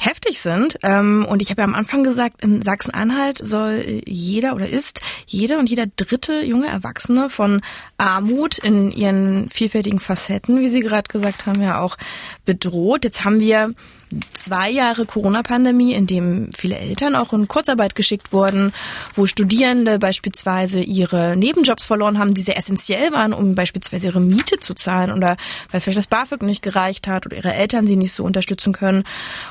heftig 0.00 0.40
sind. 0.40 0.78
Ähm, 0.82 1.26
und 1.28 1.42
ich 1.42 1.50
habe 1.50 1.60
ja 1.60 1.66
am 1.66 1.74
Anfang 1.74 2.02
gesagt, 2.02 2.42
in 2.42 2.62
Sachsen-Anhalt 2.62 3.38
soll 3.42 4.02
jeder 4.06 4.54
oder 4.54 4.68
ist 4.68 5.00
jede 5.26 5.58
und 5.58 5.68
jeder 5.68 5.86
dritte 5.86 6.42
junge 6.42 6.68
Erwachsene 6.68 7.28
von 7.28 7.60
Armut 7.98 8.58
in 8.58 8.90
ihren 8.90 9.50
vielfältigen 9.50 10.00
Facetten, 10.00 10.60
wie 10.60 10.68
Sie 10.68 10.80
gerade 10.80 11.08
gesagt 11.08 11.46
haben, 11.46 11.62
ja 11.62 11.80
auch 11.80 11.96
bedroht. 12.44 13.04
Jetzt 13.04 13.24
haben 13.24 13.40
wir 13.40 13.74
zwei 14.34 14.70
Jahre 14.70 15.06
Corona-Pandemie, 15.06 15.94
in 15.94 16.06
dem 16.06 16.50
viele 16.56 16.78
Eltern 16.78 17.14
auch 17.14 17.32
in 17.32 17.48
Kurzarbeit 17.48 17.94
geschickt 17.94 18.32
wurden, 18.32 18.72
wo 19.14 19.26
Studierende 19.26 19.98
beispielsweise 19.98 20.80
ihre 20.80 21.36
Nebenjobs 21.36 21.84
verloren 21.84 22.18
haben, 22.18 22.34
die 22.34 22.42
sehr 22.42 22.56
essentiell 22.56 23.12
waren, 23.12 23.32
um 23.32 23.54
beispielsweise 23.54 24.08
ihre 24.08 24.20
Miete 24.20 24.58
zu 24.58 24.74
zahlen 24.74 25.12
oder 25.12 25.36
weil 25.70 25.80
vielleicht 25.80 25.98
das 25.98 26.06
BAföG 26.06 26.42
nicht 26.42 26.62
gereicht 26.62 27.06
hat 27.06 27.26
oder 27.26 27.36
ihre 27.36 27.54
Eltern 27.54 27.86
sie 27.86 27.96
nicht 27.96 28.12
so 28.12 28.24
unterstützen 28.24 28.72
können. 28.72 29.04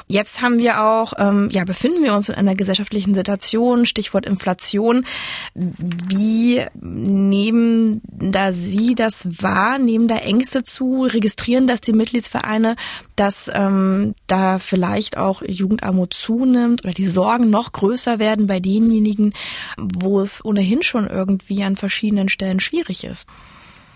Jetzt 0.08 0.42
haben 0.42 0.60
wir 0.60 0.84
auch, 0.84 1.14
ähm, 1.18 1.50
ja, 1.52 1.64
befinden 1.64 2.04
wir 2.04 2.14
uns 2.14 2.30
in 2.30 2.36
einer 2.36 2.56
gesellschaftlichen 2.56 3.14
Situation, 3.14 3.86
Stichwort 3.86 4.26
Inflation. 4.26 5.06
Wie 5.54 6.66
nehmen 6.74 8.02
da 8.04 8.52
Sie 8.52 8.96
das 8.96 9.28
wahr? 9.42 9.78
Nehmen 9.78 10.08
da 10.08 10.18
Ängste 10.18 10.64
zu? 10.64 11.04
Registrieren 11.04 11.68
das 11.68 11.82
die 11.82 11.94
Mitgliedsvereine, 11.94 12.76
dass 13.16 13.50
ähm, 13.54 14.16
da 14.28 14.49
vielleicht 14.58 15.18
auch 15.18 15.44
Jugendarmut 15.46 16.14
zunimmt 16.14 16.84
oder 16.84 16.94
die 16.94 17.08
Sorgen 17.08 17.52
noch 17.52 17.72
größer 17.72 18.18
werden 18.18 18.48
bei 18.48 18.60
denjenigen, 18.60 19.34
wo 19.78 20.20
es 20.20 20.44
ohnehin 20.44 20.82
schon 20.82 21.06
irgendwie 21.08 21.64
an 21.64 21.76
verschiedenen 21.76 22.30
Stellen 22.30 22.60
schwierig 22.60 23.04
ist? 23.04 23.30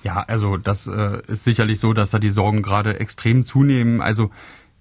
Ja, 0.04 0.18
also 0.28 0.58
das 0.58 0.86
äh, 0.86 1.22
ist 1.28 1.46
sicherlich 1.46 1.80
so, 1.80 1.94
dass 1.94 2.12
da 2.12 2.20
die 2.20 2.30
Sorgen 2.30 2.62
gerade 2.62 3.00
extrem 3.00 3.44
zunehmen. 3.44 4.02
Also 4.02 4.30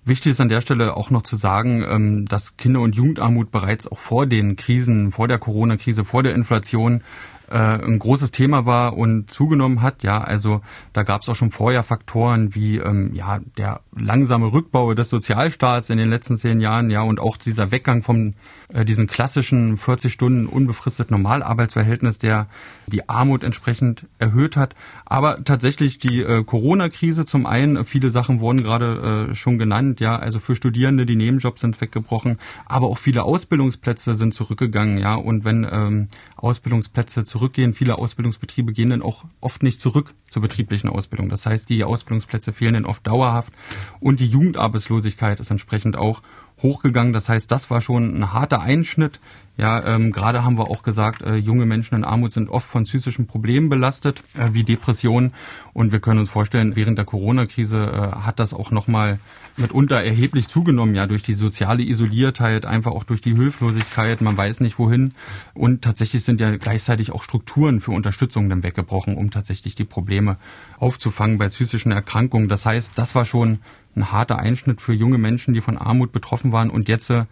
Wichtig 0.05 0.33
ist 0.33 0.41
an 0.41 0.49
der 0.49 0.61
Stelle 0.61 0.97
auch 0.97 1.11
noch 1.11 1.23
zu 1.23 1.37
sagen, 1.37 1.85
ähm, 1.89 2.27
dass 2.27 2.57
Kinder- 2.57 2.81
und 2.81 2.97
Jugendarmut 2.97 3.53
bereits 3.53 3.87
auch 3.87 4.01
vor 4.01 4.27
den 4.27 4.57
Krisen, 4.57 5.13
vor 5.13 5.29
der 5.29 5.39
Corona-Krise, 5.39 6.05
vor 6.05 6.25
der 6.25 6.35
Inflation 6.35 7.05
äh, 7.53 7.57
ein 7.57 8.01
großes 8.01 8.33
Thema 8.33 8.67
war 8.67 8.97
und 8.97 9.31
zugenommen 9.31 9.81
hat. 9.81 10.03
Ja, 10.03 10.21
also 10.21 10.61
da 10.93 11.05
gab 11.05 11.23
es 11.23 11.29
auch 11.29 11.37
schon 11.37 11.53
vorher 11.53 11.85
Faktoren 11.85 12.53
wie 12.57 12.79
ähm, 12.79 13.15
ja 13.15 13.39
der 13.57 13.83
langsame 13.95 14.53
Rückbau 14.53 14.95
des 14.95 15.11
Sozialstaats 15.11 15.91
in 15.91 15.99
den 15.99 16.09
letzten 16.09 16.39
zehn 16.39 16.61
Jahren, 16.61 16.91
ja 16.91 17.03
und 17.03 17.21
auch 17.21 17.37
dieser 17.37 17.71
Weggang 17.71 18.03
vom 18.03 18.33
äh, 18.73 18.85
diesen 18.85 19.07
klassischen 19.07 19.77
40 19.77 20.13
Stunden 20.13 20.47
unbefristet 20.47 21.11
Normalarbeitsverhältnis, 21.11 22.19
der 22.19 22.47
die 22.87 23.09
Armut 23.09 23.45
entsprechend 23.45 24.07
erhöht 24.19 24.57
hat. 24.57 24.75
Aber 25.05 25.45
tatsächlich 25.45 25.99
die 25.99 26.23
äh, 26.23 26.43
Corona-Krise 26.45 27.27
zum 27.27 27.47
einen, 27.47 27.85
viele 27.85 28.11
Sachen 28.11 28.41
wurden 28.41 28.63
gerade 28.63 29.29
äh, 29.31 29.35
schon 29.35 29.59
genannt, 29.59 30.01
ja, 30.01 30.17
also 30.17 30.41
für 30.41 30.57
Studierende 30.57 31.05
die 31.05 31.17
Nebenjobs 31.17 31.61
sind 31.61 31.81
weggebrochen, 31.81 32.39
aber 32.67 32.87
auch 32.87 32.99
viele 32.99 33.25
Ausbildungsplätze 33.25 34.15
sind 34.15 34.33
zurückgegangen, 34.33 34.99
ja, 34.99 35.15
und 35.15 35.45
wenn 35.45 35.67
ähm, 35.71 36.09
Ausbildungsplätze 36.37 37.25
zurückgehen. 37.25 37.75
Viele 37.75 37.99
Ausbildungsbetriebe 37.99 38.73
gehen 38.73 38.91
dann 38.91 39.03
auch 39.03 39.25
oft 39.41 39.63
nicht 39.63 39.81
zurück 39.81 40.15
zur 40.33 40.43
betrieblichen 40.43 40.89
Ausbildung. 40.89 41.29
Das 41.29 41.47
heißt, 41.47 41.69
die 41.69 41.85
Ausbildungsplätze 41.85 42.53
fehlen 42.53 42.75
dann 42.75 42.87
oft 42.87 43.07
dauerhaft 43.07 43.53
und 44.01 44.19
die 44.19 44.27
Jugendarbeitslosigkeit 44.27 45.39
ist 45.41 45.51
entsprechend 45.51 45.97
auch 45.97 46.23
hochgegangen. 46.63 47.13
Das 47.13 47.29
heißt, 47.29 47.51
das 47.51 47.71
war 47.71 47.81
schon 47.81 48.17
ein 48.17 48.33
harter 48.33 48.61
Einschnitt. 48.61 49.21
Ja, 49.59 49.85
ähm, 49.85 50.13
gerade 50.13 50.45
haben 50.45 50.57
wir 50.57 50.71
auch 50.71 50.83
gesagt, 50.83 51.21
äh, 51.21 51.37
junge 51.37 51.67
Menschen 51.67 51.95
in 51.95 52.05
Armut 52.05 52.33
sind 52.33 52.49
oft 52.49 52.67
von 52.67 52.85
psychischen 52.85 53.27
Problemen 53.27 53.69
belastet, 53.69 54.23
äh, 54.35 54.55
wie 54.55 54.65
Depressionen. 54.65 55.35
Und 55.75 55.93
wir 55.93 56.01
können 56.01 56.21
uns 56.21 56.31
vorstellen, 56.31 56.75
während 56.75 56.97
der 56.97 57.05
Corona-Krise 57.05 57.77
äh, 57.77 58.17
hat 58.23 58.39
das 58.39 58.55
auch 58.55 58.71
nochmal 58.71 59.19
mitunter 59.59 60.03
erheblich 60.03 60.49
zugenommen, 60.49 60.95
ja, 60.95 61.07
durch 61.07 61.23
die 61.23 61.35
soziale 61.35 61.83
Isoliertheit, 61.83 62.65
einfach 62.65 62.93
auch 62.93 63.05
durch 63.05 63.21
die 63.21 63.35
Hilflosigkeit, 63.35 64.23
man 64.23 64.37
weiß 64.37 64.61
nicht 64.61 64.79
wohin. 64.79 65.13
Und 65.53 65.83
tatsächlich 65.83 66.25
sind 66.25 66.41
ja 66.41 66.57
gleichzeitig 66.57 67.13
auch 67.13 67.23
Strukturen 67.23 67.83
für 67.83 67.91
Unterstützung 67.91 68.49
dann 68.49 68.63
weggebrochen, 68.63 69.17
um 69.17 69.31
tatsächlich 69.31 69.75
die 69.75 69.85
Probleme 69.85 70.39
aufzufangen 70.79 71.37
bei 71.37 71.49
psychischen 71.49 71.93
Erkrankungen. 71.93 72.49
Das 72.49 72.65
heißt, 72.65 72.93
das 72.97 73.15
war 73.15 73.27
schon 73.27 73.59
ein 73.95 74.13
harter 74.13 74.39
Einschnitt 74.39 74.81
für 74.81 74.93
junge 74.93 75.19
Menschen, 75.19 75.55
die 75.55 75.61
von 75.61 75.79
Armut 75.79 76.13
betroffen 76.13 76.53
waren. 76.53 76.71
Und 76.71 76.89
jetzt 76.89 77.11
äh, 77.11 77.25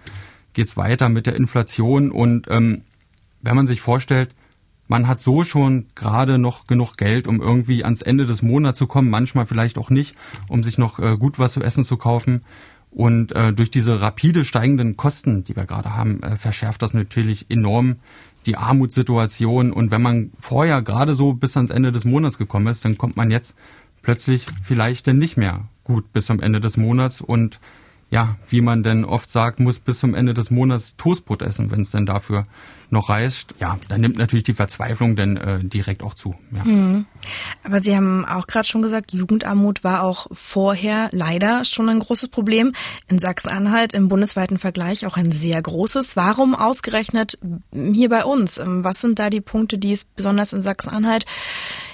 geht's 0.52 0.76
weiter 0.76 1.08
mit 1.08 1.26
der 1.26 1.36
Inflation. 1.36 2.10
Und 2.10 2.46
ähm, 2.48 2.82
wenn 3.42 3.56
man 3.56 3.66
sich 3.66 3.80
vorstellt, 3.80 4.34
man 4.88 5.06
hat 5.06 5.20
so 5.20 5.44
schon 5.44 5.86
gerade 5.94 6.38
noch 6.38 6.66
genug 6.66 6.96
Geld, 6.96 7.28
um 7.28 7.40
irgendwie 7.40 7.84
ans 7.84 8.02
Ende 8.02 8.26
des 8.26 8.42
Monats 8.42 8.78
zu 8.78 8.86
kommen, 8.86 9.08
manchmal 9.08 9.46
vielleicht 9.46 9.78
auch 9.78 9.88
nicht, 9.88 10.16
um 10.48 10.64
sich 10.64 10.78
noch 10.78 10.98
äh, 10.98 11.16
gut 11.16 11.38
was 11.38 11.52
zu 11.52 11.60
essen 11.60 11.84
zu 11.84 11.96
kaufen. 11.96 12.42
Und 12.90 13.30
äh, 13.32 13.52
durch 13.52 13.70
diese 13.70 14.00
rapide 14.00 14.44
steigenden 14.44 14.96
Kosten, 14.96 15.44
die 15.44 15.54
wir 15.54 15.64
gerade 15.64 15.94
haben, 15.94 16.22
äh, 16.24 16.36
verschärft 16.36 16.82
das 16.82 16.92
natürlich 16.92 17.46
enorm 17.48 17.96
die 18.46 18.56
Armutssituation. 18.56 19.72
Und 19.72 19.92
wenn 19.92 20.02
man 20.02 20.32
vorher 20.40 20.82
gerade 20.82 21.14
so 21.14 21.34
bis 21.34 21.56
ans 21.56 21.70
Ende 21.70 21.92
des 21.92 22.04
Monats 22.04 22.36
gekommen 22.36 22.66
ist, 22.66 22.84
dann 22.84 22.98
kommt 22.98 23.16
man 23.16 23.30
jetzt 23.30 23.54
plötzlich 24.02 24.46
vielleicht 24.64 25.06
dann 25.06 25.18
nicht 25.18 25.36
mehr 25.36 25.68
gut 25.84 26.12
bis 26.12 26.26
zum 26.26 26.40
Ende 26.40 26.60
des 26.60 26.76
Monats 26.76 27.20
und 27.20 27.60
ja, 28.10 28.36
wie 28.48 28.60
man 28.60 28.82
denn 28.82 29.04
oft 29.04 29.30
sagt, 29.30 29.60
muss 29.60 29.78
bis 29.78 30.00
zum 30.00 30.14
Ende 30.14 30.34
des 30.34 30.50
Monats 30.50 30.96
Toastbrot 30.96 31.42
essen, 31.42 31.70
wenn 31.70 31.82
es 31.82 31.92
denn 31.92 32.06
dafür 32.06 32.42
noch 32.90 33.08
reicht. 33.08 33.54
Ja, 33.60 33.78
dann 33.88 34.00
nimmt 34.00 34.18
natürlich 34.18 34.42
die 34.42 34.52
Verzweiflung 34.52 35.14
dann 35.14 35.36
äh, 35.36 35.62
direkt 35.62 36.02
auch 36.02 36.14
zu. 36.14 36.34
Ja. 36.50 36.64
Hm. 36.64 37.06
Aber 37.62 37.80
Sie 37.80 37.94
haben 37.94 38.24
auch 38.24 38.48
gerade 38.48 38.66
schon 38.66 38.82
gesagt, 38.82 39.12
Jugendarmut 39.12 39.84
war 39.84 40.02
auch 40.02 40.26
vorher 40.32 41.08
leider 41.12 41.64
schon 41.64 41.88
ein 41.88 42.00
großes 42.00 42.30
Problem. 42.30 42.72
In 43.08 43.20
Sachsen-Anhalt 43.20 43.94
im 43.94 44.08
bundesweiten 44.08 44.58
Vergleich 44.58 45.06
auch 45.06 45.16
ein 45.16 45.30
sehr 45.30 45.62
großes. 45.62 46.16
Warum 46.16 46.56
ausgerechnet 46.56 47.38
hier 47.72 48.08
bei 48.08 48.24
uns? 48.24 48.58
Ähm, 48.58 48.82
was 48.82 49.00
sind 49.00 49.20
da 49.20 49.30
die 49.30 49.40
Punkte, 49.40 49.78
die 49.78 49.92
es 49.92 50.04
besonders 50.04 50.52
in 50.52 50.62
Sachsen-Anhalt 50.62 51.26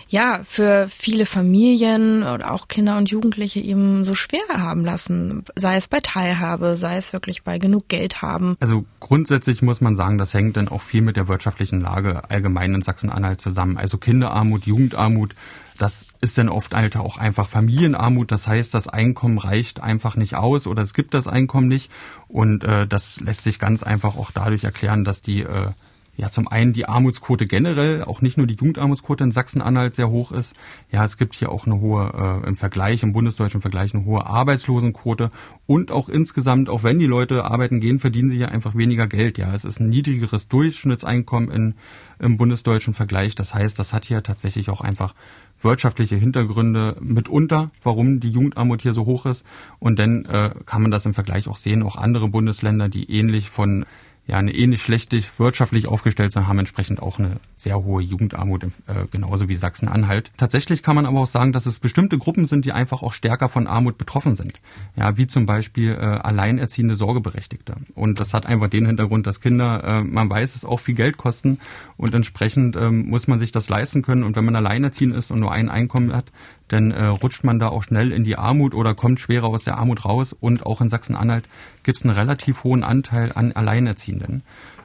ja, 0.09 0.41
für 0.45 0.87
viele 0.89 1.27
Familien 1.27 2.23
oder 2.23 2.53
auch 2.53 2.69
Kinder 2.69 2.97
und 2.97 3.11
Jugendliche 3.11 3.61
eben 3.61 4.05
so 4.05 4.15
schwer 4.15 4.41
haben 4.53 4.85
lassen. 4.85 5.45
Sei 5.57 5.77
es 5.77 5.89
bei 5.89 5.99
Teilhabe, 6.01 6.77
sei 6.77 6.97
es 6.97 7.13
wirklich 7.13 7.43
bei 7.43 7.59
genug 7.59 7.89
Geld 7.89 8.23
haben. 8.23 8.57
Also 8.61 8.85
grundsätzlich 9.01 9.63
muss 9.63 9.81
man 9.81 9.97
sagen, 9.97 10.19
das 10.19 10.33
hängt 10.33 10.57
dann 10.57 10.69
auch 10.69 10.83
viel 10.83 11.03
mit 11.03 11.17
der 11.17 11.27
wirtschaftlichen 11.27 11.81
Lage 11.81 12.31
allgemein 12.31 12.75
in 12.75 12.83
Sachsen-Anhalt 12.83 13.41
zusammen. 13.41 13.79
Also 13.79 13.99
Kinderarmut, 13.99 14.67
Jugendarmut, 14.67 15.35
das 15.79 16.07
ist 16.21 16.39
dann 16.39 16.49
oft 16.49 16.75
halt 16.75 16.97
auch 16.97 17.19
einfach 17.19 17.49
Familienarmut. 17.49 18.31
Das 18.31 18.47
heißt, 18.47 18.73
das 18.75 18.89
Einkommen 18.89 19.39
reicht 19.39 19.81
einfach 19.81 20.17
nicht 20.17 20.37
aus 20.37 20.67
oder 20.67 20.83
es 20.83 20.95
gibt 20.95 21.15
das 21.15 21.27
Einkommen 21.27 21.69
nicht. 21.69 21.91
Und 22.29 22.63
äh, 22.63 22.87
das 22.87 23.21
lässt 23.21 23.43
sich 23.43 23.59
ganz 23.59 23.83
einfach 23.83 24.17
auch 24.17 24.31
dadurch 24.31 24.65
erklären, 24.65 25.05
dass 25.05 25.21
die 25.21 25.43
äh, 25.43 25.73
ja 26.17 26.31
zum 26.31 26.49
einen 26.49 26.73
die 26.73 26.89
Armutsquote 26.89 27.47
generell, 27.47 28.05
auch 28.05 28.21
nicht 28.21 28.37
nur 28.37 28.47
die 28.47 28.55
Jugendarmutsquote 28.55 29.25
in 29.25 29.33
Sachsen-Anhalt 29.33 29.95
sehr 29.95 30.11
hoch 30.11 30.33
ist. 30.33 30.55
Ja, 30.91 31.05
es 31.05 31.17
gibt 31.17 31.35
hier 31.35 31.51
auch 31.51 31.67
eine 31.67 31.81
hohe, 31.81 32.43
äh, 32.45 32.47
im 32.47 32.57
Vergleich, 32.57 33.03
im 33.03 33.13
bundesdeutschen 33.13 33.61
Vergleich 33.61 33.95
eine 33.95 34.05
hohe 34.05 34.27
Arbeitslosenquote 34.27 35.29
und 35.67 35.91
auch 35.91 36.09
insgesamt, 36.09 36.69
auch 36.69 36.83
wenn 36.83 36.99
die 36.99 37.07
Leute 37.07 37.45
arbeiten 37.45 37.81
gehen, 37.81 38.01
verdienen 38.01 38.31
sie 38.31 38.39
ja 38.39 38.49
einfach 38.49 38.75
weniger 38.75 39.07
Geld. 39.07 39.39
Ja, 39.39 39.55
es 39.55 39.65
ist 39.65 39.81
ein 39.81 39.89
niedrigeres 39.89 40.49
Durchschnittseinkommen 40.49 41.51
in, 41.51 41.75
im 42.19 42.37
bundesdeutschen 42.37 42.95
Vergleich. 42.95 43.35
Das 43.35 43.55
heißt, 43.55 43.79
das 43.79 43.93
hat 43.93 44.05
hier 44.05 44.23
tatsächlich 44.23 44.71
auch 44.71 44.81
einfach 44.81 45.15
wirtschaftliche 45.63 46.17
Hintergründe 46.17 46.97
mitunter, 47.01 47.71
warum 47.83 48.21
die 48.21 48.31
Jugendarmut 48.31 48.83
hier 48.83 48.93
so 48.93 49.07
hoch 49.07 49.27
ist. 49.27 49.45
Und 49.79 49.99
dann 49.99 50.25
äh, 50.27 50.51
kann 50.67 50.83
man 50.83 50.91
das 50.91 51.07
im 51.07 51.15
Vergleich 51.15 51.49
auch 51.49 51.57
sehen, 51.57 51.83
auch 51.83 51.97
andere 51.97 52.29
Bundesländer, 52.29 52.89
die 52.89 53.11
ähnlich 53.11 53.51
von 53.51 53.87
ja 54.27 54.37
eine 54.39 54.55
ähnlich 54.55 54.83
schlechtig 54.83 55.39
wirtschaftlich 55.39 55.89
aufgestellt 55.89 56.33
sind, 56.33 56.47
haben 56.49 56.59
entsprechend 56.59 57.01
auch 57.01 57.19
eine 57.19 57.39
sehr 57.57 57.83
hohe 57.85 58.03
Jugendarmut, 58.03 58.65
äh, 58.65 58.69
genauso 59.11 59.49
wie 59.49 59.57
Sachsen-Anhalt. 59.57 60.31
Tatsächlich 60.37 60.83
kann 60.83 60.97
man 60.97 61.07
aber 61.07 61.21
auch 61.21 61.29
sagen, 61.29 61.53
dass 61.53 61.67
es 61.67 61.79
bestimmte 61.79 62.19
Gruppen 62.19 62.47
sind, 62.47 62.65
die 62.65 62.73
einfach 62.73 63.03
auch 63.03 63.13
stärker 63.13 63.49
von 63.49 63.67
Armut 63.67 63.99
betroffen 63.99 64.37
sind. 64.37 64.61
Ja, 64.97 65.17
wie 65.17 65.27
zum 65.27 65.47
Beispiel 65.47 65.93
äh, 65.93 65.97
alleinerziehende 65.97 66.97
Sorgeberechtigte. 66.97 67.77
Und 67.95 68.19
das 68.19 68.35
hat 68.35 68.47
einfach 68.47 68.69
den 68.69 68.87
Hintergrund, 68.87 69.27
dass 69.27 69.41
Kinder, 69.41 69.85
äh, 69.85 70.05
man 70.05 70.29
weiß, 70.29 70.57
es 70.57 70.65
auch 70.65 70.81
viel 70.81 70.95
Geld 70.95 71.17
kosten 71.17 71.59
und 71.97 72.15
entsprechend 72.15 72.77
ähm, 72.77 73.09
muss 73.09 73.29
man 73.29 73.39
sich 73.39 73.53
das 73.53 73.69
leisten 73.69 74.03
können. 74.03 74.25
Und 74.25 74.37
wenn 74.37 74.45
man 74.45 74.57
alleinerziehend 74.57 75.15
ist 75.15 75.31
und 75.31 75.41
nur 75.41 75.53
ein 75.53 75.69
Einkommen 75.69 76.13
hat, 76.15 76.33
dann 76.69 76.91
äh, 76.91 77.07
rutscht 77.07 77.45
man 77.45 77.59
da 77.59 77.69
auch 77.69 77.83
schnell 77.83 78.13
in 78.13 78.25
die 78.25 78.37
Armut 78.37 78.75
oder 78.75 78.95
kommt 78.95 79.21
schwerer 79.21 79.49
aus 79.49 79.65
der 79.65 79.79
Armut 79.79 80.05
raus. 80.05 80.35
Und 80.39 80.67
auch 80.67 80.81
in 80.81 80.91
Sachsen-Anhalt 80.91 81.49
gibt 81.83 81.99
es 81.99 82.05
einen 82.05 82.15
relativ 82.15 82.65
hohen 82.65 82.83
Anteil 82.83 83.33
an 83.33 83.53
Alleinerziehenden. 83.53 84.43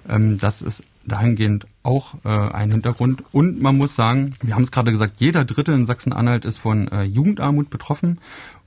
Ähm, 0.07 0.37
das 0.37 0.61
ist 0.61 0.83
dahingehend 1.05 1.65
auch 1.83 2.15
äh, 2.23 2.29
ein 2.29 2.71
Hintergrund. 2.71 3.23
Und 3.31 3.61
man 3.61 3.77
muss 3.77 3.95
sagen, 3.95 4.33
wir 4.41 4.55
haben 4.55 4.63
es 4.63 4.71
gerade 4.71 4.91
gesagt, 4.91 5.15
jeder 5.17 5.45
Dritte 5.45 5.71
in 5.71 5.85
Sachsen-Anhalt 5.85 6.45
ist 6.45 6.57
von 6.57 6.87
äh, 6.89 7.03
Jugendarmut 7.03 7.69
betroffen. 7.69 8.19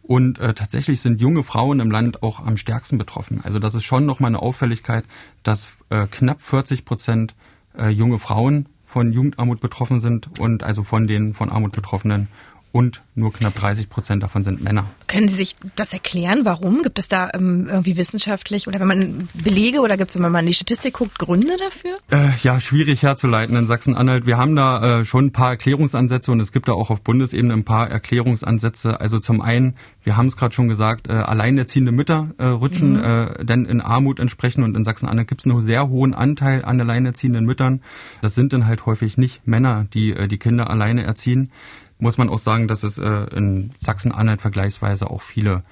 Und 0.02 0.38
äh, 0.38 0.52
tatsächlich 0.52 1.00
sind 1.00 1.22
junge 1.22 1.44
Frauen 1.44 1.80
im 1.80 1.90
Land 1.90 2.22
auch 2.22 2.44
am 2.44 2.58
stärksten 2.58 2.98
betroffen. 2.98 3.40
Also 3.42 3.58
das 3.58 3.74
ist 3.74 3.84
schon 3.84 4.04
nochmal 4.04 4.28
eine 4.28 4.42
Auffälligkeit, 4.42 5.04
dass 5.42 5.70
äh, 5.88 6.06
knapp 6.10 6.42
40 6.42 6.84
Prozent 6.84 7.34
äh, 7.78 7.88
junge 7.88 8.18
Frauen 8.18 8.66
von 8.84 9.12
Jugendarmut 9.12 9.60
betroffen 9.60 10.00
sind 10.00 10.38
und 10.38 10.62
also 10.62 10.84
von 10.84 11.06
den 11.06 11.34
von 11.34 11.50
Armut 11.50 11.72
Betroffenen 11.72 12.28
und 12.74 13.02
nur 13.14 13.32
knapp 13.32 13.54
30 13.54 13.88
Prozent 13.88 14.24
davon 14.24 14.42
sind 14.42 14.60
Männer. 14.60 14.86
Können 15.06 15.28
Sie 15.28 15.36
sich 15.36 15.54
das 15.76 15.92
erklären? 15.92 16.40
Warum? 16.42 16.82
Gibt 16.82 16.98
es 16.98 17.06
da 17.06 17.30
ähm, 17.32 17.68
irgendwie 17.70 17.96
wissenschaftlich 17.96 18.66
oder 18.66 18.80
wenn 18.80 18.88
man 18.88 19.28
Belege 19.32 19.78
oder 19.78 19.96
gibt 19.96 20.10
es, 20.10 20.16
wenn 20.16 20.22
man 20.22 20.32
mal 20.32 20.40
in 20.40 20.46
die 20.46 20.54
Statistik 20.54 20.94
guckt, 20.94 21.16
Gründe 21.20 21.56
dafür? 21.56 21.94
Äh, 22.10 22.32
ja, 22.42 22.58
schwierig 22.58 23.04
herzuleiten 23.04 23.54
in 23.54 23.68
Sachsen-Anhalt. 23.68 24.26
Wir 24.26 24.38
haben 24.38 24.56
da 24.56 25.02
äh, 25.02 25.04
schon 25.04 25.26
ein 25.26 25.32
paar 25.32 25.50
Erklärungsansätze 25.50 26.32
und 26.32 26.40
es 26.40 26.50
gibt 26.50 26.66
da 26.66 26.72
auch 26.72 26.90
auf 26.90 27.00
Bundesebene 27.02 27.54
ein 27.54 27.64
paar 27.64 27.88
Erklärungsansätze. 27.88 29.00
Also 29.00 29.20
zum 29.20 29.40
einen, 29.40 29.76
wir 30.02 30.16
haben 30.16 30.26
es 30.26 30.36
gerade 30.36 30.52
schon 30.52 30.66
gesagt, 30.66 31.08
äh, 31.08 31.12
alleinerziehende 31.12 31.92
Mütter 31.92 32.30
äh, 32.38 32.46
rutschen 32.46 32.94
mhm. 32.94 33.04
äh, 33.04 33.44
denn 33.44 33.66
in 33.66 33.80
Armut 33.82 34.18
entsprechend 34.18 34.64
und 34.64 34.76
in 34.76 34.84
Sachsen-Anhalt 34.84 35.28
gibt 35.28 35.42
es 35.42 35.46
einen 35.46 35.62
sehr 35.62 35.88
hohen 35.90 36.12
Anteil 36.12 36.64
an 36.64 36.80
alleinerziehenden 36.80 37.44
Müttern. 37.44 37.82
Das 38.20 38.34
sind 38.34 38.52
dann 38.52 38.66
halt 38.66 38.84
häufig 38.84 39.16
nicht 39.16 39.46
Männer, 39.46 39.86
die 39.94 40.10
äh, 40.10 40.26
die 40.26 40.38
Kinder 40.38 40.70
alleine 40.70 41.04
erziehen 41.04 41.52
muss 41.98 42.18
man 42.18 42.28
auch 42.28 42.38
sagen, 42.38 42.68
dass 42.68 42.82
es 42.82 42.98
äh, 42.98 43.24
in 43.34 43.70
Sachsen-Anhalt 43.80 44.40
vergleichsweise 44.42 45.10
auch 45.10 45.22
viele 45.22 45.62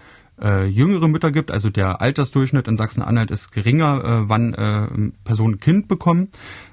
äh, 0.40 0.66
jüngere 0.66 1.08
Mütter 1.08 1.30
gibt, 1.30 1.50
also 1.50 1.70
der 1.70 2.00
Altersdurchschnitt 2.00 2.68
in 2.68 2.76
Sachsen-Anhalt 2.76 3.30
ist 3.30 3.52
geringer, 3.52 4.04
äh, 4.04 4.28
wann 4.28 4.54
äh, 4.54 5.12
Personen 5.24 5.60
Kind 5.60 5.88
bekommen. 5.88 6.28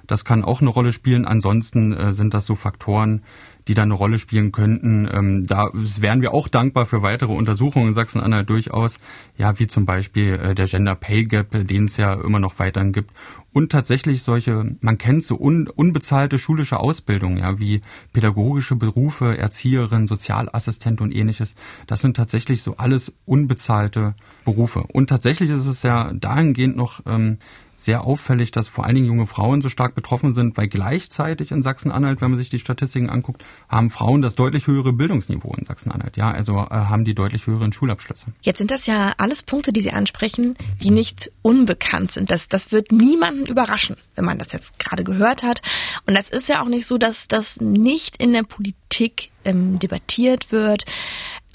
Das 0.08 0.26
kann 0.26 0.44
auch 0.44 0.62
eine 0.62 0.70
Rolle 0.70 0.92
spielen. 0.92 1.26
Ansonsten 1.26 1.94
äh, 1.94 2.14
sind 2.14 2.34
das 2.34 2.46
so 2.46 2.56
Faktoren, 2.56 3.22
die 3.70 3.76
da 3.76 3.84
eine 3.84 3.94
Rolle 3.94 4.18
spielen 4.18 4.52
könnten. 4.52 5.08
Ähm, 5.14 5.46
da 5.46 5.70
wären 5.74 6.24
wir 6.24 6.34
auch 6.34 6.48
dankbar 6.48 6.88
für 6.88 7.04
weitere 7.04 7.32
Untersuchungen 7.32 7.90
in 7.90 7.94
Sachsen-Anhalt 7.94 8.50
durchaus, 8.50 8.98
ja, 9.38 9.60
wie 9.60 9.68
zum 9.68 9.86
Beispiel 9.86 10.34
äh, 10.34 10.56
der 10.56 10.66
Gender 10.66 10.96
Pay 10.96 11.26
Gap, 11.26 11.52
den 11.52 11.86
es 11.86 11.96
ja 11.96 12.16
immer 12.16 12.40
noch 12.40 12.58
weiterhin 12.58 12.94
gibt. 12.94 13.12
Und 13.54 13.72
tatsächlich 13.72 14.24
solche, 14.24 14.76
man 14.82 14.98
kennt 14.98 15.24
so 15.24 15.40
un, 15.40 15.68
unbezahlte 15.68 16.40
schulische 16.40 16.80
Ausbildung, 16.80 17.38
ja, 17.38 17.60
wie 17.60 17.82
pädagogische 18.12 18.76
Berufe, 18.76 19.38
Erzieherin, 19.38 20.08
Sozialassistent 20.08 21.00
und 21.00 21.14
ähnliches. 21.14 21.54
Das 21.86 22.02
sind 22.02 22.18
tatsächlich 22.18 22.64
so 22.64 22.78
alles 22.78 23.14
unbezahlte 23.26 24.16
Berufe. 24.46 24.80
Und 24.92 25.12
tatsächlich 25.12 25.52
ist 25.52 25.68
es 25.68 25.84
ja 25.84 26.12
dahingehend 26.12 26.76
noch 26.76 27.02
ähm, 27.06 27.38
sehr 27.80 28.04
auffällig, 28.04 28.52
dass 28.52 28.70
vor 28.70 28.86
allen 28.86 28.96
Dingen 28.96 29.08
junge 29.08 29.28
Frauen 29.28 29.62
so 29.62 29.70
stark 29.70 29.96
betroffen 29.96 30.34
sind, 30.34 30.58
weil 30.58 30.68
gleichzeitig 30.68 31.52
in 31.52 31.64
Sachsen-Anhalt, 31.64 32.22
wenn 32.22 32.32
man 32.32 32.40
sich 32.40 32.50
die 32.50 32.60
Statistiken 32.60 33.10
anguckt, 33.10 33.44
haben 33.68 33.90
Frauen 33.90 34.22
das 34.22 34.36
deutlich 34.36 34.68
höhere 34.68 34.94
Bildungsniveau 34.94 35.54
in 35.58 35.66
Sachsen-Anhalt. 35.66 36.18
Ja, 36.18 36.32
also 36.32 36.58
äh, 36.58 36.70
haben 36.70 37.06
die 37.06 37.16
deutlich 37.16 37.48
höheren 37.48 37.74
Schulabschlüsse. 37.74 38.28
Jetzt 38.42 38.58
sind 38.58 38.72
das 38.72 38.86
ja 38.86 39.14
alles 39.18 39.44
Punkte, 39.44 39.72
die 39.72 39.82
Sie 39.82 39.92
ansprechen, 39.92 40.56
die 40.82 40.92
nicht 40.92 41.32
unbekannt 41.42 42.12
sind. 42.12 42.32
Das, 42.32 42.48
das 42.48 42.72
wird 42.72 42.92
niemanden 42.92 43.46
überraschen, 43.46 43.96
wenn 44.16 44.26
man 44.26 44.40
das 44.40 44.52
jetzt 44.52 44.78
gerade 44.80 45.04
gehört 45.04 45.44
hat. 45.44 45.62
Und 46.06 46.16
das 46.16 46.30
ist 46.30 46.50
ja 46.50 46.62
auch 46.62 46.70
nicht 46.70 46.86
so, 46.86 46.98
dass 46.98 47.28
das 47.28 47.62
nicht 47.62 48.18
in 48.18 48.34
der 48.34 48.44
Politik 48.44 48.79
ähm, 49.46 49.80
debattiert 49.80 50.52
wird. 50.52 50.86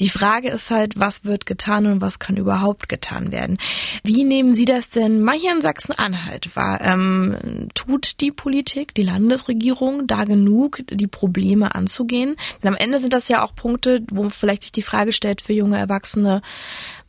Die 0.01 0.09
Frage 0.09 0.51
ist 0.51 0.71
halt, 0.71 0.95
was 0.97 1.25
wird 1.25 1.47
getan 1.47 1.87
und 1.87 2.01
was 2.01 2.19
kann 2.19 2.37
überhaupt 2.37 2.89
getan 2.89 3.31
werden. 3.31 3.59
Wie 4.03 4.25
nehmen 4.25 4.53
Sie 4.55 4.65
das 4.65 4.91
denn 4.91 5.23
mal 5.23 5.37
hier 5.37 5.53
in 5.53 5.61
Sachsen-Anhalt 5.61 6.57
wahr? 6.57 6.81
Ähm, 6.81 7.69
tut 7.75 8.21
die 8.21 8.33
Politik, 8.33 8.95
die 8.95 9.05
Landesregierung 9.05 10.07
da 10.07 10.25
genug, 10.25 10.83
die 10.91 11.07
Probleme 11.07 11.75
anzugehen? 11.75 12.35
Denn 12.63 12.73
am 12.73 12.77
Ende 12.77 12.99
sind 12.99 13.13
das 13.13 13.29
ja 13.29 13.45
auch 13.45 13.55
Punkte, 13.55 14.03
wo 14.11 14.29
vielleicht 14.31 14.65
sich 14.65 14.73
die 14.73 14.83
Frage 14.83 15.13
stellt 15.13 15.41
für 15.41 15.53
junge 15.53 15.79
Erwachsene, 15.79 16.43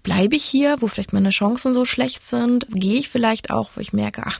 bleibe 0.05 0.35
ich 0.35 0.45
hier, 0.45 0.77
wo 0.79 0.87
vielleicht 0.87 1.11
meine 1.11 1.31
Chancen 1.31 1.73
so 1.73 1.83
schlecht 1.83 2.25
sind? 2.25 2.67
Gehe 2.69 2.97
ich 2.97 3.09
vielleicht 3.09 3.49
auch, 3.49 3.71
wo 3.75 3.81
ich 3.81 3.91
merke, 3.91 4.23
ach, 4.25 4.39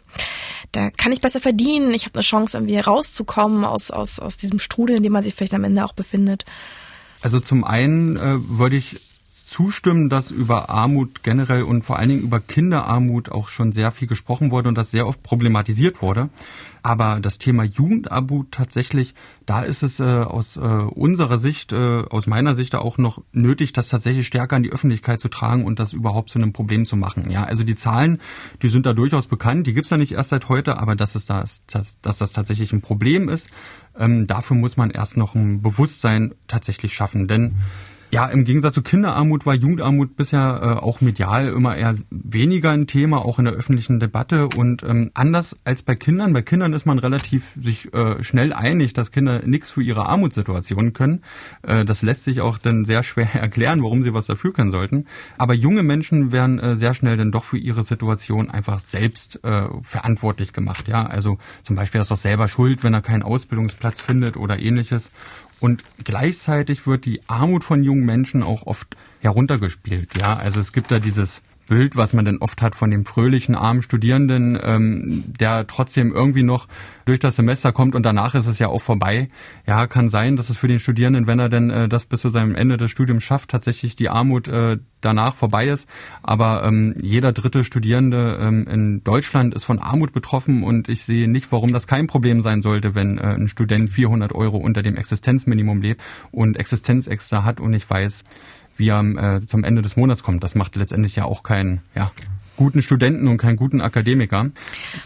da 0.71 0.91
kann 0.91 1.11
ich 1.11 1.19
besser 1.19 1.41
verdienen, 1.41 1.93
ich 1.93 2.05
habe 2.05 2.15
eine 2.15 2.23
Chance, 2.23 2.55
irgendwie 2.55 2.77
rauszukommen 2.77 3.65
aus, 3.65 3.91
aus, 3.91 4.19
aus 4.19 4.37
diesem 4.37 4.59
Strudel, 4.59 4.97
in 4.97 5.03
dem 5.03 5.11
man 5.11 5.23
sich 5.23 5.33
vielleicht 5.33 5.53
am 5.53 5.63
Ende 5.63 5.83
auch 5.83 5.93
befindet? 5.93 6.45
Also 7.21 7.39
zum 7.39 7.63
einen 7.63 8.15
äh, 8.17 8.37
würde 8.37 8.77
ich 8.77 9.01
zustimmen, 9.55 10.09
dass 10.09 10.31
über 10.31 10.69
Armut 10.69 11.23
generell 11.23 11.63
und 11.63 11.85
vor 11.85 11.97
allen 11.97 12.09
Dingen 12.09 12.23
über 12.23 12.41
Kinderarmut 12.41 13.29
auch 13.29 13.47
schon 13.47 13.71
sehr 13.71 13.91
viel 13.91 14.05
gesprochen 14.05 14.51
wurde 14.51 14.67
und 14.67 14.77
das 14.77 14.91
sehr 14.91 15.07
oft 15.07 15.23
problematisiert 15.23 16.01
wurde. 16.01 16.29
Aber 16.83 17.21
das 17.21 17.37
Thema 17.37 17.63
Jugendarmut 17.63 18.51
tatsächlich, 18.51 19.15
da 19.45 19.61
ist 19.61 19.81
es 19.81 20.01
äh, 20.01 20.03
aus 20.03 20.57
äh, 20.57 20.59
unserer 20.59 21.39
Sicht, 21.39 21.71
äh, 21.71 22.03
aus 22.09 22.27
meiner 22.27 22.53
Sicht 22.53 22.75
auch 22.75 22.97
noch 22.97 23.23
nötig, 23.31 23.71
das 23.71 23.87
tatsächlich 23.87 24.27
stärker 24.27 24.57
in 24.57 24.63
die 24.63 24.73
Öffentlichkeit 24.73 25.21
zu 25.21 25.29
tragen 25.29 25.63
und 25.63 25.79
das 25.79 25.93
überhaupt 25.93 26.31
zu 26.31 26.37
einem 26.37 26.51
Problem 26.51 26.85
zu 26.85 26.97
machen. 26.97 27.31
Ja, 27.31 27.45
also 27.45 27.63
die 27.63 27.75
Zahlen, 27.75 28.19
die 28.61 28.67
sind 28.67 28.85
da 28.85 28.91
durchaus 28.91 29.27
bekannt, 29.27 29.67
die 29.67 29.73
gibt's 29.73 29.89
ja 29.89 29.95
nicht 29.95 30.11
erst 30.11 30.31
seit 30.31 30.49
heute, 30.49 30.79
aber 30.79 30.97
dass 30.97 31.15
es 31.15 31.25
das, 31.25 31.63
dass, 31.67 31.97
dass 32.01 32.17
das 32.17 32.33
tatsächlich 32.33 32.73
ein 32.73 32.81
Problem 32.81 33.29
ist, 33.29 33.49
ähm, 33.97 34.27
dafür 34.27 34.57
muss 34.57 34.75
man 34.75 34.89
erst 34.89 35.15
noch 35.15 35.33
ein 35.33 35.61
Bewusstsein 35.61 36.35
tatsächlich 36.49 36.93
schaffen. 36.93 37.29
Denn 37.29 37.55
ja, 38.11 38.27
im 38.27 38.45
Gegensatz 38.45 38.75
zu 38.75 38.81
Kinderarmut 38.81 39.45
war 39.45 39.55
Jugendarmut 39.55 40.15
bisher 40.15 40.61
äh, 40.61 40.65
auch 40.83 41.01
medial 41.01 41.47
immer 41.47 41.75
eher 41.75 41.95
weniger 42.09 42.71
ein 42.71 42.87
Thema, 42.87 43.25
auch 43.25 43.39
in 43.39 43.45
der 43.45 43.53
öffentlichen 43.53 43.99
Debatte. 43.99 44.47
Und 44.47 44.83
ähm, 44.83 45.11
anders 45.13 45.57
als 45.65 45.81
bei 45.81 45.95
Kindern, 45.95 46.31
bei 46.31 46.41
Kindern 46.41 46.73
ist 46.73 46.85
man 46.85 46.99
relativ 46.99 47.51
sich 47.59 47.93
äh, 47.93 48.23
schnell 48.23 48.53
einig, 48.53 48.93
dass 48.93 49.11
Kinder 49.11 49.41
nichts 49.45 49.69
für 49.69 49.81
ihre 49.81 50.05
Armutssituation 50.05 50.93
können. 50.93 51.23
Äh, 51.63 51.83
das 51.83 52.03
lässt 52.03 52.23
sich 52.23 52.41
auch 52.41 52.57
dann 52.57 52.85
sehr 52.85 53.03
schwer 53.03 53.33
erklären, 53.33 53.83
warum 53.83 54.03
sie 54.03 54.13
was 54.13 54.27
dafür 54.27 54.53
können 54.53 54.71
sollten. 54.71 55.05
Aber 55.37 55.53
junge 55.53 55.83
Menschen 55.83 56.31
werden 56.31 56.59
äh, 56.59 56.75
sehr 56.75 56.93
schnell 56.93 57.17
dann 57.17 57.31
doch 57.31 57.43
für 57.43 57.57
ihre 57.57 57.83
Situation 57.83 58.49
einfach 58.49 58.79
selbst 58.79 59.43
äh, 59.43 59.67
verantwortlich 59.81 60.53
gemacht. 60.53 60.87
Ja, 60.87 61.05
also 61.05 61.37
zum 61.63 61.75
Beispiel 61.75 62.01
ist 62.01 62.11
doch 62.11 62.17
selber 62.17 62.47
schuld, 62.47 62.83
wenn 62.83 62.93
er 62.93 63.01
keinen 63.01 63.23
Ausbildungsplatz 63.23 63.99
findet 63.99 64.37
oder 64.37 64.59
ähnliches. 64.59 65.11
Und 65.59 65.83
gleichzeitig 66.03 66.85
wird 66.85 67.05
die 67.05 67.21
Armut 67.27 67.63
von 67.63 67.83
jungen 67.83 68.05
Menschen 68.05 68.43
auch 68.43 68.65
oft 68.67 68.95
heruntergespielt. 69.21 70.09
Ja, 70.21 70.37
also 70.37 70.59
es 70.59 70.73
gibt 70.73 70.91
da 70.91 70.99
dieses 70.99 71.41
Bild, 71.67 71.95
was 71.95 72.13
man 72.13 72.25
denn 72.25 72.37
oft 72.37 72.61
hat 72.61 72.75
von 72.75 72.91
dem 72.91 73.05
fröhlichen, 73.05 73.55
armen 73.55 73.81
Studierenden, 73.81 74.57
ähm, 74.61 75.23
der 75.39 75.67
trotzdem 75.67 76.13
irgendwie 76.13 76.43
noch 76.43 76.67
durch 77.05 77.19
das 77.19 77.35
Semester 77.35 77.71
kommt 77.71 77.95
und 77.95 78.03
danach 78.03 78.35
ist 78.35 78.47
es 78.47 78.59
ja 78.59 78.67
auch 78.67 78.81
vorbei. 78.81 79.27
Ja, 79.67 79.87
kann 79.87 80.09
sein, 80.09 80.35
dass 80.35 80.49
es 80.49 80.57
für 80.57 80.67
den 80.67 80.79
Studierenden, 80.79 81.27
wenn 81.27 81.39
er 81.39 81.49
denn 81.49 81.69
äh, 81.69 81.89
das 81.89 82.05
bis 82.05 82.21
zu 82.21 82.29
seinem 82.29 82.55
Ende 82.55 82.77
des 82.77 82.91
Studiums 82.91 83.23
schafft, 83.23 83.49
tatsächlich 83.49 83.95
die 83.95 84.09
Armut 84.09 84.47
äh, 84.47 84.77
danach 85.01 85.35
vorbei 85.35 85.67
ist. 85.67 85.87
Aber 86.23 86.63
ähm, 86.63 86.95
jeder 86.99 87.31
dritte 87.31 87.63
Studierende 87.63 88.37
ähm, 88.41 88.67
in 88.67 89.03
Deutschland 89.03 89.53
ist 89.53 89.63
von 89.63 89.79
Armut 89.79 90.13
betroffen 90.13 90.63
und 90.63 90.89
ich 90.89 91.03
sehe 91.03 91.29
nicht, 91.29 91.51
warum 91.51 91.71
das 91.71 91.87
kein 91.87 92.07
Problem 92.07 92.41
sein 92.41 92.61
sollte, 92.61 92.95
wenn 92.95 93.17
äh, 93.17 93.35
ein 93.35 93.47
Student 93.47 93.89
400 93.91 94.33
Euro 94.33 94.57
unter 94.57 94.81
dem 94.81 94.97
Existenzminimum 94.97 95.81
lebt 95.81 96.01
und 96.31 96.57
Existenzextra 96.57 97.43
hat 97.43 97.59
und 97.59 97.71
nicht 97.71 97.89
weiß, 97.89 98.23
wie 98.77 98.89
er 98.89 99.01
äh, 99.01 99.45
zum 99.45 99.63
Ende 99.63 99.81
des 99.81 99.95
Monats 99.95 100.23
kommt. 100.23 100.43
Das 100.43 100.55
macht 100.55 100.75
letztendlich 100.75 101.15
ja 101.15 101.25
auch 101.25 101.43
keinen 101.43 101.81
ja, 101.95 102.11
guten 102.57 102.81
Studenten 102.81 103.27
und 103.27 103.37
keinen 103.37 103.57
guten 103.57 103.81
Akademiker. 103.81 104.49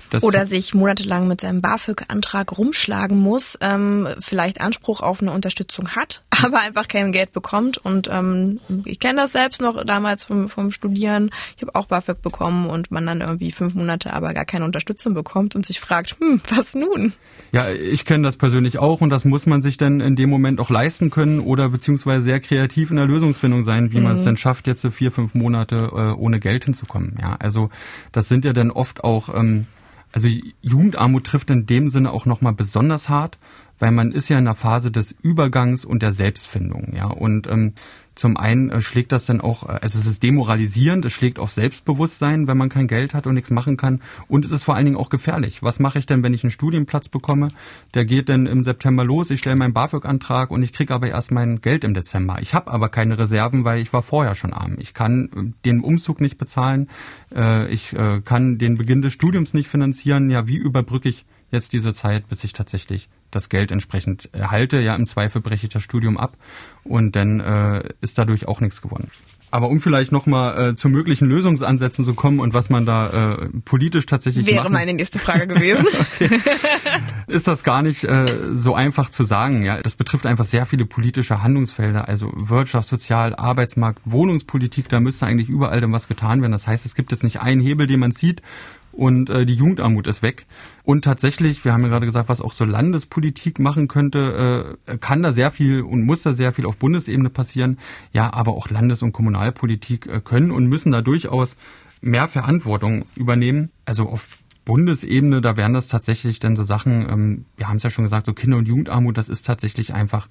Das 0.10 0.24
Oder 0.24 0.45
sich 0.45 0.74
monatelang 0.74 1.28
mit 1.28 1.41
seinem 1.41 1.62
BAföG-Antrag 1.62 2.57
rumschlagen 2.57 3.20
muss, 3.20 3.57
ähm, 3.62 4.07
vielleicht 4.20 4.62
Anspruch 4.62 5.01
auf 5.01 5.22
eine 5.22 5.32
Unterstützung 5.32 5.89
hat, 5.89 6.24
aber 6.43 6.60
einfach 6.62 6.88
kein 6.88 7.12
Geld 7.12 7.32
bekommt. 7.34 7.78
Und 7.78 8.10
ähm, 8.12 8.60
ich 8.86 8.99
kenne 8.99 9.22
das 9.22 9.34
selbst 9.34 9.62
noch 9.62 9.84
damals 9.84 10.26
vom, 10.26 10.49
vom 10.49 10.72
Studieren. 10.72 11.30
Ich 11.55 11.62
habe 11.62 11.76
auch 11.76 11.86
BAföG 11.86 12.22
bekommen 12.22 12.70
und 12.70 12.91
man 12.91 13.05
dann 13.05 13.22
irgendwie 13.22 13.51
fünf 13.51 13.76
Monate 13.76 14.14
aber 14.14 14.34
gar 14.34 14.45
keine 14.45 14.66
Unterstützung 14.66 15.14
bekommt 15.14 15.55
und 15.55 15.66
sich 15.66 15.80
fragt, 15.80 16.18
hm, 16.20 16.41
was 16.49 16.76
nun? 16.76 17.14
Ja, 17.51 17.70
ich 17.70 18.05
kenne 18.05 18.24
das 18.24 18.38
persönlich 18.38 18.80
auch 18.80 19.01
und 19.01 19.10
das 19.10 19.26
muss 19.26 19.45
man 19.45 19.62
sich 19.62 19.78
dann 19.78 19.99
in 20.01 20.16
dem 20.16 20.30
Moment 20.30 20.60
auch 20.60 20.70
leisten 20.70 21.10
können 21.10 21.39
oder 21.39 21.70
beziehungsweise 21.70 22.22
sehr 22.22 22.39
kreativ 22.39 22.89
in 22.91 22.97
der 22.97 23.05
Lösungsfindung 23.05 23.66
sein, 23.66 23.91
wie 23.91 23.97
mhm. 23.97 24.03
man 24.03 24.16
es 24.16 24.22
mhm. 24.22 24.26
denn 24.26 24.38
schafft, 24.38 24.68
jetzt 24.68 24.82
so 24.82 24.91
vier, 24.91 25.12
fünf 25.12 25.34
Monate 25.34 25.89
äh, 25.93 26.12
ohne 26.12 26.39
Geld 26.39 26.66
hinzukommen. 26.66 27.16
Ja, 27.22 27.36
also 27.39 27.70
das 28.12 28.28
sind 28.28 28.45
ja 28.45 28.53
dann 28.53 28.72
oft 28.72 29.03
auch, 29.03 29.34
ähm, 29.34 29.66
also 30.12 30.30
Jugendarmut 30.62 31.26
trifft 31.26 31.49
in 31.49 31.66
dem 31.66 31.89
Sinne 31.89 32.12
auch 32.12 32.26
nochmal 32.26 32.53
besonders 32.53 33.10
hart, 33.10 33.38
weil 33.78 33.91
man 33.91 34.12
ist 34.12 34.30
ja 34.30 34.38
in 34.38 34.45
der 34.45 34.55
Phase 34.55 34.91
des 34.91 35.16
Übergangs 35.22 35.86
und 35.86 36.01
der 36.01 36.12
Selbstfindung, 36.12 36.93
ja. 36.95 37.05
Und 37.05 37.47
ähm, 37.47 37.74
zum 38.20 38.36
einen 38.36 38.70
äh, 38.70 38.82
schlägt 38.82 39.12
das 39.12 39.26
dann 39.26 39.40
auch, 39.40 39.64
äh, 39.64 39.80
also 39.82 39.98
es 39.98 40.06
ist 40.06 40.24
demoralisierend, 40.24 41.06
es 41.06 41.14
schlägt 41.14 41.40
auf 41.40 41.52
Selbstbewusstsein, 41.52 42.48
wenn 42.48 42.58
man 42.58 42.70
kein 42.70 42.88
Geld 42.88 43.14
hat 43.14 43.26
und 43.26 43.34
nichts 43.34 43.50
machen 43.50 43.78
kann. 43.78 44.02
Und 44.28 44.46
es 44.46 44.52
ist 44.52 44.64
vor 44.64 44.76
allen 44.76 44.86
Dingen 44.86 44.98
auch 44.98 45.10
gefährlich. 45.10 45.64
Was 45.64 45.80
mache 45.80 46.00
ich 46.00 46.06
denn, 46.06 46.22
wenn 46.22 46.34
ich 46.34 46.44
einen 46.44 46.52
Studienplatz 46.52 47.10
bekomme? 47.10 47.48
Der 47.94 48.06
geht 48.06 48.30
dann 48.30 48.46
im 48.46 48.64
September 48.64 49.04
los, 49.04 49.32
ich 49.32 49.40
stelle 49.40 49.56
meinen 49.56 49.74
BAföG-Antrag 49.74 50.52
und 50.52 50.64
ich 50.64 50.74
kriege 50.74 50.94
aber 50.94 51.08
erst 51.08 51.32
mein 51.32 51.62
Geld 51.62 51.84
im 51.84 51.94
Dezember. 51.94 52.42
Ich 52.42 52.54
habe 52.54 52.70
aber 52.70 52.90
keine 52.90 53.18
Reserven, 53.18 53.64
weil 53.64 53.82
ich 53.82 53.94
war 53.94 54.04
vorher 54.04 54.36
schon 54.36 54.54
arm. 54.54 54.76
Ich 54.80 54.94
kann 54.94 55.30
äh, 55.36 55.66
den 55.66 55.80
Umzug 55.80 56.22
nicht 56.22 56.38
bezahlen, 56.38 56.90
ich 57.70 57.96
kann 58.26 58.58
den 58.58 58.76
Beginn 58.76 59.04
des 59.04 59.14
Studiums 59.14 59.54
nicht 59.54 59.70
finanzieren. 59.70 60.32
Ja, 60.32 60.48
wie 60.48 60.58
überbrücke 60.58 61.10
ich 61.10 61.26
jetzt 61.52 61.74
diese 61.74 61.93
Zeit, 61.93 62.28
bis 62.28 62.43
ich 62.43 62.54
tatsächlich 62.54 63.10
das 63.32 63.50
Geld 63.50 63.72
entsprechend 63.72 64.30
erhalte. 64.34 64.80
Ja, 64.80 64.95
im 64.95 65.06
Zweifel 65.06 65.41
breche 65.41 65.68
ich 65.68 65.74
das 65.74 65.84
Studium 65.84 66.18
ab 66.18 66.38
und 66.84 67.16
dann 67.16 67.39
äh, 67.39 67.89
ist 68.02 68.18
dadurch 68.18 68.47
auch 68.47 68.62
nichts 68.62 68.82
gewonnen. 68.82 69.12
Aber 69.52 69.70
um 69.70 69.82
vielleicht 69.82 70.12
nochmal 70.12 70.70
äh, 70.70 70.76
zu 70.76 70.89
möglichen 70.89 71.28
Lösungsansätzen 71.28 72.06
zu 72.06 72.14
kommen 72.14 72.39
und 72.39 72.54
was 72.54 72.70
man 72.70 72.86
da 72.86 73.34
äh, 73.34 73.50
politisch 73.66 74.06
tatsächlich 74.06 74.45
Wäre 74.45 74.64
machen, 74.64 74.74
meine 74.74 74.93
nächste 74.93 75.18
Frage 75.18 75.47
gewesen. 75.47 75.88
okay. 76.00 76.39
Ist 77.28 77.47
das 77.47 77.64
gar 77.64 77.82
nicht 77.82 78.04
äh, 78.04 78.26
so 78.54 78.76
einfach 78.76 79.10
zu 79.10 79.24
sagen. 79.24 79.64
Ja, 79.64 79.82
Das 79.82 79.95
betrifft 79.95 80.28
einfach 80.28 80.45
sehr 80.45 80.68
viele 80.68 80.86
politische 80.86 81.41
Handlungsfelder, 81.41 82.08
also 82.08 82.32
Wirtschaft, 82.36 82.88
Sozial, 82.88 83.36
Arbeitsmarkt, 83.36 84.02
Wohnungspolitik, 84.06 84.88
da 84.88 85.00
müsste 85.00 85.26
eigentlich 85.26 85.50
überall 85.50 85.82
dann 85.82 85.91
was 85.93 86.08
getan 86.08 86.41
werden. 86.41 86.52
Das 86.52 86.68
heißt, 86.68 86.86
es 86.86 86.93
gibt 86.93 87.12
jetzt 87.12 87.24
nicht 87.24 87.39
einen 87.39 87.62
Hebel, 87.62 87.88
den 87.88 88.00
man 88.00 88.12
zieht 88.12 88.43
und 89.00 89.30
äh, 89.30 89.45
die 89.45 89.54
Jugendarmut 89.54 90.08
ist 90.08 90.22
weg. 90.22 90.45
Und 90.84 91.06
tatsächlich, 91.06 91.64
wir 91.64 91.72
haben 91.72 91.84
ja 91.84 91.88
gerade 91.88 92.06
gesagt, 92.06 92.28
was 92.28 92.41
auch 92.41 92.52
so 92.52 92.66
Landespolitik 92.66 93.58
machen 93.58 93.88
könnte, 93.88 94.78
äh, 94.86 94.97
kann 94.97 95.24
da 95.24 95.32
sehr 95.32 95.52
viel 95.52 95.82
und 95.82 96.06
muss 96.06 96.24
da 96.24 96.34
sehr 96.34 96.52
viel 96.52 96.66
auf 96.66 96.76
Bundesebene 96.76 97.30
passieren. 97.30 97.80
Ja, 98.12 98.34
aber 98.34 98.52
auch 98.52 98.70
Landes- 98.70 99.02
und 99.02 99.14
Kommunalpolitik 99.14 100.06
äh, 100.08 100.20
können 100.20 100.52
und 100.52 100.68
müssen 100.68 100.91
da 100.91 101.02
durchaus 101.02 101.56
mehr 102.02 102.28
Verantwortung 102.28 103.06
übernehmen. 103.16 103.72
Also 103.86 104.10
auf 104.10 104.39
Bundesebene, 104.66 105.39
da 105.39 105.56
wären 105.56 105.74
das 105.74 105.88
tatsächlich 105.88 106.41
dann 106.41 106.58
so 106.58 106.64
Sachen, 106.64 107.10
ähm, 107.10 107.45
wir 107.56 107.70
haben 107.70 107.78
es 107.78 107.84
ja 107.84 107.89
schon 107.89 108.04
gesagt, 108.04 108.26
so 108.26 108.34
Kinder- 108.34 108.58
und 108.58 108.68
Jugendarmut, 108.68 109.18
das 109.18 109.30
ist 109.30 109.45
tatsächlich 109.45 109.93
einfach 109.93 110.28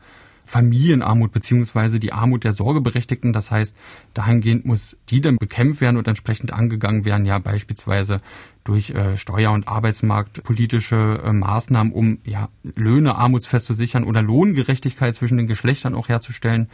Familienarmut 0.49 1.31
beziehungsweise 1.31 2.01
die 2.01 2.13
Armut 2.13 2.45
der 2.45 2.55
Sorgeberechtigten. 2.55 3.33
Das 3.33 3.51
heißt, 3.51 3.77
dahingehend 4.15 4.65
muss 4.65 4.97
die 5.11 5.21
dann 5.21 5.37
bekämpft 5.37 5.81
werden 5.81 5.97
und 5.97 6.09
entsprechend 6.09 6.53
angegangen 6.53 7.05
werden, 7.05 7.27
ja 7.27 7.39
beispielsweise 7.39 8.21
durch 8.65 8.91
äh, 8.91 9.17
Steuer- 9.17 9.53
und 9.53 9.69
Arbeitsmarktpolitische 9.69 11.23
äh, 11.25 11.33
Maßnahmen, 11.33 11.93
um 11.93 12.19
ja, 12.25 12.49
Löhne 12.63 13.17
armutsfest 13.17 13.67
zu 13.67 13.75
sichern 13.75 14.05
oder 14.05 14.23
Lohngerechtigkeit 14.23 15.15
zwischen 15.15 15.37
den 15.37 15.47
Geschlechtern 15.47 15.95
auch 15.95 16.09
herzustellen. 16.09 16.69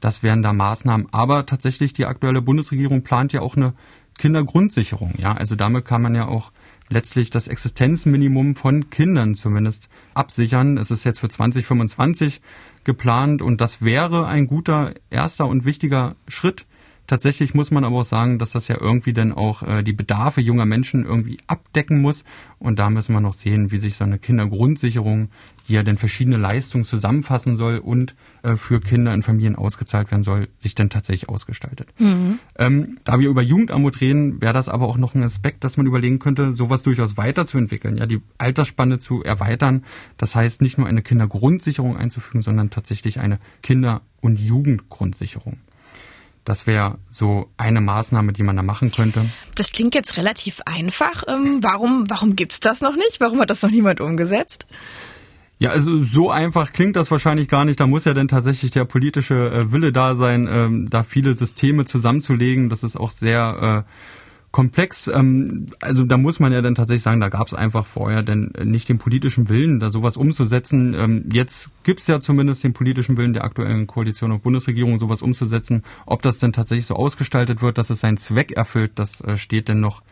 Das 0.00 0.22
wären 0.22 0.42
da 0.42 0.52
Maßnahmen. 0.52 1.08
Aber 1.12 1.46
tatsächlich 1.46 1.92
die 1.92 2.06
aktuelle 2.06 2.42
Bundesregierung 2.42 3.02
plant 3.02 3.32
ja 3.32 3.40
auch 3.40 3.56
eine 3.56 3.74
Kindergrundsicherung. 4.18 5.14
Ja, 5.16 5.32
also 5.32 5.54
damit 5.54 5.84
kann 5.84 6.02
man 6.02 6.14
ja 6.14 6.28
auch 6.28 6.52
letztlich 6.90 7.30
das 7.30 7.48
Existenzminimum 7.48 8.56
von 8.56 8.90
Kindern 8.90 9.34
zumindest 9.34 9.88
absichern. 10.14 10.76
Es 10.76 10.90
ist 10.90 11.04
jetzt 11.04 11.20
für 11.20 11.28
2025 11.28 12.40
geplant 12.88 13.42
und 13.42 13.60
das 13.60 13.82
wäre 13.82 14.26
ein 14.26 14.46
guter 14.46 14.94
erster 15.10 15.46
und 15.46 15.66
wichtiger 15.66 16.16
Schritt. 16.26 16.64
Tatsächlich 17.08 17.54
muss 17.54 17.70
man 17.70 17.84
aber 17.84 17.96
auch 17.96 18.04
sagen, 18.04 18.38
dass 18.38 18.50
das 18.50 18.68
ja 18.68 18.78
irgendwie 18.78 19.14
dann 19.14 19.32
auch 19.32 19.62
äh, 19.62 19.82
die 19.82 19.94
Bedarfe 19.94 20.42
junger 20.42 20.66
Menschen 20.66 21.06
irgendwie 21.06 21.38
abdecken 21.46 22.02
muss. 22.02 22.22
Und 22.58 22.78
da 22.78 22.90
müssen 22.90 23.14
wir 23.14 23.20
noch 23.22 23.32
sehen, 23.32 23.72
wie 23.72 23.78
sich 23.78 23.94
so 23.94 24.04
eine 24.04 24.18
Kindergrundsicherung, 24.18 25.30
die 25.66 25.72
ja 25.72 25.82
dann 25.82 25.96
verschiedene 25.96 26.36
Leistungen 26.36 26.84
zusammenfassen 26.84 27.56
soll 27.56 27.78
und 27.78 28.14
äh, 28.42 28.56
für 28.56 28.80
Kinder 28.80 29.14
in 29.14 29.22
Familien 29.22 29.56
ausgezahlt 29.56 30.10
werden 30.10 30.22
soll, 30.22 30.48
sich 30.58 30.74
dann 30.74 30.90
tatsächlich 30.90 31.30
ausgestaltet. 31.30 31.88
Mhm. 31.98 32.40
Ähm, 32.58 32.98
da 33.04 33.18
wir 33.18 33.30
über 33.30 33.40
Jugendarmut 33.40 34.02
reden, 34.02 34.42
wäre 34.42 34.52
das 34.52 34.68
aber 34.68 34.86
auch 34.86 34.98
noch 34.98 35.14
ein 35.14 35.22
Aspekt, 35.22 35.64
dass 35.64 35.78
man 35.78 35.86
überlegen 35.86 36.18
könnte, 36.18 36.52
sowas 36.52 36.82
durchaus 36.82 37.16
weiterzuentwickeln, 37.16 37.96
ja, 37.96 38.04
die 38.04 38.20
Altersspanne 38.36 38.98
zu 38.98 39.22
erweitern. 39.22 39.82
Das 40.18 40.36
heißt, 40.36 40.60
nicht 40.60 40.76
nur 40.76 40.86
eine 40.86 41.00
Kindergrundsicherung 41.00 41.96
einzufügen, 41.96 42.42
sondern 42.42 42.68
tatsächlich 42.68 43.18
eine 43.18 43.38
Kinder- 43.62 44.02
und 44.20 44.38
Jugendgrundsicherung. 44.38 45.56
Das 46.48 46.66
wäre 46.66 46.96
so 47.10 47.50
eine 47.58 47.82
Maßnahme, 47.82 48.32
die 48.32 48.42
man 48.42 48.56
da 48.56 48.62
machen 48.62 48.90
könnte. 48.90 49.28
Das 49.54 49.70
klingt 49.70 49.94
jetzt 49.94 50.16
relativ 50.16 50.62
einfach. 50.64 51.24
Ähm, 51.28 51.58
warum 51.60 52.08
warum 52.08 52.36
gibt's 52.36 52.58
das 52.58 52.80
noch 52.80 52.96
nicht? 52.96 53.20
Warum 53.20 53.38
hat 53.42 53.50
das 53.50 53.60
noch 53.60 53.70
niemand 53.70 54.00
umgesetzt? 54.00 54.66
Ja, 55.58 55.72
also 55.72 56.02
so 56.04 56.30
einfach 56.30 56.72
klingt 56.72 56.96
das 56.96 57.10
wahrscheinlich 57.10 57.48
gar 57.48 57.66
nicht. 57.66 57.78
Da 57.80 57.86
muss 57.86 58.06
ja 58.06 58.14
dann 58.14 58.28
tatsächlich 58.28 58.70
der 58.70 58.86
politische 58.86 59.34
äh, 59.34 59.72
Wille 59.74 59.92
da 59.92 60.14
sein, 60.14 60.48
ähm, 60.50 60.88
da 60.88 61.02
viele 61.02 61.34
Systeme 61.34 61.84
zusammenzulegen. 61.84 62.70
Das 62.70 62.82
ist 62.82 62.96
auch 62.96 63.10
sehr 63.10 63.84
äh, 63.86 63.92
komplex. 64.58 65.06
Ähm, 65.06 65.66
also 65.80 66.02
da 66.02 66.16
muss 66.16 66.40
man 66.40 66.52
ja 66.52 66.60
dann 66.62 66.74
tatsächlich 66.74 67.04
sagen, 67.04 67.20
da 67.20 67.28
gab 67.28 67.46
es 67.46 67.54
einfach 67.54 67.86
vorher 67.86 68.24
denn 68.24 68.50
nicht 68.64 68.88
den 68.88 68.98
politischen 68.98 69.48
Willen, 69.48 69.78
da 69.78 69.92
sowas 69.92 70.16
umzusetzen. 70.16 70.94
Ähm, 70.94 71.28
jetzt 71.32 71.70
gibt 71.84 72.00
es 72.00 72.08
ja 72.08 72.18
zumindest 72.18 72.64
den 72.64 72.72
politischen 72.72 73.16
Willen 73.16 73.34
der 73.34 73.44
aktuellen 73.44 73.86
Koalition 73.86 74.32
und 74.32 74.42
Bundesregierung, 74.42 74.98
sowas 74.98 75.22
umzusetzen. 75.22 75.84
Ob 76.06 76.22
das 76.22 76.40
denn 76.40 76.52
tatsächlich 76.52 76.86
so 76.86 76.96
ausgestaltet 76.96 77.62
wird, 77.62 77.78
dass 77.78 77.90
es 77.90 78.00
seinen 78.00 78.16
Zweck 78.16 78.50
erfüllt, 78.50 78.90
das 78.96 79.20
äh, 79.20 79.36
steht 79.36 79.68
denn 79.68 79.78
noch 79.78 80.02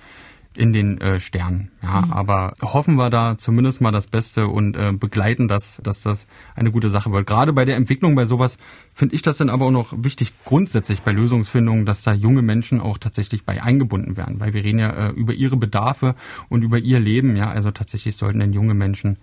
in 0.56 0.72
den 0.72 1.00
äh, 1.00 1.20
Sternen. 1.20 1.70
Ja, 1.82 2.02
mhm. 2.02 2.12
aber 2.12 2.54
hoffen 2.62 2.96
wir 2.96 3.10
da 3.10 3.36
zumindest 3.38 3.80
mal 3.80 3.92
das 3.92 4.06
Beste 4.06 4.46
und 4.48 4.76
äh, 4.76 4.92
begleiten 4.92 5.48
das, 5.48 5.78
dass 5.82 6.00
das 6.00 6.26
eine 6.54 6.70
gute 6.70 6.90
Sache 6.90 7.12
wird. 7.12 7.26
Gerade 7.26 7.52
bei 7.52 7.64
der 7.64 7.76
Entwicklung 7.76 8.14
bei 8.14 8.26
sowas 8.26 8.56
finde 8.94 9.14
ich 9.14 9.22
das 9.22 9.36
dann 9.36 9.50
aber 9.50 9.66
auch 9.66 9.70
noch 9.70 9.92
wichtig 9.96 10.32
grundsätzlich 10.44 11.02
bei 11.02 11.12
Lösungsfindungen, 11.12 11.86
dass 11.86 12.02
da 12.02 12.12
junge 12.12 12.42
Menschen 12.42 12.80
auch 12.80 12.98
tatsächlich 12.98 13.44
bei 13.44 13.62
eingebunden 13.62 14.16
werden, 14.16 14.40
weil 14.40 14.54
wir 14.54 14.64
reden 14.64 14.78
ja 14.78 14.90
äh, 14.90 15.10
über 15.10 15.34
ihre 15.34 15.56
Bedarfe 15.56 16.14
und 16.48 16.62
über 16.62 16.78
ihr 16.78 17.00
Leben. 17.00 17.36
Ja, 17.36 17.50
also 17.50 17.70
tatsächlich 17.70 18.16
sollten 18.16 18.40
denn 18.40 18.52
junge 18.52 18.74
Menschen 18.74 19.18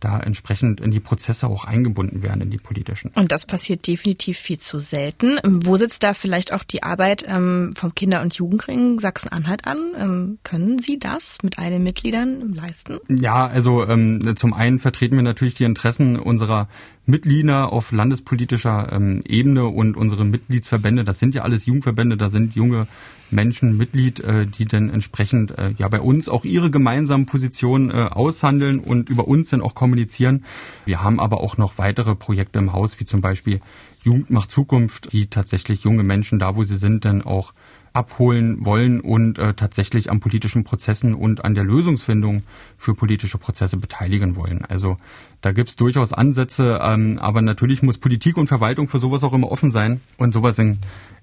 da 0.00 0.20
entsprechend 0.20 0.80
in 0.80 0.90
die 0.90 1.00
Prozesse 1.00 1.46
auch 1.46 1.64
eingebunden 1.64 2.22
werden, 2.22 2.42
in 2.42 2.50
die 2.50 2.58
politischen. 2.58 3.10
Und 3.14 3.32
das 3.32 3.46
passiert 3.46 3.86
definitiv 3.86 4.38
viel 4.38 4.58
zu 4.58 4.78
selten. 4.78 5.38
Ähm, 5.42 5.64
wo 5.66 5.76
sitzt 5.76 6.02
da 6.02 6.14
vielleicht 6.14 6.52
auch 6.52 6.64
die 6.64 6.82
Arbeit 6.82 7.24
ähm, 7.28 7.72
vom 7.76 7.94
Kinder- 7.94 8.22
und 8.22 8.34
Jugendring 8.34 8.98
Sachsen-Anhalt 8.98 9.66
an? 9.66 9.78
Ähm, 9.98 10.38
können 10.44 10.78
Sie 10.78 10.98
das 10.98 11.38
mit 11.42 11.58
allen 11.58 11.82
Mitgliedern 11.82 12.52
leisten? 12.52 12.98
Ja, 13.08 13.46
also 13.46 13.84
ähm, 13.86 14.36
zum 14.36 14.54
einen 14.54 14.78
vertreten 14.78 15.16
wir 15.16 15.22
natürlich 15.22 15.54
die 15.54 15.64
Interessen 15.64 16.18
unserer 16.18 16.68
Mitglieder 17.08 17.72
auf 17.72 17.90
landespolitischer 17.90 18.92
ähm, 18.92 19.22
Ebene 19.26 19.66
und 19.66 19.96
unsere 19.96 20.26
Mitgliedsverbände, 20.26 21.04
das 21.04 21.18
sind 21.18 21.34
ja 21.34 21.40
alles 21.40 21.64
Jugendverbände, 21.64 22.18
da 22.18 22.28
sind 22.28 22.54
junge 22.54 22.86
Menschen 23.30 23.78
Mitglied, 23.78 24.20
äh, 24.20 24.44
die 24.44 24.66
dann 24.66 24.90
entsprechend 24.90 25.56
äh, 25.56 25.70
ja 25.78 25.88
bei 25.88 26.02
uns 26.02 26.28
auch 26.28 26.44
ihre 26.44 26.70
gemeinsamen 26.70 27.24
Positionen 27.24 27.90
äh, 27.90 27.94
aushandeln 27.94 28.78
und 28.78 29.08
über 29.08 29.26
uns 29.26 29.48
dann 29.48 29.62
auch 29.62 29.74
kommunizieren. 29.74 30.44
Wir 30.84 31.02
haben 31.02 31.18
aber 31.18 31.40
auch 31.40 31.56
noch 31.56 31.78
weitere 31.78 32.14
Projekte 32.14 32.58
im 32.58 32.74
Haus, 32.74 33.00
wie 33.00 33.06
zum 33.06 33.22
Beispiel 33.22 33.62
Jugend 34.02 34.28
macht 34.28 34.50
Zukunft, 34.50 35.10
die 35.12 35.28
tatsächlich 35.28 35.84
junge 35.84 36.02
Menschen 36.02 36.38
da, 36.38 36.56
wo 36.56 36.62
sie 36.62 36.76
sind, 36.76 37.06
dann 37.06 37.22
auch 37.22 37.54
abholen 37.92 38.64
wollen 38.64 39.00
und 39.00 39.38
äh, 39.38 39.54
tatsächlich 39.54 40.10
an 40.10 40.20
politischen 40.20 40.64
Prozessen 40.64 41.14
und 41.14 41.44
an 41.44 41.54
der 41.54 41.64
Lösungsfindung 41.64 42.42
für 42.76 42.94
politische 42.94 43.38
Prozesse 43.38 43.76
beteiligen 43.76 44.36
wollen. 44.36 44.64
Also 44.64 44.96
da 45.40 45.52
gibt's 45.52 45.76
durchaus 45.76 46.12
Ansätze, 46.12 46.80
ähm, 46.82 47.18
aber 47.20 47.42
natürlich 47.42 47.82
muss 47.82 47.98
Politik 47.98 48.36
und 48.36 48.48
Verwaltung 48.48 48.88
für 48.88 48.98
sowas 48.98 49.22
auch 49.24 49.32
immer 49.32 49.50
offen 49.50 49.70
sein 49.70 50.00
und 50.16 50.32
sowas 50.34 50.58
in, 50.58 50.78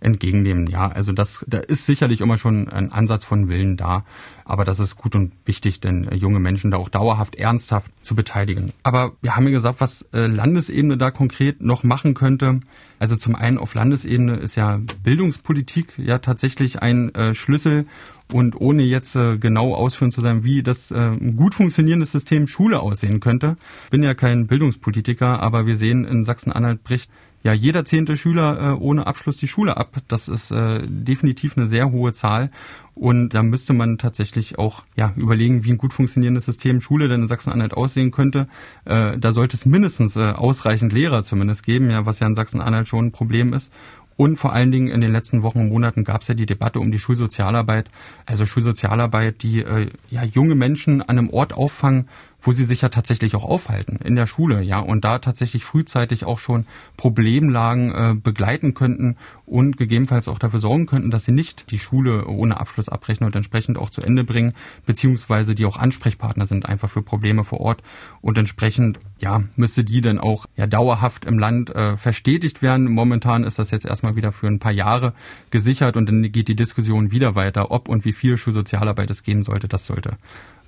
entgegennehmen. 0.05 0.67
Ja, 0.67 0.87
also 0.87 1.11
das, 1.11 1.43
da 1.47 1.57
ist 1.57 1.85
sicherlich 1.85 2.21
immer 2.21 2.37
schon 2.37 2.69
ein 2.69 2.91
Ansatz 2.91 3.25
von 3.25 3.49
Willen 3.49 3.75
da, 3.75 4.05
aber 4.45 4.63
das 4.63 4.79
ist 4.79 4.95
gut 4.95 5.15
und 5.15 5.33
wichtig, 5.45 5.81
denn 5.81 6.07
äh, 6.07 6.15
junge 6.15 6.39
Menschen 6.39 6.69
da 6.69 6.77
auch 6.77 6.89
dauerhaft, 6.89 7.35
ernsthaft 7.35 7.91
zu 8.03 8.15
beteiligen. 8.15 8.71
Aber 8.83 9.13
wir 9.21 9.35
haben 9.35 9.45
ja 9.45 9.51
gesagt, 9.51 9.81
was 9.81 10.03
äh, 10.13 10.27
Landesebene 10.27 10.97
da 10.97 11.09
konkret 11.09 11.61
noch 11.61 11.83
machen 11.83 12.13
könnte. 12.13 12.59
Also 12.99 13.15
zum 13.15 13.35
einen 13.35 13.57
auf 13.57 13.73
Landesebene 13.73 14.35
ist 14.35 14.55
ja 14.55 14.79
Bildungspolitik 15.03 15.97
ja 15.97 16.19
tatsächlich 16.19 16.81
ein 16.81 17.13
äh, 17.15 17.33
Schlüssel 17.33 17.87
und 18.31 18.59
ohne 18.59 18.83
jetzt 18.83 19.15
äh, 19.15 19.37
genau 19.37 19.73
ausführen 19.73 20.11
zu 20.11 20.21
sein, 20.21 20.43
wie 20.43 20.63
das 20.63 20.91
äh, 20.91 21.11
gut 21.35 21.55
funktionierendes 21.55 22.11
System 22.11 22.47
Schule 22.47 22.79
aussehen 22.79 23.19
könnte. 23.19 23.57
Bin 23.89 24.03
ja 24.03 24.13
kein 24.13 24.47
Bildungspolitiker, 24.47 25.41
aber 25.41 25.65
wir 25.65 25.77
sehen 25.77 26.05
in 26.05 26.25
Sachsen-Anhalt 26.25 26.83
bricht 26.83 27.09
ja 27.45 27.53
jeder 27.53 27.85
zehnte 27.85 28.17
Schüler 28.17 28.59
äh, 28.59 28.73
ohne 28.73 29.05
Abschluss 29.05 29.37
die 29.37 29.47
Schule 29.47 29.77
ab. 29.77 30.01
Das 30.07 30.27
ist 30.27 30.49
äh, 30.49 30.81
definitiv 30.87 31.55
eine 31.55 31.67
sehr 31.67 31.91
hohe 31.91 32.11
Zahl. 32.11 32.49
Und 32.95 33.29
da 33.29 33.43
müsste 33.43 33.73
man 33.73 33.99
tatsächlich 33.99 34.57
auch 34.57 34.83
ja, 34.95 35.13
überlegen, 35.15 35.63
wie 35.63 35.71
ein 35.71 35.77
gut 35.77 35.93
funktionierendes 35.93 36.45
System 36.45 36.81
Schule 36.81 37.07
denn 37.07 37.21
in 37.21 37.27
Sachsen-Anhalt 37.27 37.75
aussehen 37.75 38.09
könnte. 38.09 38.47
Äh, 38.85 39.19
da 39.19 39.31
sollte 39.31 39.57
es 39.57 39.67
mindestens 39.67 40.15
äh, 40.15 40.31
ausreichend 40.31 40.91
Lehrer 40.91 41.23
zumindest 41.23 41.63
geben, 41.63 41.91
ja, 41.91 42.07
was 42.07 42.19
ja 42.19 42.25
in 42.25 42.33
Sachsen-Anhalt 42.33 42.87
schon 42.87 43.07
ein 43.07 43.11
Problem 43.11 43.53
ist. 43.53 43.71
Und 44.17 44.37
vor 44.37 44.53
allen 44.53 44.71
Dingen 44.71 44.87
in 44.87 45.01
den 45.01 45.11
letzten 45.11 45.43
Wochen 45.43 45.59
und 45.59 45.69
Monaten 45.69 46.03
gab 46.03 46.21
es 46.21 46.29
ja 46.29 46.33
die 46.33 46.45
Debatte 46.45 46.79
um 46.79 46.91
die 46.91 46.99
Schulsozialarbeit. 46.99 47.91
Also 48.25 48.45
Schulsozialarbeit, 48.45 49.43
die 49.43 49.59
äh, 49.59 49.89
ja 50.09 50.23
junge 50.23 50.55
Menschen 50.55 51.01
an 51.01 51.19
einem 51.19 51.29
Ort 51.29 51.53
auffangen, 51.53 52.07
wo 52.45 52.51
sie 52.51 52.65
sich 52.65 52.81
ja 52.81 52.89
tatsächlich 52.89 53.35
auch 53.35 53.43
aufhalten, 53.43 53.99
in 54.03 54.15
der 54.15 54.27
Schule, 54.27 54.61
ja, 54.61 54.79
und 54.79 55.03
da 55.03 55.19
tatsächlich 55.19 55.65
frühzeitig 55.65 56.25
auch 56.25 56.39
schon 56.39 56.65
Problemlagen 56.95 57.91
äh, 57.91 58.13
begleiten 58.13 58.73
könnten 58.73 59.17
und 59.45 59.77
gegebenenfalls 59.77 60.27
auch 60.27 60.37
dafür 60.37 60.59
sorgen 60.59 60.85
könnten, 60.85 61.11
dass 61.11 61.25
sie 61.25 61.31
nicht 61.31 61.71
die 61.71 61.79
Schule 61.79 62.27
ohne 62.27 62.59
Abschluss 62.59 62.87
abbrechen 62.87 63.25
und 63.25 63.35
entsprechend 63.35 63.77
auch 63.77 63.89
zu 63.89 64.01
Ende 64.01 64.23
bringen, 64.23 64.53
beziehungsweise 64.85 65.55
die 65.55 65.65
auch 65.65 65.77
Ansprechpartner 65.77 66.45
sind 66.45 66.67
einfach 66.67 66.89
für 66.89 67.01
Probleme 67.01 67.43
vor 67.43 67.61
Ort 67.61 67.81
und 68.21 68.37
entsprechend, 68.37 68.99
ja, 69.19 69.43
müsste 69.55 69.83
die 69.83 70.01
dann 70.01 70.19
auch 70.19 70.45
ja 70.55 70.67
dauerhaft 70.67 71.25
im 71.25 71.39
Land 71.39 71.71
äh, 71.71 71.97
verstetigt 71.97 72.61
werden. 72.61 72.91
Momentan 72.91 73.43
ist 73.43 73.57
das 73.57 73.71
jetzt 73.71 73.85
erstmal 73.85 74.15
wieder 74.15 74.31
für 74.31 74.47
ein 74.47 74.59
paar 74.59 74.71
Jahre 74.71 75.13
gesichert 75.49 75.97
und 75.97 76.07
dann 76.07 76.31
geht 76.31 76.47
die 76.47 76.55
Diskussion 76.55 77.11
wieder 77.11 77.35
weiter, 77.35 77.71
ob 77.71 77.89
und 77.89 78.05
wie 78.05 78.13
viel 78.13 78.37
Schulsozialarbeit 78.37 79.09
es 79.09 79.23
geben 79.23 79.43
sollte. 79.43 79.67
Das 79.67 79.87
sollte 79.87 80.17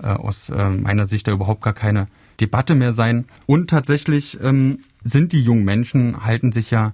äh, 0.02 0.08
aus 0.08 0.50
äh, 0.50 0.70
meiner 0.70 1.08
Sicht 1.08 1.28
da 1.28 1.32
überhaupt 1.32 1.62
gar 1.62 1.74
keine 1.74 2.08
Debatte 2.40 2.76
mehr 2.76 2.94
sein. 2.94 3.26
Und 3.46 3.70
tatsächlich 3.70 4.40
ähm, 4.42 4.80
sind 5.04 5.34
die 5.34 5.42
jungen 5.42 5.66
Menschen, 5.66 6.24
halten 6.26 6.52
sich 6.52 6.72
ja 6.72 6.94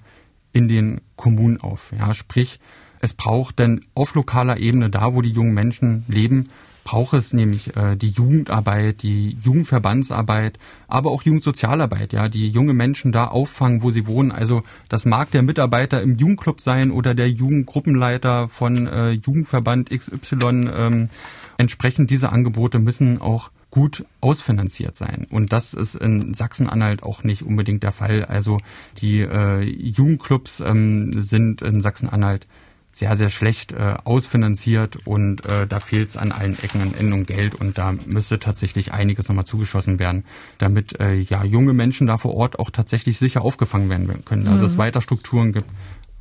in 0.54 0.68
den 0.68 1.02
Kommunen 1.16 1.60
auf. 1.60 1.92
Ja, 1.98 2.14
sprich, 2.14 2.60
es 3.00 3.14
braucht 3.14 3.60
denn 3.60 3.82
auf 3.96 4.16
lokaler 4.16 4.58
Ebene, 4.58 4.90
da 4.90 5.14
wo 5.14 5.22
die 5.22 5.32
jungen 5.32 5.54
Menschen 5.54 6.06
leben, 6.08 6.50
braucht 6.84 7.14
es 7.14 7.34
nämlich 7.34 7.76
äh, 7.76 7.96
die 7.96 8.10
Jugendarbeit, 8.10 9.04
die 9.04 9.38
Jugendverbandsarbeit, 9.42 10.60
aber 10.88 11.12
auch 11.12 11.24
Jugendsozialarbeit, 11.24 12.14
ja, 12.14 12.30
die 12.30 12.50
junge 12.50 12.74
Menschen 12.74 13.12
da 13.12 13.28
auffangen, 13.28 13.82
wo 13.82 13.92
sie 13.92 14.08
wohnen. 14.08 14.32
Also 14.32 14.64
das 14.90 15.06
mag 15.06 15.32
der 15.32 15.44
Mitarbeiter 15.44 16.02
im 16.02 16.18
Jugendclub 16.18 16.62
sein 16.62 16.92
oder 16.92 17.14
der 17.14 17.30
Jugendgruppenleiter 17.30 18.50
von 18.50 18.88
äh, 18.88 19.12
Jugendverband 19.12 19.90
XY. 19.90 20.70
Ähm, 20.74 21.10
entsprechend 21.58 22.10
diese 22.10 22.32
Angebote 22.32 22.80
müssen 22.80 23.22
auch 23.22 23.50
gut 23.74 24.06
ausfinanziert 24.22 24.96
sein. 24.96 25.26
Und 25.32 25.52
das 25.52 25.74
ist 25.74 25.96
in 25.96 26.36
Sachsen-Anhalt 26.36 27.02
auch 27.02 27.24
nicht 27.24 27.42
unbedingt 27.42 27.82
der 27.82 27.92
Fall. 27.92 28.24
Also 28.24 28.60
die 29.00 29.22
äh, 29.22 29.62
Jugendclubs 29.62 30.60
ähm, 30.60 31.24
sind 31.24 31.64
in 31.64 31.82
Sachsen-Anhalt 31.82 32.46
sehr, 32.94 33.18
sehr 33.18 33.30
schlecht 33.30 33.74
äh, 33.74 33.96
ausfinanziert 34.04 35.08
und 35.08 35.46
äh, 35.46 35.66
da 35.66 35.80
fehlt 35.80 36.10
es 36.10 36.18
an 36.18 36.32
allen 36.32 36.58
Ecken 36.62 36.82
und 36.82 36.96
Enden 36.96 37.14
um 37.14 37.26
Geld 37.26 37.56
und 37.56 37.78
da 37.80 37.94
müsste 38.06 38.38
tatsächlich 38.38 38.94
einiges 38.94 39.28
nochmal 39.28 39.46
zugeschossen 39.46 39.98
werden, 39.98 40.26
damit 40.60 41.00
äh, 41.00 41.16
ja 41.16 41.44
junge 41.44 41.74
Menschen 41.74 42.06
da 42.06 42.20
vor 42.20 42.36
Ort 42.36 42.60
auch 42.60 42.70
tatsächlich 42.70 43.18
sicher 43.18 43.42
aufgefangen 43.42 43.90
werden 43.90 44.24
können. 44.26 44.48
Also 44.48 44.66
mhm. 44.66 44.70
es 44.70 44.78
weiter 44.78 45.02
Strukturen 45.02 45.54
gibt, 45.54 45.66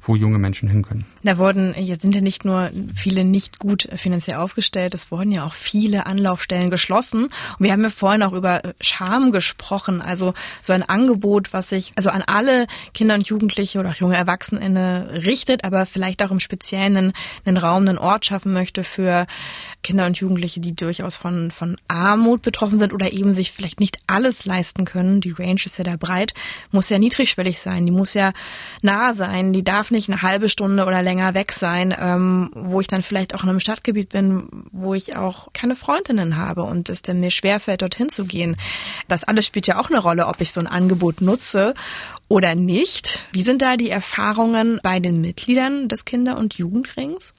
wo 0.05 0.17
junge 0.17 0.39
Menschen 0.39 0.69
hin 0.69 0.83
können. 0.83 1.05
Da 1.23 1.39
wurden, 1.39 1.75
jetzt 1.79 2.03
sind 2.03 2.15
ja 2.15 2.21
nicht 2.21 2.45
nur 2.45 2.71
viele 2.95 3.25
nicht 3.25 3.61
gut 3.61 3.89
finanziell 3.95 4.39
aufgestellt, 4.39 4.95
es 4.95 5.11
wurden 5.13 5.31
ja 5.31 5.45
auch 5.45 5.55
viele 5.55 6.07
Anlaufstellen 6.07 6.71
geschlossen. 6.71 7.25
Und 7.25 7.33
wir 7.61 7.73
haben 7.73 7.83
ja 7.83 7.91
vorhin 7.91 8.23
auch 8.25 8.33
über 8.33 8.63
Scham 8.81 9.31
gesprochen, 9.31 10.03
also 10.03 10.35
so 10.61 10.73
ein 10.73 10.83
Angebot, 10.83 11.53
was 11.53 11.69
sich 11.69 11.93
also 11.95 12.11
an 12.11 12.23
alle 12.27 12.67
Kinder 12.95 13.15
und 13.15 13.27
Jugendliche 13.27 13.79
oder 13.79 13.91
auch 13.91 13.95
junge 13.95 14.17
Erwachsene 14.17 15.09
richtet, 15.25 15.65
aber 15.65 15.87
vielleicht 15.87 16.23
auch 16.23 16.33
im 16.33 16.41
Speziellen 16.41 16.97
einen, 16.97 17.13
einen 17.45 17.57
Raum, 17.57 17.87
einen 17.87 17.99
Ort 17.99 18.25
schaffen 18.25 18.53
möchte 18.53 18.83
für 18.83 19.27
Kinder 19.83 20.07
und 20.07 20.19
Jugendliche, 20.19 20.61
die 20.61 20.75
durchaus 20.75 21.17
von, 21.17 21.51
von 21.51 21.77
Armut 21.89 22.43
betroffen 22.43 22.79
sind 22.79 22.93
oder 22.93 23.13
eben 23.13 23.35
sich 23.35 23.53
vielleicht 23.53 23.81
nicht 23.81 23.99
alles 24.07 24.45
leisten 24.45 24.85
können. 24.85 25.21
Die 25.21 25.33
Range 25.33 25.61
ist 25.65 25.79
ja 25.79 25.85
da 25.85 25.97
breit, 25.97 26.35
muss 26.71 26.89
ja 26.89 26.99
niedrigschwellig 26.99 27.61
sein, 27.61 27.87
die 27.87 27.93
muss 27.93 28.15
ja 28.15 28.33
nah 28.81 29.13
sein, 29.13 29.53
die 29.53 29.63
darf 29.63 29.92
nicht 29.93 30.09
eine 30.09 30.23
halbe 30.23 30.49
Stunde 30.49 30.85
oder 30.85 31.03
länger 31.03 31.35
weg 31.35 31.53
sein, 31.53 31.95
ähm, 31.99 32.51
wo 32.55 32.81
ich 32.81 32.89
dann 32.89 33.03
vielleicht 33.03 33.35
auch 33.35 33.45
in 33.45 33.49
einem 33.49 33.61
Stadtgebiet 33.61 34.09
bin, 34.09 34.49
wo 34.73 34.95
ich 34.95 35.17
auch 35.17 35.49
keine 35.53 35.77
Freundinnen 35.77 36.37
habe 36.37 36.65
und 36.65 36.91
es 36.91 37.03
dann 37.03 37.21
mir 37.21 37.31
schwerfällt, 37.31 37.83
dorthin 37.83 38.09
zu 38.09 38.25
gehen. 38.25 38.57
Das 39.09 39.25
alles 39.25 39.47
spielt 39.47 39.67
ja 39.67 39.79
auch 39.79 39.91
eine 39.91 40.01
Rolle, 40.01 40.27
ob 40.27 40.41
ich 40.41 40.53
so 40.53 40.61
ein 40.61 40.67
Angebot 40.67 41.21
nutze 41.21 41.75
oder 42.29 42.55
nicht. 42.55 43.21
Wie 43.33 43.43
sind 43.43 43.63
da 43.63 43.77
die 43.77 43.91
Erfahrungen 43.91 44.81
bei 44.83 44.99
den 44.99 45.21
Mitgliedern 45.21 45.89
des 45.89 46.05
Kinder- 46.05 46.39
und 46.39 46.55
Jugendrings? 46.55 47.35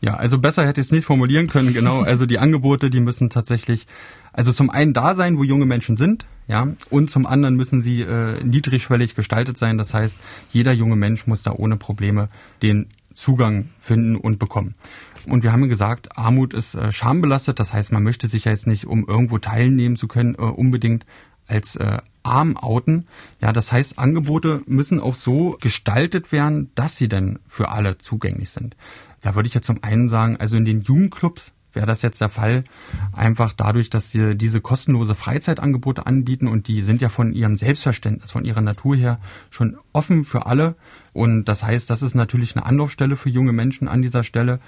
Ja, 0.00 0.14
also 0.14 0.38
besser 0.38 0.66
hätte 0.66 0.80
ich 0.80 0.88
es 0.88 0.92
nicht 0.92 1.04
formulieren 1.04 1.48
können, 1.48 1.72
genau. 1.72 2.02
Also 2.06 2.26
die 2.26 2.38
Angebote, 2.38 2.90
die 2.90 3.00
müssen 3.00 3.30
tatsächlich, 3.30 3.86
also 4.36 4.52
zum 4.52 4.70
einen 4.70 4.92
da 4.92 5.14
sein, 5.14 5.38
wo 5.38 5.44
junge 5.44 5.66
Menschen 5.66 5.96
sind, 5.96 6.26
ja, 6.46 6.68
und 6.90 7.10
zum 7.10 7.26
anderen 7.26 7.56
müssen 7.56 7.82
sie 7.82 8.02
äh, 8.02 8.44
niedrigschwellig 8.44 9.16
gestaltet 9.16 9.58
sein. 9.58 9.78
Das 9.78 9.94
heißt, 9.94 10.16
jeder 10.52 10.72
junge 10.72 10.94
Mensch 10.94 11.26
muss 11.26 11.42
da 11.42 11.52
ohne 11.52 11.76
Probleme 11.76 12.28
den 12.62 12.86
Zugang 13.14 13.70
finden 13.80 14.14
und 14.14 14.38
bekommen. 14.38 14.74
Und 15.26 15.42
wir 15.42 15.52
haben 15.52 15.68
gesagt, 15.68 16.16
Armut 16.16 16.54
ist 16.54 16.74
äh, 16.74 16.92
schambelastet. 16.92 17.58
Das 17.58 17.72
heißt, 17.72 17.90
man 17.90 18.04
möchte 18.04 18.28
sich 18.28 18.44
ja 18.44 18.52
jetzt 18.52 18.66
nicht, 18.68 18.86
um 18.86 19.08
irgendwo 19.08 19.38
teilnehmen 19.38 19.96
zu 19.96 20.06
können, 20.06 20.34
äh, 20.34 20.42
unbedingt 20.42 21.04
als 21.48 21.74
äh, 21.76 21.98
arm 22.22 22.56
outen. 22.56 23.06
Ja, 23.40 23.52
das 23.52 23.72
heißt, 23.72 23.98
Angebote 23.98 24.60
müssen 24.66 25.00
auch 25.00 25.14
so 25.14 25.56
gestaltet 25.60 26.30
werden, 26.30 26.70
dass 26.74 26.96
sie 26.96 27.08
denn 27.08 27.38
für 27.48 27.70
alle 27.70 27.98
zugänglich 27.98 28.50
sind. 28.50 28.76
Da 29.20 29.34
würde 29.34 29.48
ich 29.48 29.54
ja 29.54 29.62
zum 29.62 29.82
einen 29.82 30.08
sagen, 30.08 30.36
also 30.36 30.56
in 30.56 30.64
den 30.64 30.82
Jugendclubs 30.82 31.52
wäre 31.76 31.86
das 31.86 32.02
jetzt 32.02 32.20
der 32.20 32.30
Fall, 32.30 32.64
einfach 33.12 33.52
dadurch, 33.52 33.90
dass 33.90 34.10
sie 34.10 34.34
diese 34.36 34.60
kostenlose 34.60 35.14
Freizeitangebote 35.14 36.06
anbieten 36.06 36.48
und 36.48 36.66
die 36.66 36.80
sind 36.82 37.00
ja 37.00 37.08
von 37.08 37.32
ihrem 37.32 37.56
Selbstverständnis, 37.56 38.32
von 38.32 38.44
ihrer 38.44 38.62
Natur 38.62 38.96
her 38.96 39.20
schon 39.50 39.76
offen 39.92 40.24
für 40.24 40.46
alle. 40.46 40.74
Und 41.12 41.44
das 41.44 41.62
heißt, 41.62 41.88
das 41.88 42.02
ist 42.02 42.14
natürlich 42.14 42.56
eine 42.56 42.66
Anlaufstelle 42.66 43.14
für 43.14 43.28
junge 43.28 43.52
Menschen 43.52 43.86
an 43.86 44.02
dieser 44.02 44.24
Stelle. 44.24 44.58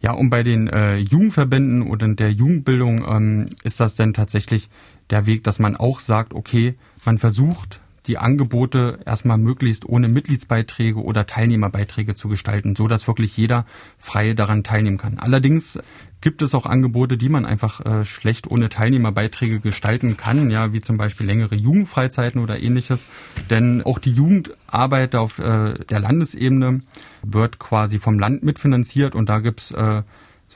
Ja, 0.00 0.12
und 0.12 0.30
bei 0.30 0.44
den 0.44 0.68
äh, 0.68 0.96
Jugendverbänden 0.96 1.82
oder 1.82 2.06
der 2.14 2.32
Jugendbildung 2.32 3.04
ähm, 3.08 3.46
ist 3.64 3.80
das 3.80 3.96
denn 3.96 4.14
tatsächlich 4.14 4.68
der 5.10 5.26
Weg, 5.26 5.42
dass 5.42 5.58
man 5.58 5.74
auch 5.74 6.00
sagt, 6.00 6.34
okay, 6.34 6.76
man 7.04 7.18
versucht 7.18 7.80
die 8.08 8.18
Angebote 8.18 9.00
erstmal 9.04 9.38
möglichst 9.38 9.86
ohne 9.86 10.08
Mitgliedsbeiträge 10.08 11.00
oder 11.00 11.26
Teilnehmerbeiträge 11.26 12.14
zu 12.14 12.28
gestalten, 12.28 12.74
so 12.74 12.88
dass 12.88 13.06
wirklich 13.06 13.36
jeder 13.36 13.66
frei 13.98 14.32
daran 14.32 14.64
teilnehmen 14.64 14.96
kann. 14.96 15.18
Allerdings 15.18 15.78
gibt 16.20 16.42
es 16.42 16.54
auch 16.54 16.66
Angebote, 16.66 17.16
die 17.16 17.28
man 17.28 17.44
einfach 17.44 17.84
äh, 17.84 18.04
schlecht 18.04 18.50
ohne 18.50 18.70
Teilnehmerbeiträge 18.70 19.60
gestalten 19.60 20.16
kann, 20.16 20.50
ja, 20.50 20.72
wie 20.72 20.80
zum 20.80 20.96
Beispiel 20.96 21.26
längere 21.26 21.54
Jugendfreizeiten 21.54 22.42
oder 22.42 22.60
ähnliches. 22.60 23.04
Denn 23.50 23.82
auch 23.82 23.98
die 23.98 24.12
Jugendarbeit 24.12 25.14
auf 25.14 25.38
äh, 25.38 25.74
der 25.84 26.00
Landesebene 26.00 26.80
wird 27.22 27.58
quasi 27.58 27.98
vom 27.98 28.18
Land 28.18 28.42
mitfinanziert 28.42 29.14
und 29.14 29.28
da 29.28 29.38
gibt's, 29.38 29.70
äh, 29.70 30.02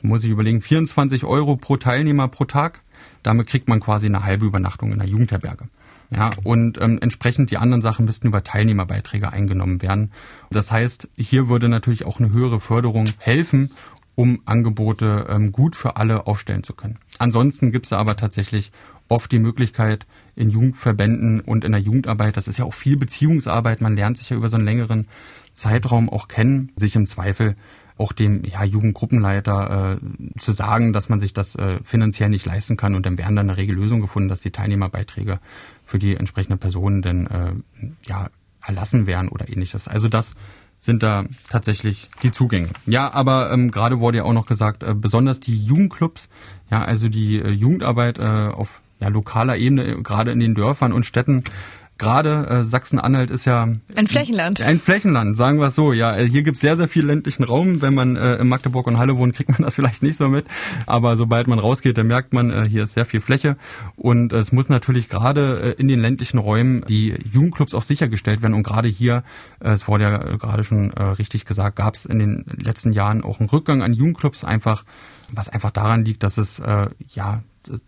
muss 0.01 0.25
ich 0.25 0.31
überlegen, 0.31 0.63
24 0.63 1.25
Euro 1.25 1.57
pro 1.57 1.77
Teilnehmer 1.77 2.27
pro 2.29 2.45
Tag. 2.45 2.81
Damit 3.23 3.47
kriegt 3.47 3.69
man 3.69 3.79
quasi 3.79 4.07
eine 4.07 4.25
halbe 4.25 4.47
Übernachtung 4.47 4.91
in 4.91 4.99
der 4.99 5.09
Jugendherberge. 5.09 5.69
Ja, 6.15 6.31
und 6.45 6.79
ähm, 6.81 6.99
entsprechend 7.01 7.51
die 7.51 7.57
anderen 7.57 7.83
Sachen 7.83 8.05
müssten 8.05 8.27
über 8.27 8.45
Teilnehmerbeiträge 8.45 9.33
eingenommen 9.33 9.81
werden. 9.83 10.13
Das 10.51 10.71
heißt, 10.71 11.09
hier 11.17 11.49
würde 11.49 11.69
natürlich 11.69 12.05
auch 12.05 12.21
eine 12.21 12.33
höhere 12.33 12.61
Förderung 12.61 13.09
helfen, 13.19 13.71
um 14.15 14.43
Angebote 14.45 15.27
ähm, 15.29 15.53
gut 15.53 15.75
für 15.75 15.97
alle 15.97 16.27
aufstellen 16.27 16.65
zu 16.65 16.75
können. 16.75 16.99
Ansonsten 17.19 17.73
gibt 17.73 17.87
es 17.87 17.93
aber 17.93 18.17
tatsächlich 18.17 18.73
oft 19.09 19.33
die 19.33 19.39
Möglichkeit 19.39 20.07
in 20.37 20.51
Jugendverbänden 20.51 21.41
und 21.41 21.65
in 21.65 21.73
der 21.73 21.81
Jugendarbeit, 21.81 22.37
das 22.37 22.49
ist 22.49 22.59
ja 22.59 22.65
auch 22.65 22.75
viel 22.75 22.97
Beziehungsarbeit, 22.97 23.81
man 23.81 23.97
lernt 23.97 24.19
sich 24.19 24.31
ja 24.31 24.37
über 24.37 24.49
so 24.49 24.57
einen 24.57 24.65
längeren 24.65 25.07
Zeitraum 25.55 26.09
auch 26.09 26.29
kennen, 26.29 26.73
sich 26.77 26.97
im 26.97 27.07
Zweifel 27.07 27.57
auch 27.99 28.13
dem 28.13 28.43
ja, 28.45 28.65
Jugendgruppenleiter 28.65 29.99
äh, 30.01 30.39
zu 30.41 30.53
sagen, 30.53 30.93
dass 30.93 31.09
man 31.09 31.21
sich 31.21 31.35
das 31.35 31.55
äh, 31.57 31.79
finanziell 31.85 32.31
nicht 32.31 32.47
leisten 32.47 32.77
kann 32.77 32.95
und 32.95 33.05
dann 33.07 33.19
werden 33.19 33.37
dann 33.37 33.51
eine 33.51 33.59
Regellösung 33.59 34.01
gefunden, 34.01 34.29
dass 34.29 34.41
die 34.41 34.51
Teilnehmerbeiträge 34.51 35.41
für 35.93 35.99
die 35.99 36.17
entsprechende 36.17 36.57
Person 36.57 37.03
dann 37.03 37.27
äh, 37.27 37.53
ja 38.09 38.31
erlassen 38.63 39.07
werden 39.07 39.29
oder 39.29 39.51
ähnliches. 39.51 39.89
Also 39.89 40.09
das 40.09 40.35
sind 40.81 41.03
da 41.03 41.27
tatsächlich 41.51 42.09
die 42.23 42.33
Zugänge. 42.33 42.69
Ja, 42.87 43.13
aber 43.13 43.53
ähm, 43.53 43.71
gerade 43.71 44.01
wurde 44.01 44.19
ja 44.19 44.25
auch 44.25 44.33
noch 44.33 44.47
gesagt, 44.47 44.83
äh, 44.83 44.95
besonders 44.95 45.39
die 45.39 45.63
Jugendclubs, 45.63 46.31
ja, 46.71 46.83
also 46.83 47.11
die 47.11 47.39
äh, 47.39 47.51
Jugendarbeit 47.51 48.19
äh, 48.19 48.23
auf 48.23 48.81
ja, 49.01 49.09
lokaler 49.09 49.59
Ebene, 49.59 50.03
gerade 50.03 50.33
in 50.33 50.41
den 50.41 50.55
Dörfern 50.55 50.93
und 50.95 51.05
Städten, 51.05 51.45
gerade 51.99 52.47
äh, 52.49 52.63
Sachsen-Anhalt 52.65 53.31
ist 53.31 53.45
ja 53.45 53.69
ein 53.95 54.07
Flächenland. 54.07 54.61
Ein 54.61 54.79
Flächenland, 54.79 55.37
sagen 55.37 55.59
wir 55.59 55.69
es 55.69 55.75
so. 55.75 55.93
Ja, 55.93 56.17
äh, 56.17 56.29
hier 56.29 56.43
gibt 56.43 56.57
es 56.57 56.61
sehr, 56.61 56.77
sehr 56.77 56.89
viel 56.89 57.05
ländlichen 57.05 57.45
Raum. 57.45 57.81
Wenn 57.83 57.95
man 57.95 58.17
äh, 58.17 58.37
in 58.37 58.49
Magdeburg 58.49 58.87
und 58.87 58.99
Halle 58.99 59.17
wohnt, 59.17 59.35
kriegt 59.37 59.51
man 59.51 59.63
das 59.63 59.75
vielleicht 59.75 60.03
nicht 60.03 60.17
so 60.17 60.29
mit. 60.29 60.47
Aber 60.87 61.17
sobald 61.17 61.47
man 61.47 61.59
rausgeht, 61.59 61.97
dann 61.99 62.07
merkt 62.07 62.33
man, 62.33 62.51
äh, 62.51 62.69
hier 62.69 62.85
ist 62.85 62.95
sehr 62.95 63.05
viel 63.05 63.21
Fläche. 63.21 63.57
Und 63.97 64.33
äh, 64.33 64.39
es 64.39 64.53
muss 64.53 64.69
natürlich 64.69 65.09
gerade 65.09 65.75
äh, 65.77 65.81
in 65.81 65.89
den 65.89 66.01
ländlichen 66.01 66.39
Räumen 66.39 66.85
die 66.89 67.15
Jugendclubs 67.31 67.75
auch 67.75 67.83
sichergestellt 67.83 68.43
werden. 68.43 68.55
Und 68.55 68.63
gerade 68.63 68.89
hier, 68.89 69.23
äh, 69.61 69.71
es 69.71 69.87
wurde 69.87 70.05
ja 70.05 70.19
gerade 70.19 70.65
schon 70.65 70.91
äh, 70.93 71.03
richtig 71.03 71.45
gesagt, 71.45 71.77
gab 71.77 71.95
es 71.95 72.05
in 72.05 72.19
den 72.19 72.45
letzten 72.57 72.93
Jahren 72.93 73.23
auch 73.23 73.41
einen 73.41 73.49
Rückgang 73.49 73.83
an 73.83 73.95
Jugendclubs, 73.95 74.45
einfach 74.45 74.85
was 75.31 75.49
einfach 75.49 75.71
daran 75.71 76.05
liegt, 76.05 76.23
dass 76.23 76.39
es 76.39 76.59
äh, 76.59 76.89
ja 77.15 77.43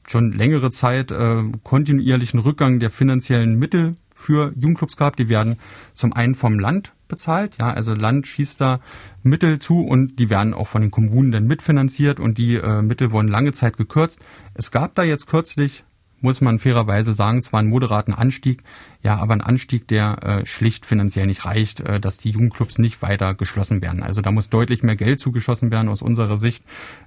schon 0.07 0.33
längere 0.33 0.71
Zeit 0.71 1.11
äh, 1.11 1.43
kontinuierlichen 1.63 2.41
Rückgang 2.41 2.81
der 2.81 2.91
finanziellen 2.91 3.59
Mittel 3.59 3.97
für 4.15 4.53
Jugendclubs 4.55 4.97
gehabt. 4.97 5.19
Die 5.19 5.29
werden 5.29 5.57
zum 5.95 6.13
einen 6.13 6.35
vom 6.35 6.59
Land 6.59 6.93
bezahlt, 7.09 7.59
ja, 7.59 7.71
also 7.73 7.93
Land 7.93 8.27
schießt 8.27 8.61
da 8.61 8.81
Mittel 9.23 9.59
zu 9.59 9.81
und 9.81 10.19
die 10.19 10.31
werden 10.31 10.55
auch 10.55 10.69
von 10.69 10.83
den 10.83 10.91
Kommunen 10.91 11.33
dann 11.33 11.47
mitfinanziert 11.47 12.19
und 12.19 12.39
die 12.39 12.55
äh, 12.55 12.83
Mittel 12.83 13.13
wurden 13.13 13.29
lange 13.29 13.53
Zeit 13.53 13.77
gekürzt. 13.77 14.19
Es 14.55 14.71
gab 14.71 14.95
da 14.95 15.03
jetzt 15.03 15.27
kürzlich 15.27 15.85
muss 16.25 16.41
man 16.41 16.59
fairerweise 16.59 17.13
sagen, 17.13 17.43
zwar 17.43 17.61
einen 17.61 17.69
moderaten 17.69 18.15
Anstieg, 18.15 18.63
ja, 19.03 19.17
aber 19.17 19.35
ein 19.35 19.43
Anstieg, 19.43 19.87
der 19.89 20.23
äh, 20.23 20.47
schlicht 20.47 20.87
finanziell 20.87 21.27
nicht 21.27 21.45
reicht, 21.45 21.81
äh, 21.81 22.01
dass 22.01 22.17
die 22.17 22.31
Jugendclubs 22.31 22.79
nicht 22.79 23.03
weiter 23.03 23.35
geschlossen 23.35 23.83
werden. 23.83 24.03
Also 24.03 24.23
da 24.23 24.31
muss 24.31 24.49
deutlich 24.49 24.83
mehr 24.83 24.97
Geld 24.97 25.21
zugeschossen 25.21 25.71
werden 25.71 25.91
aus 25.91 26.01
unserer 26.01 26.39
Sicht. 26.39 26.65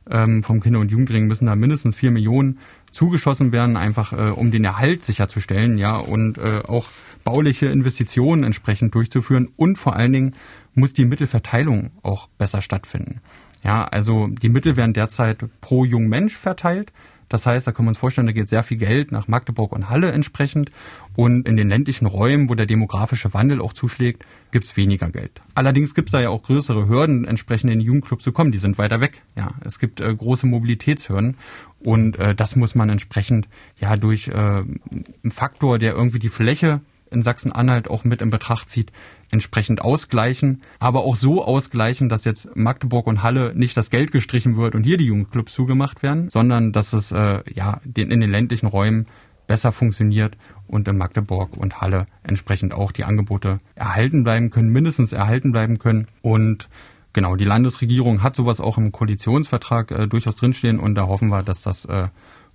Ähm, 0.09 0.43
vom 0.43 0.61
Kinder- 0.61 0.79
und 0.79 0.91
Jugendring 0.91 1.25
müssen 1.25 1.47
da 1.47 1.55
mindestens 1.55 1.95
vier 1.95 2.11
Millionen 2.11 2.59
zugeschossen 2.91 3.51
werden, 3.51 3.75
einfach 3.75 4.13
äh, 4.13 4.29
um 4.29 4.51
den 4.51 4.63
Erhalt 4.63 5.03
sicherzustellen, 5.03 5.79
ja, 5.79 5.95
und 5.95 6.37
äh, 6.37 6.61
auch 6.67 6.85
bauliche 7.23 7.65
Investitionen 7.65 8.43
entsprechend 8.43 8.93
durchzuführen 8.93 9.49
und 9.57 9.79
vor 9.79 9.95
allen 9.95 10.13
Dingen 10.13 10.35
muss 10.75 10.93
die 10.93 11.05
Mittelverteilung 11.05 11.89
auch 12.03 12.27
besser 12.37 12.61
stattfinden. 12.61 13.19
Ja, 13.63 13.83
also 13.85 14.27
die 14.27 14.49
Mittel 14.49 14.77
werden 14.77 14.93
derzeit 14.93 15.43
pro 15.59 15.85
jungen 15.85 16.07
Mensch 16.07 16.37
verteilt. 16.37 16.93
Das 17.29 17.45
heißt, 17.45 17.67
da 17.67 17.71
können 17.71 17.87
wir 17.87 17.91
uns 17.91 17.97
vorstellen, 17.97 18.27
da 18.27 18.33
geht 18.33 18.49
sehr 18.49 18.63
viel 18.63 18.77
Geld 18.77 19.11
nach 19.11 19.27
Magdeburg 19.27 19.71
und 19.71 19.89
Halle 19.89 20.11
entsprechend. 20.11 20.71
Und 21.15 21.47
in 21.47 21.57
den 21.57 21.69
ländlichen 21.69 22.05
Räumen, 22.05 22.49
wo 22.49 22.55
der 22.55 22.65
demografische 22.65 23.33
Wandel 23.33 23.61
auch 23.61 23.73
zuschlägt, 23.73 24.25
gibt's 24.51 24.77
weniger 24.77 25.09
Geld. 25.09 25.41
Allerdings 25.55 25.93
gibt's 25.93 26.11
da 26.11 26.21
ja 26.21 26.29
auch 26.29 26.43
größere 26.43 26.87
Hürden, 26.87 27.25
entsprechend 27.25 27.71
in 27.71 27.79
den 27.79 27.85
Jugendclub 27.85 28.21
zu 28.21 28.31
kommen. 28.31 28.51
Die 28.51 28.59
sind 28.59 28.77
weiter 28.77 29.01
weg. 29.01 29.23
Ja, 29.35 29.51
es 29.65 29.79
gibt 29.79 29.99
äh, 29.99 30.13
große 30.13 30.47
Mobilitätshürden. 30.47 31.37
Und 31.79 32.17
äh, 32.17 32.33
das 32.35 32.55
muss 32.55 32.75
man 32.75 32.89
entsprechend 32.89 33.47
ja 33.77 33.95
durch 33.95 34.29
äh, 34.29 34.31
einen 34.31 35.31
Faktor, 35.31 35.79
der 35.79 35.93
irgendwie 35.93 36.19
die 36.19 36.29
Fläche 36.29 36.81
in 37.11 37.23
Sachsen-Anhalt 37.23 37.89
auch 37.89 38.03
mit 38.03 38.21
in 38.21 38.29
Betracht 38.29 38.69
zieht, 38.69 38.91
entsprechend 39.31 39.81
ausgleichen, 39.81 40.61
aber 40.79 41.03
auch 41.03 41.15
so 41.15 41.43
ausgleichen, 41.43 42.09
dass 42.09 42.25
jetzt 42.25 42.55
Magdeburg 42.55 43.07
und 43.07 43.23
Halle 43.23 43.53
nicht 43.55 43.75
das 43.75 43.89
Geld 43.89 44.11
gestrichen 44.11 44.57
wird 44.57 44.75
und 44.75 44.83
hier 44.83 44.97
die 44.97 45.05
Jugendclubs 45.05 45.53
zugemacht 45.53 46.03
werden, 46.03 46.29
sondern 46.29 46.71
dass 46.71 46.93
es 46.93 47.11
äh, 47.11 47.41
ja 47.53 47.81
in 47.95 48.09
den 48.09 48.29
ländlichen 48.29 48.67
Räumen 48.67 49.07
besser 49.47 49.71
funktioniert 49.71 50.37
und 50.67 50.87
in 50.87 50.97
Magdeburg 50.97 51.57
und 51.57 51.81
Halle 51.81 52.05
entsprechend 52.23 52.73
auch 52.73 52.91
die 52.91 53.05
Angebote 53.05 53.59
erhalten 53.75 54.23
bleiben 54.23 54.49
können, 54.49 54.69
mindestens 54.69 55.13
erhalten 55.13 55.51
bleiben 55.51 55.79
können. 55.79 56.07
Und 56.21 56.69
genau, 57.13 57.35
die 57.35 57.45
Landesregierung 57.45 58.21
hat 58.23 58.35
sowas 58.35 58.59
auch 58.59 58.77
im 58.77 58.91
Koalitionsvertrag 58.91 59.91
äh, 59.91 60.07
durchaus 60.07 60.35
drinstehen 60.35 60.79
und 60.79 60.95
da 60.95 61.07
hoffen 61.07 61.29
wir, 61.29 61.43
dass 61.43 61.61
das 61.61 61.85
äh, 61.85 62.07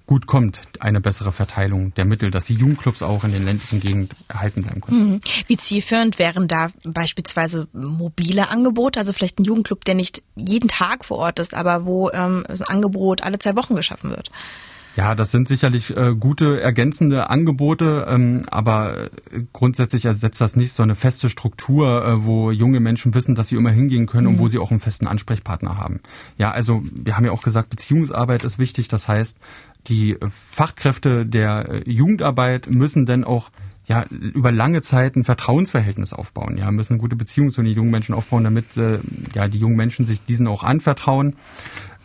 gut 0.06 0.26
kommt, 0.26 0.62
eine 0.80 1.00
bessere 1.00 1.32
Verteilung 1.32 1.94
der 1.94 2.04
Mittel, 2.04 2.30
dass 2.30 2.46
die 2.46 2.54
Jugendclubs 2.54 3.02
auch 3.02 3.24
in 3.24 3.32
den 3.32 3.44
ländlichen 3.44 3.80
Gegenden 3.80 4.10
erhalten 4.28 4.62
bleiben 4.62 4.80
können. 4.80 5.10
Mhm. 5.10 5.20
Wie 5.46 5.56
zielführend 5.56 6.18
wären 6.18 6.48
da 6.48 6.68
beispielsweise 6.84 7.68
mobile 7.72 8.48
Angebote, 8.48 8.98
also 8.98 9.12
vielleicht 9.12 9.38
ein 9.38 9.44
Jugendclub, 9.44 9.84
der 9.84 9.94
nicht 9.94 10.22
jeden 10.36 10.68
Tag 10.68 11.04
vor 11.04 11.18
Ort 11.18 11.38
ist, 11.38 11.54
aber 11.54 11.84
wo 11.84 12.10
ähm, 12.10 12.44
ein 12.48 12.62
Angebot 12.62 13.22
alle 13.22 13.38
zwei 13.38 13.56
Wochen 13.56 13.74
geschaffen 13.74 14.10
wird? 14.10 14.30
Ja, 14.94 15.14
das 15.14 15.30
sind 15.30 15.48
sicherlich 15.48 15.96
äh, 15.96 16.14
gute 16.14 16.60
ergänzende 16.60 17.30
Angebote, 17.30 18.06
ähm, 18.10 18.42
aber 18.50 19.04
äh, 19.04 19.08
grundsätzlich 19.52 20.04
ersetzt 20.04 20.40
das 20.40 20.54
nicht 20.54 20.74
so 20.74 20.82
eine 20.82 20.96
feste 20.96 21.30
Struktur, 21.30 22.04
äh, 22.04 22.24
wo 22.26 22.50
junge 22.50 22.78
Menschen 22.78 23.14
wissen, 23.14 23.34
dass 23.34 23.48
sie 23.48 23.56
immer 23.56 23.70
hingehen 23.70 24.04
können 24.06 24.26
mhm. 24.26 24.34
und 24.34 24.40
wo 24.40 24.48
sie 24.48 24.58
auch 24.58 24.70
einen 24.70 24.80
festen 24.80 25.06
Ansprechpartner 25.06 25.78
haben. 25.78 26.00
Ja, 26.36 26.50
also 26.50 26.82
wir 26.92 27.16
haben 27.16 27.24
ja 27.24 27.32
auch 27.32 27.42
gesagt, 27.42 27.70
Beziehungsarbeit 27.70 28.44
ist 28.44 28.58
wichtig. 28.58 28.88
Das 28.88 29.08
heißt, 29.08 29.38
die 29.88 30.16
Fachkräfte 30.50 31.26
der 31.26 31.68
äh, 31.68 31.90
Jugendarbeit 31.90 32.70
müssen 32.70 33.06
dann 33.06 33.24
auch 33.24 33.50
ja, 33.86 34.04
über 34.10 34.52
lange 34.52 34.80
Zeit 34.80 35.16
ein 35.16 35.24
Vertrauensverhältnis 35.24 36.12
aufbauen, 36.12 36.56
ja, 36.56 36.70
müssen 36.70 36.98
gute 36.98 37.16
Beziehungen 37.16 37.50
zu 37.50 37.62
den 37.62 37.74
jungen 37.74 37.90
Menschen 37.90 38.14
aufbauen, 38.14 38.44
damit 38.44 38.76
äh, 38.76 39.00
ja 39.34 39.48
die 39.48 39.58
jungen 39.58 39.76
Menschen 39.76 40.06
sich 40.06 40.24
diesen 40.24 40.46
auch 40.46 40.62
anvertrauen. 40.62 41.34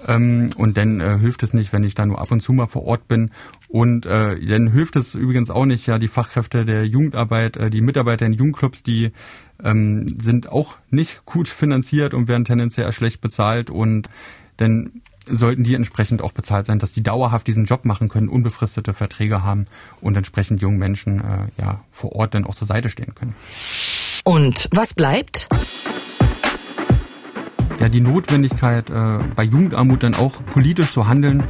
Ähm, 0.08 0.50
und 0.58 0.78
dann 0.78 1.00
äh, 1.00 1.18
hilft 1.20 1.44
es 1.44 1.54
nicht, 1.54 1.74
wenn 1.74 1.84
ich 1.84 1.96
da 1.96 2.06
nur 2.06 2.20
ab 2.20 2.32
und 2.32 2.42
zu 2.42 2.54
mal 2.54 2.68
vor 2.68 2.84
Ort 2.84 3.08
bin. 3.08 3.32
Und 3.68 4.06
äh, 4.06 4.44
dann 4.46 4.72
hilft 4.72 4.96
es 4.96 5.16
übrigens 5.16 5.50
auch 5.50 5.66
nicht, 5.66 5.88
ja, 5.88 5.98
die 5.98 6.08
Fachkräfte 6.08 6.66
der 6.66 6.86
Jugendarbeit, 6.86 7.58
äh, 7.58 7.70
die 7.70 7.82
Mitarbeiter 7.82 8.26
in 8.26 8.34
Jugendclubs, 8.34 8.84
die 8.84 9.12
ähm, 9.64 10.20
sind 10.20 10.50
auch 10.50 10.78
nicht 10.90 11.26
gut 11.26 11.48
finanziert 11.48 12.14
und 12.14 12.28
werden 12.28 12.46
tendenziell 12.46 12.92
schlecht 12.92 13.22
bezahlt. 13.22 13.70
Und 13.70 14.10
dann 14.58 15.02
sollten 15.30 15.64
die 15.64 15.76
entsprechend 15.76 16.22
auch 16.22 16.32
bezahlt 16.32 16.66
sein, 16.66 16.80
dass 16.80 16.94
die 16.94 17.04
dauerhaft 17.04 17.48
diesen 17.48 17.66
Job 17.66 17.86
machen 17.86 18.10
können, 18.10 18.30
unbefristete 18.30 18.94
Verträge 18.94 19.44
haben 19.44 19.66
und 20.02 20.18
entsprechend 20.18 20.62
jungen 20.62 20.78
Menschen 20.78 21.20
äh, 21.20 21.48
ja 21.62 21.82
vor 21.92 22.14
Ort 22.14 22.34
dann 22.34 22.46
auch 22.46 22.56
zur 22.56 22.68
Seite 22.68 22.90
stehen 22.90 23.16
können. 23.16 23.36
Und 24.24 24.68
was 24.72 24.94
bleibt? 24.94 25.48
ja 27.80 27.90
die 27.90 28.02
Notwendigkeit, 28.02 28.90
äh, 28.90 29.20
bei 29.36 29.44
Jugendarmut 29.44 30.04
dann 30.04 30.16
auch 30.16 30.44
politisch 30.50 30.92
zu 30.92 31.08
handeln 31.08 31.44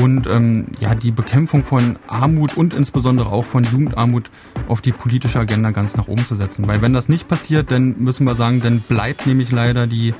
und 0.00 0.26
ähm, 0.26 0.66
ja 0.80 0.94
die 0.94 1.10
Bekämpfung 1.10 1.64
von 1.64 1.98
Armut 2.06 2.56
und 2.56 2.74
insbesondere 2.74 3.30
auch 3.30 3.44
von 3.44 3.64
Jugendarmut 3.64 4.30
auf 4.68 4.80
die 4.80 4.92
politische 4.92 5.38
Agenda 5.38 5.70
ganz 5.70 5.96
nach 5.96 6.08
oben 6.08 6.24
zu 6.24 6.34
setzen. 6.34 6.66
Weil 6.66 6.82
wenn 6.82 6.92
das 6.92 7.08
nicht 7.08 7.28
passiert, 7.28 7.70
dann 7.70 7.96
müssen 7.98 8.26
wir 8.26 8.34
sagen, 8.34 8.60
dann 8.60 8.80
bleibt 8.80 9.26
nämlich 9.26 9.50
leider 9.50 9.86
die 9.86 10.14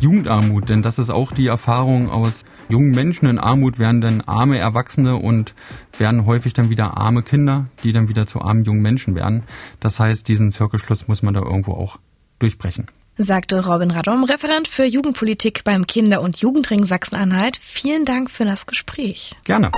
Jugendarmut, 0.00 0.68
denn 0.68 0.82
das 0.82 0.98
ist 0.98 1.10
auch 1.10 1.32
die 1.32 1.46
Erfahrung 1.46 2.10
aus 2.10 2.44
jungen 2.68 2.90
Menschen 2.90 3.28
in 3.28 3.38
Armut 3.38 3.78
werden 3.78 4.00
dann 4.00 4.20
arme 4.22 4.58
Erwachsene 4.58 5.16
und 5.16 5.54
werden 5.98 6.26
häufig 6.26 6.54
dann 6.54 6.70
wieder 6.70 6.98
arme 6.98 7.22
Kinder, 7.22 7.66
die 7.82 7.92
dann 7.92 8.08
wieder 8.08 8.26
zu 8.26 8.40
armen 8.40 8.64
jungen 8.64 8.82
Menschen 8.82 9.14
werden. 9.14 9.42
Das 9.80 9.98
heißt, 10.00 10.28
diesen 10.28 10.52
Zirkelschluss 10.52 11.08
muss 11.08 11.22
man 11.22 11.34
da 11.34 11.40
irgendwo 11.40 11.72
auch 11.72 11.98
durchbrechen 12.38 12.86
sagte 13.22 13.64
Robin 13.66 13.90
Radom, 13.90 14.24
Referent 14.24 14.68
für 14.68 14.84
Jugendpolitik 14.84 15.64
beim 15.64 15.86
Kinder- 15.86 16.22
und 16.22 16.38
Jugendring 16.38 16.86
Sachsen-Anhalt. 16.86 17.58
Vielen 17.60 18.04
Dank 18.04 18.30
für 18.30 18.44
das 18.44 18.66
Gespräch. 18.66 19.34
Gerne. 19.44 19.70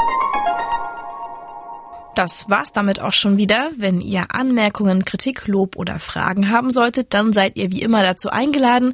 Das 2.14 2.49
war's 2.51 2.72
damit 2.72 3.01
auch 3.01 3.12
schon 3.12 3.38
wieder. 3.38 3.70
Wenn 3.76 4.01
ihr 4.01 4.34
Anmerkungen, 4.34 5.05
Kritik, 5.05 5.47
Lob 5.49 5.76
oder 5.76 5.99
Fragen 5.99 6.51
haben 6.51 6.70
solltet, 6.70 7.14
dann 7.14 7.32
seid 7.32 7.57
ihr 7.57 7.72
wie 7.72 7.82
immer 7.82 8.03
dazu 8.03 8.28
eingeladen, 8.28 8.93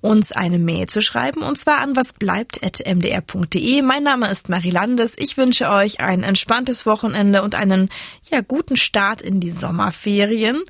uns 0.00 0.32
eine 0.32 0.58
Mail 0.58 0.88
zu 0.88 1.00
schreiben 1.00 1.42
und 1.42 1.58
zwar 1.58 1.78
an 1.78 1.96
wasbleibt.mdr.de. 1.96 3.82
Mein 3.82 4.02
Name 4.02 4.30
ist 4.30 4.48
Marie 4.48 4.70
Landes. 4.70 5.12
Ich 5.16 5.36
wünsche 5.36 5.70
euch 5.70 6.00
ein 6.00 6.24
entspanntes 6.24 6.86
Wochenende 6.86 7.42
und 7.42 7.54
einen 7.54 7.88
ja 8.30 8.40
guten 8.42 8.76
Start 8.76 9.20
in 9.20 9.40
die 9.40 9.52
Sommerferien. 9.52 10.62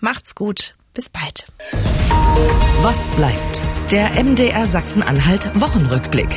Macht's 0.00 0.34
gut. 0.34 0.74
Bis 0.92 1.08
bald. 1.08 1.46
Was 2.82 3.10
bleibt? 3.10 3.62
Der 3.92 4.22
MDR 4.22 4.66
Sachsen-Anhalt 4.66 5.50
Wochenrückblick. 5.60 6.28